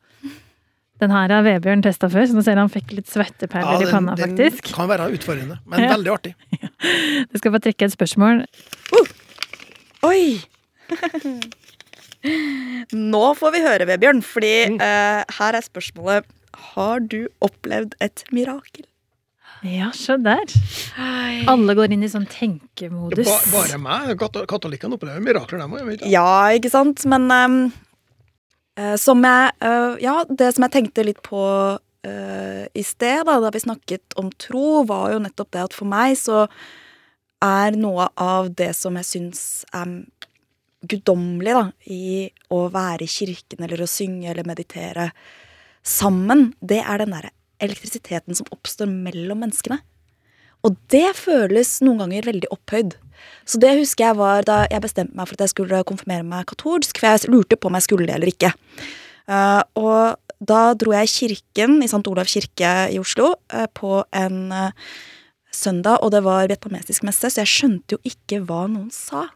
Den 0.98 1.12
her 1.14 1.30
har 1.30 1.44
Vebjørn 1.46 1.82
testa 1.84 2.08
før, 2.10 2.24
så 2.26 2.34
nå 2.34 2.42
ser 2.42 2.58
han 2.58 2.70
fikk 2.72 2.90
litt 2.96 3.06
svetteperler 3.06 3.84
i 3.86 3.90
panna, 3.90 4.16
faktisk. 4.18 4.64
Den 4.66 4.74
kan 4.74 4.88
være 4.90 5.06
utfordrende, 5.14 5.60
men 5.70 5.80
Ja. 5.84 5.92
veldig 5.94 6.10
artig. 6.16 6.34
Du 7.30 7.38
skal 7.38 7.54
få 7.54 7.60
trekke 7.62 7.86
et 7.86 7.94
spørsmål. 7.94 8.42
Oi! 10.08 10.40
Nå 13.12 13.24
får 13.38 13.54
vi 13.54 13.62
høre, 13.62 13.86
Vebjørn, 13.88 14.20
fordi 14.26 14.52
uh, 14.80 15.22
her 15.38 15.54
er 15.58 15.62
spørsmålet 15.64 16.26
Har 16.74 17.02
du 17.06 17.28
opplevd 17.44 17.94
et 18.02 18.24
mirakel? 18.34 18.84
Ja, 19.66 19.88
se 19.94 20.14
der. 20.22 20.46
Alle 21.50 21.74
går 21.74 21.90
inn 21.94 22.04
i 22.06 22.10
sånn 22.10 22.28
tenkemodus. 22.30 23.26
Ba, 23.26 23.38
bare 23.56 23.78
meg? 23.82 24.12
Kat 24.20 24.36
katolikkene 24.50 24.94
opplever 24.94 25.22
mirakler, 25.24 25.58
dem 25.64 25.74
òg. 25.74 26.04
Ja, 26.06 26.26
ikke 26.54 26.70
sant? 26.70 27.02
Men 27.10 27.26
eh, 27.34 27.56
som 29.00 29.24
jeg 29.26 29.52
eh, 29.64 29.94
Ja, 30.04 30.22
det 30.28 30.52
som 30.54 30.66
jeg 30.66 30.74
tenkte 30.76 31.06
litt 31.06 31.22
på 31.26 31.42
eh, 32.06 32.66
i 32.74 32.84
sted, 32.86 33.24
da, 33.26 33.38
da 33.42 33.52
vi 33.54 33.64
snakket 33.64 34.18
om 34.20 34.30
tro, 34.38 34.84
var 34.88 35.14
jo 35.14 35.22
nettopp 35.24 35.50
det 35.54 35.64
at 35.68 35.76
for 35.76 35.90
meg 35.90 36.16
så 36.20 36.46
er 37.44 37.76
noe 37.78 38.08
av 38.18 38.50
det 38.58 38.72
som 38.74 38.96
jeg 38.98 39.06
syns 39.06 39.42
er 39.74 40.00
guddommelig 40.88 41.54
i 41.90 42.28
å 42.54 42.64
være 42.70 43.06
i 43.06 43.10
kirken 43.10 43.64
eller 43.66 43.82
å 43.82 43.90
synge 43.90 44.30
eller 44.30 44.46
meditere 44.46 45.10
sammen, 45.82 46.52
det 46.60 46.80
er 46.84 47.02
den 47.02 47.14
derre 47.14 47.32
elektrisiteten 47.62 48.36
som 48.38 48.50
oppstår 48.54 48.90
mellom 48.90 49.42
menneskene. 49.42 49.80
Og 50.66 50.76
det 50.92 51.14
føles 51.18 51.78
noen 51.84 52.04
ganger 52.04 52.28
veldig 52.30 52.50
opphøyd. 52.54 52.96
Så 53.48 53.60
det 53.62 53.74
husker 53.78 54.10
jeg 54.10 54.18
var 54.18 54.46
da 54.46 54.62
jeg 54.68 54.84
bestemte 54.84 55.16
meg 55.16 55.28
for 55.28 55.38
at 55.38 55.46
jeg 55.46 55.54
skulle 55.54 55.82
konfirmere 55.88 56.26
meg 56.26 56.48
katolsk, 56.50 56.98
for 57.00 57.08
jeg 57.08 57.30
lurte 57.32 57.56
på 57.56 57.70
om 57.70 57.78
jeg 57.78 57.86
skulle 57.86 58.08
det 58.08 58.16
eller 58.18 58.32
ikke. 58.32 58.52
Uh, 59.28 59.60
og 59.76 60.16
da 60.40 60.72
dro 60.78 60.94
jeg 60.94 61.08
i 61.08 61.12
kirken, 61.12 61.78
i 61.84 61.88
St. 61.90 62.04
Olav 62.08 62.28
kirke 62.30 62.72
i 62.94 63.00
Oslo, 63.00 63.34
uh, 63.52 63.66
på 63.76 64.02
en 64.16 64.38
uh, 64.54 64.94
søndag, 65.52 66.00
og 66.04 66.14
det 66.14 66.22
var 66.24 66.48
vietnamesisk 66.48 67.04
messe, 67.04 67.28
så 67.28 67.42
jeg 67.42 67.52
skjønte 67.52 67.96
jo 67.96 68.00
ikke 68.08 68.40
hva 68.48 68.64
noen 68.70 68.88
sa. 68.94 69.26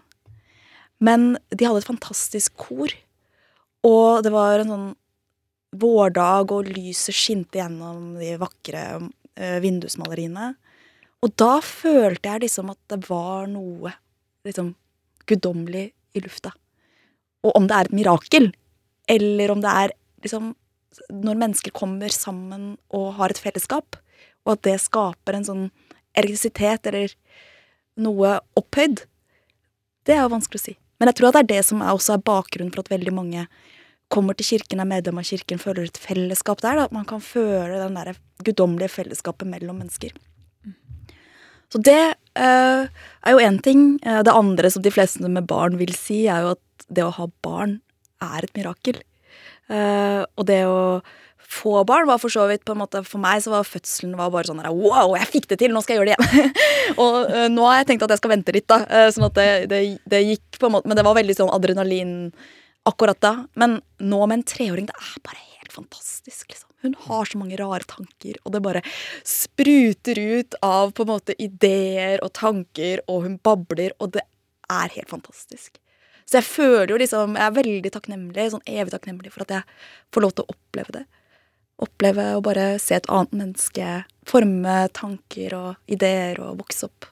Men 1.03 1.35
de 1.51 1.67
hadde 1.67 1.83
et 1.83 1.91
fantastisk 1.91 2.57
kor, 2.61 2.93
og 3.85 4.23
det 4.25 4.33
var 4.33 4.63
en 4.63 4.73
sånn 4.73 4.91
vårdag, 5.83 6.53
og 6.55 6.69
lyset 6.73 7.17
skinte 7.17 7.59
gjennom 7.59 8.15
de 8.21 8.37
vakre 8.41 8.85
vindusmaleriene. 9.65 10.53
Og 11.23 11.35
da 11.39 11.61
følte 11.63 12.33
jeg 12.33 12.45
liksom 12.47 12.73
at 12.73 12.81
det 12.91 12.99
var 13.09 13.47
noe 13.51 13.93
liksom 14.47 14.73
guddommelig 15.31 15.93
i 16.19 16.23
lufta. 16.25 16.51
Og 17.47 17.55
om 17.59 17.69
det 17.71 17.77
er 17.77 17.89
et 17.89 17.97
mirakel, 17.97 18.51
eller 19.11 19.55
om 19.55 19.63
det 19.63 19.71
er 19.71 19.95
liksom 20.25 20.53
når 21.09 21.39
mennesker 21.41 21.73
kommer 21.75 22.13
sammen 22.13 22.75
og 22.93 23.15
har 23.17 23.33
et 23.33 23.41
fellesskap, 23.41 23.97
og 24.45 24.57
at 24.57 24.65
det 24.67 24.77
skaper 24.83 25.39
en 25.39 25.47
sånn 25.47 25.65
elektrisitet 26.19 26.89
eller 26.91 27.15
noe 28.03 28.35
opphøyd, 28.59 29.05
det 30.05 30.17
er 30.17 30.25
jo 30.25 30.35
vanskelig 30.35 30.61
å 30.61 30.65
si. 30.67 30.75
Men 31.01 31.11
jeg 31.11 31.19
tror 31.19 31.31
at 31.31 31.39
det 31.39 31.43
er 31.45 31.53
det 31.55 31.63
som 31.67 31.83
er 31.83 31.95
også 31.95 32.17
er 32.17 32.27
bakgrunnen 32.27 32.75
for 32.75 32.85
at 32.85 32.93
veldig 32.93 33.15
mange 33.15 33.47
kommer 34.13 34.37
til 34.37 34.51
kirken, 34.53 34.83
er 34.83 34.91
medlem 34.91 35.23
av 35.23 35.27
kirken, 35.27 35.61
føler 35.63 35.89
et 35.89 35.99
fellesskap 35.99 36.61
der. 36.61 36.77
Da. 36.77 36.85
At 36.91 36.95
man 36.95 37.07
kan 37.09 37.23
føle 37.25 37.79
den 37.81 37.97
det 37.97 38.19
guddommelige 38.45 38.93
fellesskapet 38.93 39.49
mellom 39.49 39.81
mennesker. 39.81 40.13
Så 41.73 41.81
det 41.81 42.01
eh, 42.37 42.85
er 42.85 43.33
jo 43.35 43.41
én 43.41 43.59
ting. 43.65 43.97
Eh, 44.05 44.21
Det 44.27 44.35
andre 44.35 44.71
som 44.71 44.85
de 44.85 44.93
fleste 44.93 45.25
med 45.25 45.49
barn 45.49 45.79
vil 45.81 45.95
si, 45.97 46.27
er 46.29 46.45
jo 46.45 46.55
at 46.57 46.87
det 46.93 47.07
å 47.07 47.15
ha 47.17 47.29
barn 47.45 47.81
er 48.23 48.45
et 48.45 48.55
mirakel. 48.59 49.01
Eh, 49.73 50.23
og 50.37 50.47
det 50.47 50.63
å 50.69 51.01
få 51.53 51.83
barn 51.89 52.09
var 52.09 52.21
for 52.21 52.33
så 52.33 52.47
vidt 52.49 52.65
på 52.65 52.73
en 52.75 52.81
måte 52.81 53.03
For 53.05 53.21
meg 53.21 53.43
så 53.45 53.53
var 53.53 53.69
fødselen 53.69 54.17
var 54.17 54.31
bare 54.33 54.49
sånn 54.49 54.61
der, 54.63 54.73
Wow, 54.73 55.13
jeg 55.19 55.29
fikk 55.35 55.51
det 55.51 55.59
til! 55.61 55.75
Nå 55.75 55.83
skal 55.85 55.99
jeg 55.99 56.01
gjøre 56.01 56.17
det 56.17 56.17
igjen! 56.17 56.53
og 57.03 57.19
uh, 57.29 57.47
nå 57.53 57.67
har 57.69 57.81
jeg 57.81 57.91
tenkt 57.91 58.07
at 58.07 58.15
jeg 58.15 58.23
skal 58.23 58.33
vente 58.33 58.55
litt, 58.57 58.69
da. 58.73 58.81
Uh, 58.89 59.09
sånn 59.13 59.29
at 59.29 59.37
det, 59.37 59.49
det, 59.73 59.81
det 60.09 60.23
gikk 60.25 60.59
på 60.59 60.69
en 60.69 60.77
måte 60.79 60.89
Men 60.89 60.99
det 60.99 61.05
var 61.07 61.19
veldig 61.19 61.37
sånn 61.39 61.53
adrenalin 61.53 62.15
akkurat 62.89 63.21
da. 63.23 63.35
Men 63.61 63.81
nå 64.01 64.25
med 64.25 64.41
en 64.41 64.47
treåring, 64.49 64.89
det 64.89 64.97
er 64.97 65.15
bare 65.29 65.45
helt 65.59 65.77
fantastisk, 65.77 66.49
liksom. 66.49 66.72
Hun 66.83 66.97
har 67.07 67.29
så 67.29 67.39
mange 67.41 67.59
rare 67.61 67.87
tanker, 67.89 68.39
og 68.43 68.55
det 68.55 68.63
bare 68.65 68.83
spruter 69.27 70.19
ut 70.19 70.59
av 70.67 70.93
på 70.97 71.07
en 71.07 71.13
måte 71.13 71.37
ideer 71.39 72.23
og 72.25 72.33
tanker, 72.39 73.05
og 73.09 73.27
hun 73.27 73.39
babler, 73.43 73.95
og 74.03 74.15
det 74.17 74.25
er 74.73 74.95
helt 74.97 75.11
fantastisk. 75.13 75.79
Så 76.27 76.39
jeg 76.39 76.47
føler 76.47 76.93
jo 76.95 76.99
liksom 77.03 77.35
Jeg 77.37 77.45
er 77.45 77.57
veldig 77.57 77.91
takknemlig, 77.93 78.51
sånn 78.53 78.69
evig 78.71 78.95
takknemlig 78.95 79.33
for 79.35 79.45
at 79.45 79.57
jeg 79.57 79.81
får 80.15 80.25
lov 80.25 80.35
til 80.37 80.47
å 80.47 80.55
oppleve 80.55 80.95
det. 80.99 81.03
Oppleve 81.83 82.29
å 82.37 82.45
bare 82.45 82.67
se 82.81 82.95
et 82.97 83.09
annet 83.11 83.35
menneske 83.35 83.89
forme 84.29 84.77
tanker 84.95 85.57
og 85.59 85.91
ideer 85.91 86.39
og 86.45 86.61
vokse 86.63 86.87
opp. 86.87 87.09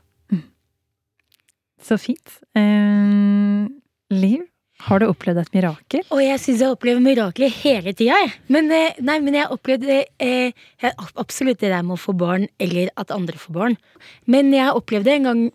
Så 1.81 1.97
fint. 1.99 2.41
Eh, 2.55 3.67
Liv, 4.11 4.43
har 4.87 5.01
du 5.01 5.09
opplevd 5.11 5.43
et 5.43 5.55
mirakel? 5.57 6.05
Og 6.09 6.23
jeg 6.25 6.41
syns 6.41 6.63
jeg 6.65 6.75
opplever 6.75 7.03
mirakler 7.05 7.53
hele 7.53 7.93
tida. 7.97 8.19
Men, 8.53 8.71
eh, 8.73 9.01
men 9.11 9.37
jeg 9.37 9.53
opplevde 9.53 10.05
eh, 10.19 10.53
absolutt 11.21 11.61
det 11.61 11.73
der 11.73 11.85
med 11.85 11.99
å 11.99 12.01
få 12.01 12.15
barn, 12.17 12.49
eller 12.59 12.93
at 13.01 13.13
andre 13.15 13.41
får 13.41 13.57
barn. 13.57 13.77
Men 14.27 14.55
jeg 14.57 14.77
opplevde 14.77 15.17
en 15.17 15.29
gang 15.31 15.51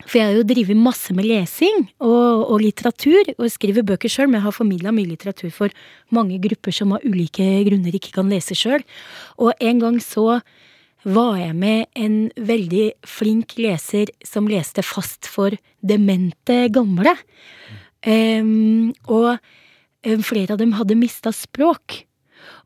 For 0.00 0.16
jeg 0.16 0.30
har 0.30 0.36
jo 0.38 0.44
drevet 0.48 0.78
masse 0.80 1.12
med 1.12 1.26
lesing 1.28 1.82
og, 2.00 2.46
og 2.48 2.62
litteratur, 2.62 3.34
og 3.34 3.50
skriver 3.52 3.84
bøker 3.84 4.08
sjøl, 4.08 4.30
men 4.30 4.38
jeg 4.38 4.46
har 4.46 4.54
formidla 4.56 4.94
mye 4.96 5.10
litteratur 5.10 5.50
for 5.52 5.74
mange 6.08 6.38
grupper 6.40 6.72
som 6.72 6.94
av 6.96 7.04
ulike 7.04 7.44
grunner 7.66 7.98
ikke 7.98 8.14
kan 8.14 8.32
lese 8.32 8.56
sjøl. 8.56 8.80
Og 9.36 9.52
en 9.60 9.82
gang 9.82 9.98
så 10.00 10.38
var 11.04 11.36
jeg 11.42 11.52
med 11.52 11.84
en 12.00 12.16
veldig 12.32 12.86
flink 13.04 13.58
leser 13.60 14.08
som 14.24 14.48
leste 14.48 14.80
fast 14.80 15.28
for 15.28 15.52
demente 15.84 16.62
gamle. 16.72 17.12
Og 18.06 19.32
em, 20.06 20.22
flere 20.24 20.54
av 20.54 20.62
dem 20.62 20.72
hadde 20.78 20.98
mista 20.98 21.32
språk. 21.34 22.04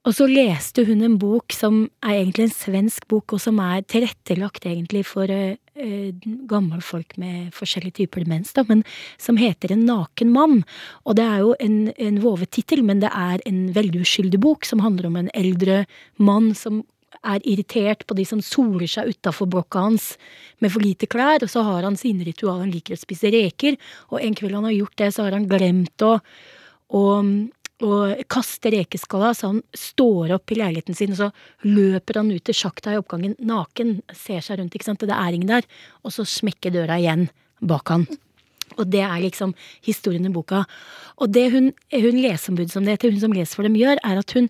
Og 0.04 0.12
så 0.12 0.26
leste 0.28 0.84
hun 0.84 1.00
en 1.04 1.16
bok 1.20 1.54
som 1.56 1.86
er 2.04 2.18
egentlig 2.18 2.48
en 2.48 2.54
svensk 2.54 3.06
bok, 3.08 3.34
og 3.34 3.40
som 3.40 3.58
er 3.64 3.84
tilrettelagt 3.88 4.66
egentlig 4.68 5.04
for 5.08 5.30
uh, 5.32 5.56
uh, 5.80 6.10
gamle 6.50 6.80
folk 6.84 7.16
med 7.20 7.48
forskjellige 7.56 8.02
typer 8.02 8.26
demens, 8.26 8.52
da, 8.56 8.66
men 8.68 8.84
som 9.18 9.40
heter 9.40 9.72
En 9.72 9.86
naken 9.88 10.32
mann. 10.34 10.60
Og 11.08 11.16
det 11.16 11.24
er 11.24 11.40
jo 11.40 11.54
en, 11.58 11.78
en 11.96 12.20
vovet 12.22 12.52
tittel, 12.52 12.84
men 12.84 13.00
det 13.00 13.10
er 13.10 13.40
en 13.48 13.66
veldig 13.74 14.04
uskyldig 14.04 14.42
bok 14.44 14.68
som 14.68 14.84
handler 14.84 15.08
om 15.08 15.16
en 15.22 15.32
eldre 15.34 15.84
mann 16.20 16.52
som 16.54 16.84
er 17.24 17.44
irritert 17.48 18.04
på 18.06 18.16
de 18.18 18.26
som 18.28 18.42
soler 18.44 18.88
seg 18.90 19.10
utafor 19.14 19.48
blokka 19.50 19.84
hans 19.86 20.12
med 20.62 20.72
for 20.74 20.84
lite 20.84 21.08
klær, 21.10 21.44
og 21.44 21.50
så 21.50 21.64
har 21.66 21.86
han 21.86 21.98
sine 22.00 22.26
ritualer. 22.26 22.64
Han 22.66 22.74
liker 22.74 22.96
å 22.96 23.00
spise 23.00 23.32
reker, 23.34 23.78
og 24.12 24.20
en 24.20 24.36
kveld 24.38 24.58
han 24.58 24.68
har 24.68 24.76
gjort 24.76 24.98
det, 25.02 25.10
så 25.14 25.26
har 25.26 25.36
han 25.36 25.48
glemt 25.50 26.04
å, 26.06 26.12
å, 26.94 27.04
å 27.84 28.00
kaste 28.30 28.74
rekeskalla, 28.76 29.32
så 29.36 29.54
han 29.54 29.62
står 29.76 30.36
opp 30.38 30.52
i 30.52 30.60
leiligheten 30.60 30.98
sin, 30.98 31.14
og 31.16 31.22
så 31.22 31.30
løper 31.68 32.20
han 32.20 32.34
ut 32.34 32.44
til 32.44 32.60
sjakta 32.64 32.94
i 32.94 33.00
oppgangen 33.00 33.38
naken, 33.40 33.96
ser 34.12 34.44
seg 34.44 34.60
rundt, 34.60 34.76
ikke 34.76 34.90
sant, 34.90 35.02
og 35.02 35.10
det 35.10 35.18
er 35.18 35.38
ingen 35.38 35.56
der, 35.56 35.72
og 36.04 36.14
så 36.14 36.26
smekker 36.28 36.74
døra 36.74 37.00
igjen 37.00 37.28
bak 37.64 37.94
han. 37.94 38.06
Og 38.80 38.88
det 38.90 39.02
er 39.06 39.20
liksom 39.22 39.52
historien 39.84 40.26
i 40.26 40.32
boka. 40.32 40.64
Og 41.22 41.30
det 41.34 41.48
hun, 41.54 41.70
hun 41.92 42.22
leseombud 42.22 42.72
som 42.72 42.86
det 42.86 42.96
heter, 42.96 43.12
hun 43.14 43.22
som 43.22 43.36
leser 43.36 43.58
for 43.58 43.66
dem, 43.66 43.76
gjør, 43.78 44.00
er 44.02 44.20
at 44.20 44.34
hun, 44.36 44.48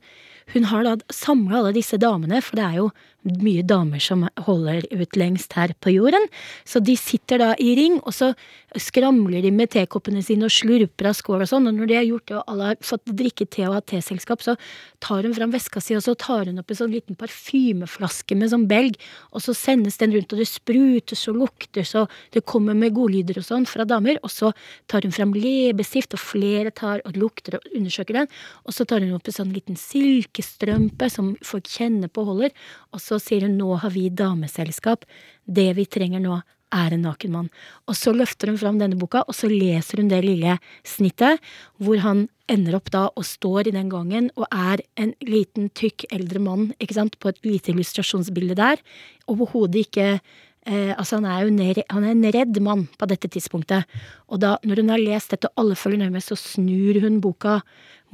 hun 0.53 0.69
har 0.71 0.85
da 0.87 0.97
samla 1.13 1.61
alle 1.61 1.75
disse 1.77 1.99
damene, 2.01 2.43
for 2.45 2.59
det 2.61 2.67
er 2.67 2.79
jo 2.83 2.91
mye 3.25 3.65
damer 3.67 4.03
som 4.03 4.27
holder 4.47 4.85
ut 4.93 5.17
lengst 5.17 5.55
her 5.57 5.73
på 5.81 5.95
jorden. 5.95 6.29
Så 6.69 6.83
de 6.85 6.97
sitter 6.99 7.41
da 7.41 7.53
i 7.61 7.75
ring, 7.79 8.01
og 8.05 8.15
så 8.15 8.33
skramler 8.81 9.43
de 9.45 9.53
med 9.55 9.71
tekoppene 9.73 10.23
sine 10.25 10.49
og 10.49 10.53
slurper 10.53 11.09
av 11.11 11.17
skål 11.19 11.45
og 11.45 11.51
sånn, 11.51 11.69
og 11.71 11.77
når 11.77 11.91
de 11.91 11.97
har 11.99 12.07
gjort 12.09 12.27
det 12.31 12.37
og 12.41 12.51
alle 12.51 12.71
har 12.73 12.81
fått 12.85 13.13
drikke 13.21 13.47
te 13.47 13.67
og 13.69 13.77
ha 13.77 13.83
teselskap, 13.87 14.43
så 14.43 14.57
tar 15.05 15.27
hun 15.27 15.37
fram 15.37 15.53
veska 15.55 15.83
si, 15.83 15.95
og 15.97 16.03
så 16.05 16.17
tar 16.19 16.51
hun 16.51 16.59
opp 16.61 16.73
en 16.73 16.81
sånn 16.81 16.95
liten 16.95 17.19
parfymeflaske 17.19 18.37
med 18.39 18.51
sånn 18.53 18.67
belg, 18.71 18.99
og 19.31 19.45
så 19.45 19.55
sendes 19.57 20.01
den 20.01 20.15
rundt, 20.17 20.35
og 20.35 20.43
det 20.43 20.49
sprutes 20.51 21.27
og 21.31 21.39
lukter 21.45 21.87
så 21.87 22.07
det 22.35 22.45
kommer 22.51 22.77
med 22.79 22.95
godlyder 22.97 23.39
og 23.41 23.47
sånn 23.47 23.69
fra 23.69 23.87
damer, 23.89 24.19
og 24.27 24.33
så 24.33 24.51
tar 24.91 25.07
hun 25.07 25.15
fram 25.15 25.35
leppestift, 25.37 26.17
og 26.17 26.23
flere 26.23 26.75
tar 26.75 27.05
og 27.07 27.19
lukter 27.21 27.61
og 27.61 27.71
undersøker 27.75 28.23
den, 28.23 28.31
og 28.67 28.75
så 28.75 28.87
tar 28.89 29.05
hun 29.05 29.15
opp 29.17 29.31
en 29.31 29.39
sånn 29.39 29.55
liten 29.55 29.79
silkestrømpe 29.79 31.11
som 31.13 31.35
folk 31.47 31.71
kjenner 31.71 32.11
på 32.11 32.25
og 32.25 32.33
holder, 32.33 32.55
og 32.95 33.03
så 33.03 33.14
sier 33.23 33.47
hun 33.47 33.57
nå 33.59 33.79
har 33.83 33.95
vi 33.95 34.09
dameselskap, 34.11 35.05
det 35.45 35.71
vi 35.79 35.87
trenger 35.91 36.23
nå 36.25 36.41
er 36.75 36.95
en 36.95 37.05
naken 37.07 37.35
mann. 37.35 37.51
Og 37.89 37.97
så 37.99 38.13
løfter 38.15 38.51
hun 38.51 38.59
fram 38.61 38.79
denne 38.81 38.99
boka, 38.99 39.23
og 39.29 39.37
så 39.37 39.51
leser 39.51 40.03
hun 40.03 40.11
det 40.11 40.23
lille 40.25 40.57
snittet, 40.87 41.43
hvor 41.79 42.01
han 42.03 42.27
ender 42.51 42.77
opp 42.77 42.91
da 42.93 43.07
og 43.15 43.27
står 43.27 43.71
i 43.71 43.75
den 43.77 43.89
gangen 43.93 44.29
og 44.37 44.49
er 44.51 44.83
en 45.01 45.15
liten, 45.25 45.71
tykk, 45.73 46.09
eldre 46.13 46.43
mann, 46.43 46.73
ikke 46.83 46.99
sant, 46.99 47.19
på 47.21 47.31
et 47.31 47.41
lite 47.47 47.73
illustrasjonsbilde 47.73 48.59
der. 48.59 48.83
Overhodet 49.31 49.87
ikke 49.87 50.09
eh, 50.11 50.93
Altså, 50.97 51.21
han 51.21 51.29
er 51.29 51.45
jo 51.45 51.53
en, 51.53 51.63
han 51.95 52.05
er 52.05 52.13
en 52.13 52.29
redd 52.37 52.61
mann 52.65 52.87
på 52.99 53.09
dette 53.09 53.31
tidspunktet. 53.33 53.89
Og 54.29 54.43
da, 54.43 54.57
når 54.65 54.83
hun 54.83 54.93
har 54.95 55.03
lest 55.03 55.33
dette, 55.33 55.49
og 55.53 55.65
alle 55.65 55.79
følger 55.79 56.13
med, 56.13 56.25
så 56.25 56.37
snur 56.41 57.01
hun 57.05 57.21
boka 57.25 57.61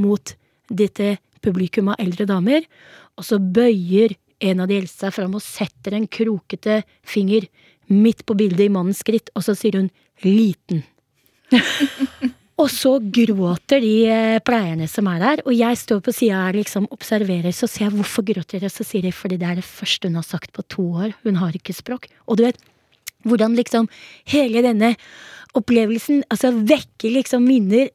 mot 0.01 0.35
dette 0.71 1.17
publikum 1.43 1.91
av 1.91 2.01
eldre 2.03 2.27
damer, 2.29 2.67
og 3.19 3.27
så 3.27 3.41
bøyer 3.41 4.15
en 4.41 4.63
av 4.63 4.71
de 4.71 4.79
eldste 4.81 5.07
seg 5.07 5.17
fram 5.17 5.37
og 5.37 5.45
setter 5.45 5.97
en 5.97 6.09
krokete 6.11 6.81
finger 7.07 7.47
midt 7.91 8.25
på 8.27 8.37
bildet 8.39 8.67
i 8.67 8.73
mannens 8.73 9.03
skritt, 9.05 9.33
og 9.35 9.45
så 9.45 9.57
sier 9.59 9.81
hun 9.81 9.91
'liten'. 10.23 10.85
og 12.61 12.69
så 12.71 12.93
gråter 13.01 13.81
de 13.83 13.95
eh, 14.07 14.43
pleierne 14.45 14.87
som 14.89 15.09
er 15.11 15.19
der, 15.23 15.43
og 15.47 15.55
jeg 15.57 15.79
står 15.81 16.03
på 16.05 16.15
sida 16.15 16.45
og 16.49 16.59
liksom 16.61 16.87
observerer, 16.95 17.51
så 17.51 17.67
ser 17.67 17.89
jeg 17.89 17.97
hvorfor 17.97 18.27
gråter 18.27 18.63
de, 18.63 18.71
så 18.71 18.87
sier 18.87 19.03
de 19.03 19.13
fordi 19.13 19.41
det 19.41 19.49
er 19.49 19.59
det 19.59 19.67
første 19.67 20.09
hun 20.09 20.21
har 20.21 20.29
sagt 20.29 20.53
på 20.53 20.63
to 20.69 20.87
år, 21.07 21.17
hun 21.25 21.41
har 21.43 21.57
ikke 21.57 21.75
språk. 21.75 22.07
Og 22.29 22.39
du 22.39 22.47
vet, 22.47 22.61
hvordan 23.27 23.57
liksom 23.59 23.89
hele 24.31 24.63
denne 24.65 24.95
opplevelsen 25.59 26.23
altså 26.31 26.53
vekker 26.55 27.11
liksom 27.17 27.43
minner, 27.47 27.89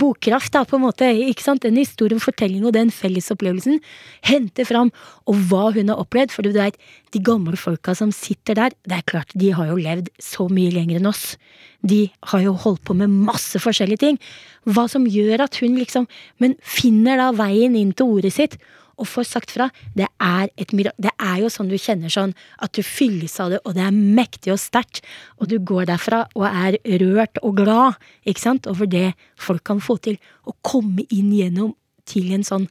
bokkraft 0.00 0.54
da, 0.54 0.62
på 0.68 0.78
en 0.78 0.84
måte, 0.86 1.08
ikke 1.28 1.44
sant, 1.44 1.64
den 1.64 1.76
historien, 1.80 2.20
fortellingen 2.22 2.70
og 2.70 2.76
den 2.76 2.92
felles 2.94 3.30
opplevelsen. 3.34 3.80
henter 4.24 4.64
fram, 4.68 4.92
og 5.28 5.36
hva 5.50 5.70
hun 5.76 5.92
har 5.92 6.00
opplevd, 6.00 6.32
for 6.32 6.46
du 6.46 6.52
vet, 6.56 6.78
de 7.12 7.20
gamle 7.20 7.58
folka 7.60 7.94
som 7.94 8.12
sitter 8.12 8.56
der, 8.56 8.76
det 8.88 8.96
er 8.96 9.08
klart, 9.08 9.32
de 9.34 9.52
har 9.52 9.68
jo 9.68 9.76
levd 9.80 10.08
så 10.22 10.48
mye 10.48 10.72
lenger 10.72 11.00
enn 11.00 11.10
oss, 11.10 11.36
de 11.82 12.06
har 12.30 12.44
jo 12.44 12.54
holdt 12.54 12.84
på 12.86 12.96
med 12.96 13.10
masse 13.10 13.58
forskjellige 13.60 14.04
ting, 14.04 14.20
hva 14.64 14.86
som 14.88 15.08
gjør 15.08 15.44
at 15.48 15.58
hun 15.60 15.76
liksom, 15.76 16.06
men 16.38 16.56
finner 16.62 17.18
da 17.18 17.32
veien 17.36 17.76
inn 17.76 17.92
til 17.92 18.16
ordet 18.18 18.32
sitt, 18.38 18.56
og 19.00 19.08
får 19.08 19.28
sagt 19.28 19.54
fra. 19.54 19.68
Det 19.96 20.06
er 20.22 20.48
et. 20.60 20.72
Det 20.72 21.12
er 21.12 21.36
jo 21.42 21.50
sånn 21.52 21.70
du 21.70 21.76
kjenner 21.80 22.12
sånn 22.12 22.34
at 22.62 22.74
du 22.76 22.82
fylles 22.86 23.38
av 23.42 23.52
det, 23.54 23.60
og 23.66 23.76
det 23.76 23.84
er 23.86 23.92
mektig 23.92 24.54
og 24.54 24.60
sterkt, 24.62 25.02
og 25.38 25.50
du 25.52 25.58
går 25.58 25.88
derfra 25.90 26.24
og 26.38 26.46
er 26.48 26.78
rørt 27.02 27.40
og 27.42 27.60
glad, 27.62 28.00
ikke 28.28 28.44
sant, 28.44 28.68
over 28.70 28.88
det 28.90 29.12
folk 29.40 29.64
kan 29.68 29.82
få 29.82 29.98
til. 30.02 30.18
Å 30.44 30.54
komme 30.66 31.06
inn 31.10 31.32
gjennom 31.34 31.74
til 32.08 32.32
en 32.34 32.46
sånn 32.46 32.66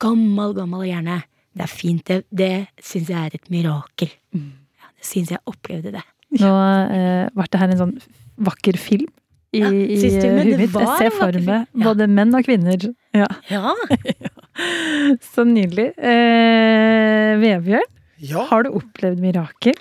gammel, 0.00 0.54
gammel 0.56 0.86
hjerne. 0.88 1.20
Det 1.56 1.66
er 1.66 1.72
fint. 1.72 2.06
Det, 2.06 2.22
det 2.30 2.52
syns 2.84 3.10
jeg 3.10 3.18
er 3.18 3.36
et 3.36 3.52
mirakel. 3.52 4.12
Mm. 4.36 4.52
Ja, 4.80 4.90
det 4.96 5.08
syns 5.08 5.32
jeg 5.34 5.42
opplevde 5.50 5.94
det. 5.98 6.04
Nå 6.40 6.50
eh, 6.94 7.26
ble 7.34 7.48
det 7.50 7.60
her 7.60 7.72
en 7.74 7.80
sånn 7.80 7.96
vakker 8.40 8.78
film 8.80 9.08
i, 9.50 9.60
ja, 9.60 9.70
i 9.70 9.96
huet 9.98 10.58
mitt. 10.60 10.76
Jeg 10.78 10.98
ser 11.00 11.14
for 11.16 11.38
meg 11.46 11.66
både 11.74 12.06
menn 12.10 12.34
og 12.38 12.46
kvinner. 12.46 12.86
Ja. 13.16 13.26
ja. 13.50 13.74
Så 15.34 15.44
nydelig. 15.44 15.92
Eh, 15.98 17.36
Vebjørn, 17.40 17.92
ja. 18.16 18.44
har 18.50 18.66
du 18.66 18.74
opplevd 18.80 19.22
mirakel? 19.22 19.78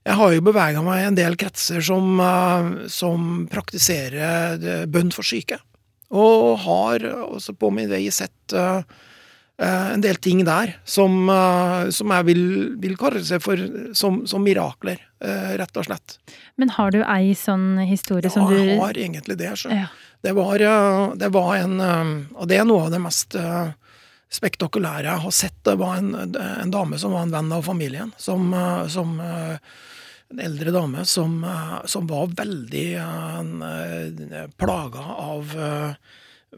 Jeg 0.00 0.16
har 0.16 0.32
jo 0.32 0.44
bevega 0.44 0.82
meg 0.84 1.02
i 1.02 1.08
en 1.10 1.18
del 1.18 1.36
kretser 1.40 1.84
som, 1.84 2.16
uh, 2.18 2.88
som 2.90 3.44
praktiserer 3.52 4.56
eh, 4.56 4.86
bønn 4.88 5.12
for 5.12 5.26
syke. 5.26 5.60
Og 6.10 6.56
har 6.64 7.04
også 7.28 7.54
på 7.54 7.68
min 7.74 7.90
vei 7.90 8.06
sett 8.10 8.54
uh, 8.56 8.80
en 9.60 10.00
del 10.00 10.16
ting 10.24 10.40
der 10.48 10.72
som, 10.88 11.28
som 11.92 12.12
jeg 12.16 12.26
vil, 12.30 12.44
vil 12.80 12.94
kalle 12.96 13.20
seg 13.28 13.42
for 13.44 13.60
som, 13.92 14.22
som 14.24 14.40
mirakler, 14.40 15.02
rett 15.60 15.76
og 15.76 15.84
slett. 15.84 16.14
Men 16.56 16.72
har 16.78 16.94
du 16.94 17.02
ei 17.04 17.34
sånn 17.36 17.76
historie 17.84 18.24
ja, 18.24 18.32
som 18.32 18.48
du 18.48 18.56
Ja, 18.56 18.62
jeg 18.64 18.78
har 18.80 19.00
egentlig 19.04 19.36
det. 19.36 19.50
Ja. 19.68 19.90
Det, 20.24 20.32
var, 20.38 20.64
det 21.20 21.28
var 21.36 21.52
en 21.58 21.76
Og 21.84 22.48
det 22.48 22.56
er 22.56 22.64
noe 22.64 22.86
av 22.86 22.96
det 22.96 23.02
mest 23.04 23.36
spektakulære 24.30 25.08
jeg 25.08 25.24
har 25.24 25.34
sett, 25.34 25.58
det 25.66 25.76
var 25.80 25.98
en, 25.98 26.14
en, 26.38 26.72
dame 26.72 26.98
som 27.02 27.14
var 27.16 27.26
en 27.26 27.34
venn 27.34 27.52
av 27.54 27.66
familien. 27.66 28.12
Som, 28.20 28.52
eh, 28.54 28.86
som 28.92 29.16
eh, 29.24 29.56
en 30.30 30.42
eldre 30.44 30.74
dame 30.74 31.04
som, 31.08 31.40
eh, 31.44 31.76
som 31.90 32.06
var 32.06 32.30
veldig 32.38 32.86
uh, 33.02 34.44
plaga 34.60 35.06
av 35.18 35.56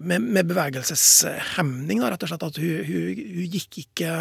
med, 0.01 0.21
med, 0.21 0.49
bevegelseshemning, 0.49 2.03
rett 2.05 2.25
og 2.25 2.33
slett. 2.33 2.45
At 2.45 2.61
hun, 2.61 2.83
hun, 2.89 3.23
hun 3.39 3.57
gikk, 3.57 3.79
ikke, 3.87 4.13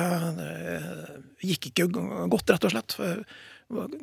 gikk 1.44 1.68
ikke 1.72 1.90
godt, 2.32 2.56
rett 2.56 2.70
og 2.70 2.74
slett. 2.76 2.96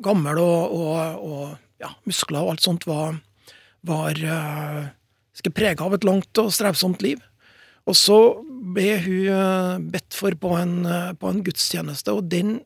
Gammel 0.05 0.41
og, 0.41 0.77
og, 0.77 1.25
og 1.25 1.81
ja, 1.81 1.91
muskler 2.09 2.41
og 2.43 2.53
alt 2.53 2.65
sånt 2.65 2.85
var, 2.89 3.17
var 3.85 4.21
prega 5.53 5.85
av 5.85 5.97
et 5.97 6.05
langt 6.05 6.41
og 6.41 6.53
strevsomt 6.53 7.05
liv. 7.05 7.21
Og 7.89 7.97
så 7.97 8.19
ble 8.75 8.97
hun 9.03 9.29
eh, 9.33 9.75
bedt 9.93 10.17
for 10.17 10.35
på 10.39 10.55
en, 10.57 10.81
eh, 10.85 11.13
på 11.19 11.31
en 11.31 11.43
gudstjeneste, 11.45 12.15
og 12.15 12.29
den 12.31 12.59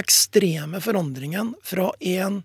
ekstreme 0.00 0.80
forandringen 0.84 1.54
fra 1.64 1.90
en 2.00 2.42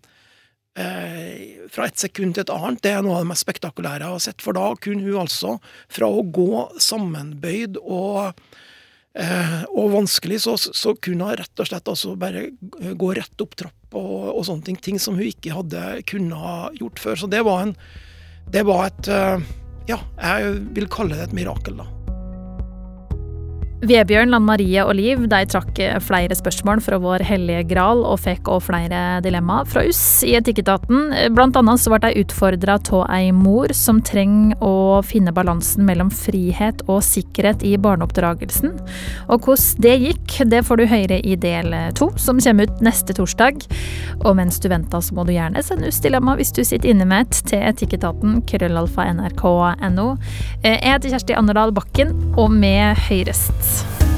eh, 0.79 1.67
fra 1.71 1.87
et 1.87 1.99
sekund 1.99 2.35
til 2.35 2.45
et 2.45 2.53
annet, 2.53 2.81
det 2.83 2.93
er 2.95 3.05
noe 3.05 3.19
av 3.19 3.25
det 3.25 3.31
mest 3.33 3.45
spektakulære 3.45 4.05
jeg 4.05 4.15
har 4.15 4.25
sett. 4.27 4.43
For 4.43 4.57
da 4.57 4.71
kunne 4.81 5.05
hun 5.05 5.23
altså, 5.25 5.57
fra 5.91 6.09
å 6.09 6.23
gå 6.23 6.65
sammenbøyd 6.81 7.79
og, 7.81 8.41
eh, 9.19 9.57
og 9.69 9.95
vanskelig, 9.97 10.41
så, 10.45 10.57
så, 10.59 10.95
kunne 10.95 11.31
hun 11.31 11.41
rett 11.41 11.63
og 11.63 11.71
slett 11.71 11.91
altså 11.91 12.15
bare 12.19 12.49
gå 12.59 13.13
rett 13.17 13.45
opp 13.45 13.57
trapp 13.59 13.97
og, 13.99 14.29
og, 14.33 14.43
sånne 14.47 14.69
ting. 14.69 14.79
Ting 14.79 15.01
som 15.01 15.19
hun 15.19 15.27
ikke 15.27 15.55
hadde 15.57 16.03
kunnet 16.11 16.79
gjort 16.79 17.03
før. 17.03 17.23
Så 17.23 17.31
det 17.31 17.43
var 17.47 17.67
en 17.67 17.75
Det 18.51 18.63
var 18.65 18.87
et 18.87 19.07
eh, 19.07 19.49
Ja, 19.89 19.99
jeg 20.17 20.61
vil 20.75 20.87
kalle 20.91 21.17
det 21.17 21.29
et 21.29 21.35
mirakel, 21.35 21.81
da. 21.81 22.00
Vebjørn, 23.81 24.29
Lan 24.29 24.43
Marie 24.45 24.83
og 24.85 24.93
Liv 24.93 25.23
de 25.25 25.37
trakk 25.49 25.79
flere 26.05 26.35
spørsmål 26.37 26.83
fra 26.85 26.99
vår 27.01 27.23
hellige 27.25 27.63
gral 27.71 28.03
og 28.05 28.19
fikk 28.21 28.45
også 28.45 28.67
flere 28.67 28.99
dilemma 29.25 29.63
fra 29.65 29.81
oss 29.89 30.21
i 30.27 30.35
Etikketaten. 30.37 31.09
Blant 31.33 31.57
annet 31.57 31.81
så 31.81 31.89
ble 31.89 32.01
de 32.03 32.21
utfordra 32.21 32.75
av 32.77 33.07
ei 33.09 33.31
mor 33.33 33.73
som 33.73 34.03
trenger 34.05 34.61
å 34.61 35.01
finne 35.01 35.33
balansen 35.33 35.87
mellom 35.87 36.11
frihet 36.13 36.83
og 36.85 37.01
sikkerhet 37.07 37.65
i 37.65 37.73
barneoppdragelsen. 37.81 38.75
Og 39.33 39.49
hvordan 39.49 39.81
det 39.81 39.95
gikk, 40.03 40.37
det 40.53 40.61
får 40.67 40.77
du 40.77 40.85
høre 40.91 41.17
i 41.25 41.39
del 41.41 41.73
to, 41.97 42.11
som 42.21 42.37
kommer 42.37 42.69
ut 42.69 42.85
neste 42.85 43.17
torsdag. 43.17 43.65
Og 44.21 44.37
mens 44.37 44.61
du 44.61 44.69
venter, 44.69 45.01
så 45.01 45.17
må 45.17 45.25
du 45.25 45.33
gjerne 45.33 45.65
sende 45.65 45.89
oss 45.89 46.03
dilemma 46.05 46.37
hvis 46.37 46.53
du 46.53 46.61
sitter 46.61 46.93
inne 46.93 47.09
med 47.09 47.25
et 47.25 47.41
til 47.49 47.65
Etikketaten, 47.65 48.43
krøllalfa 48.45 49.09
nrk.no. 49.17 50.07
Jeg 50.61 50.79
heter 50.85 51.15
Kjersti 51.15 51.39
Anderdal 51.41 51.73
Bakken, 51.73 52.13
og 52.37 52.53
vi 52.61 52.75
høyrest. 53.09 53.70
Yes. 53.71 54.10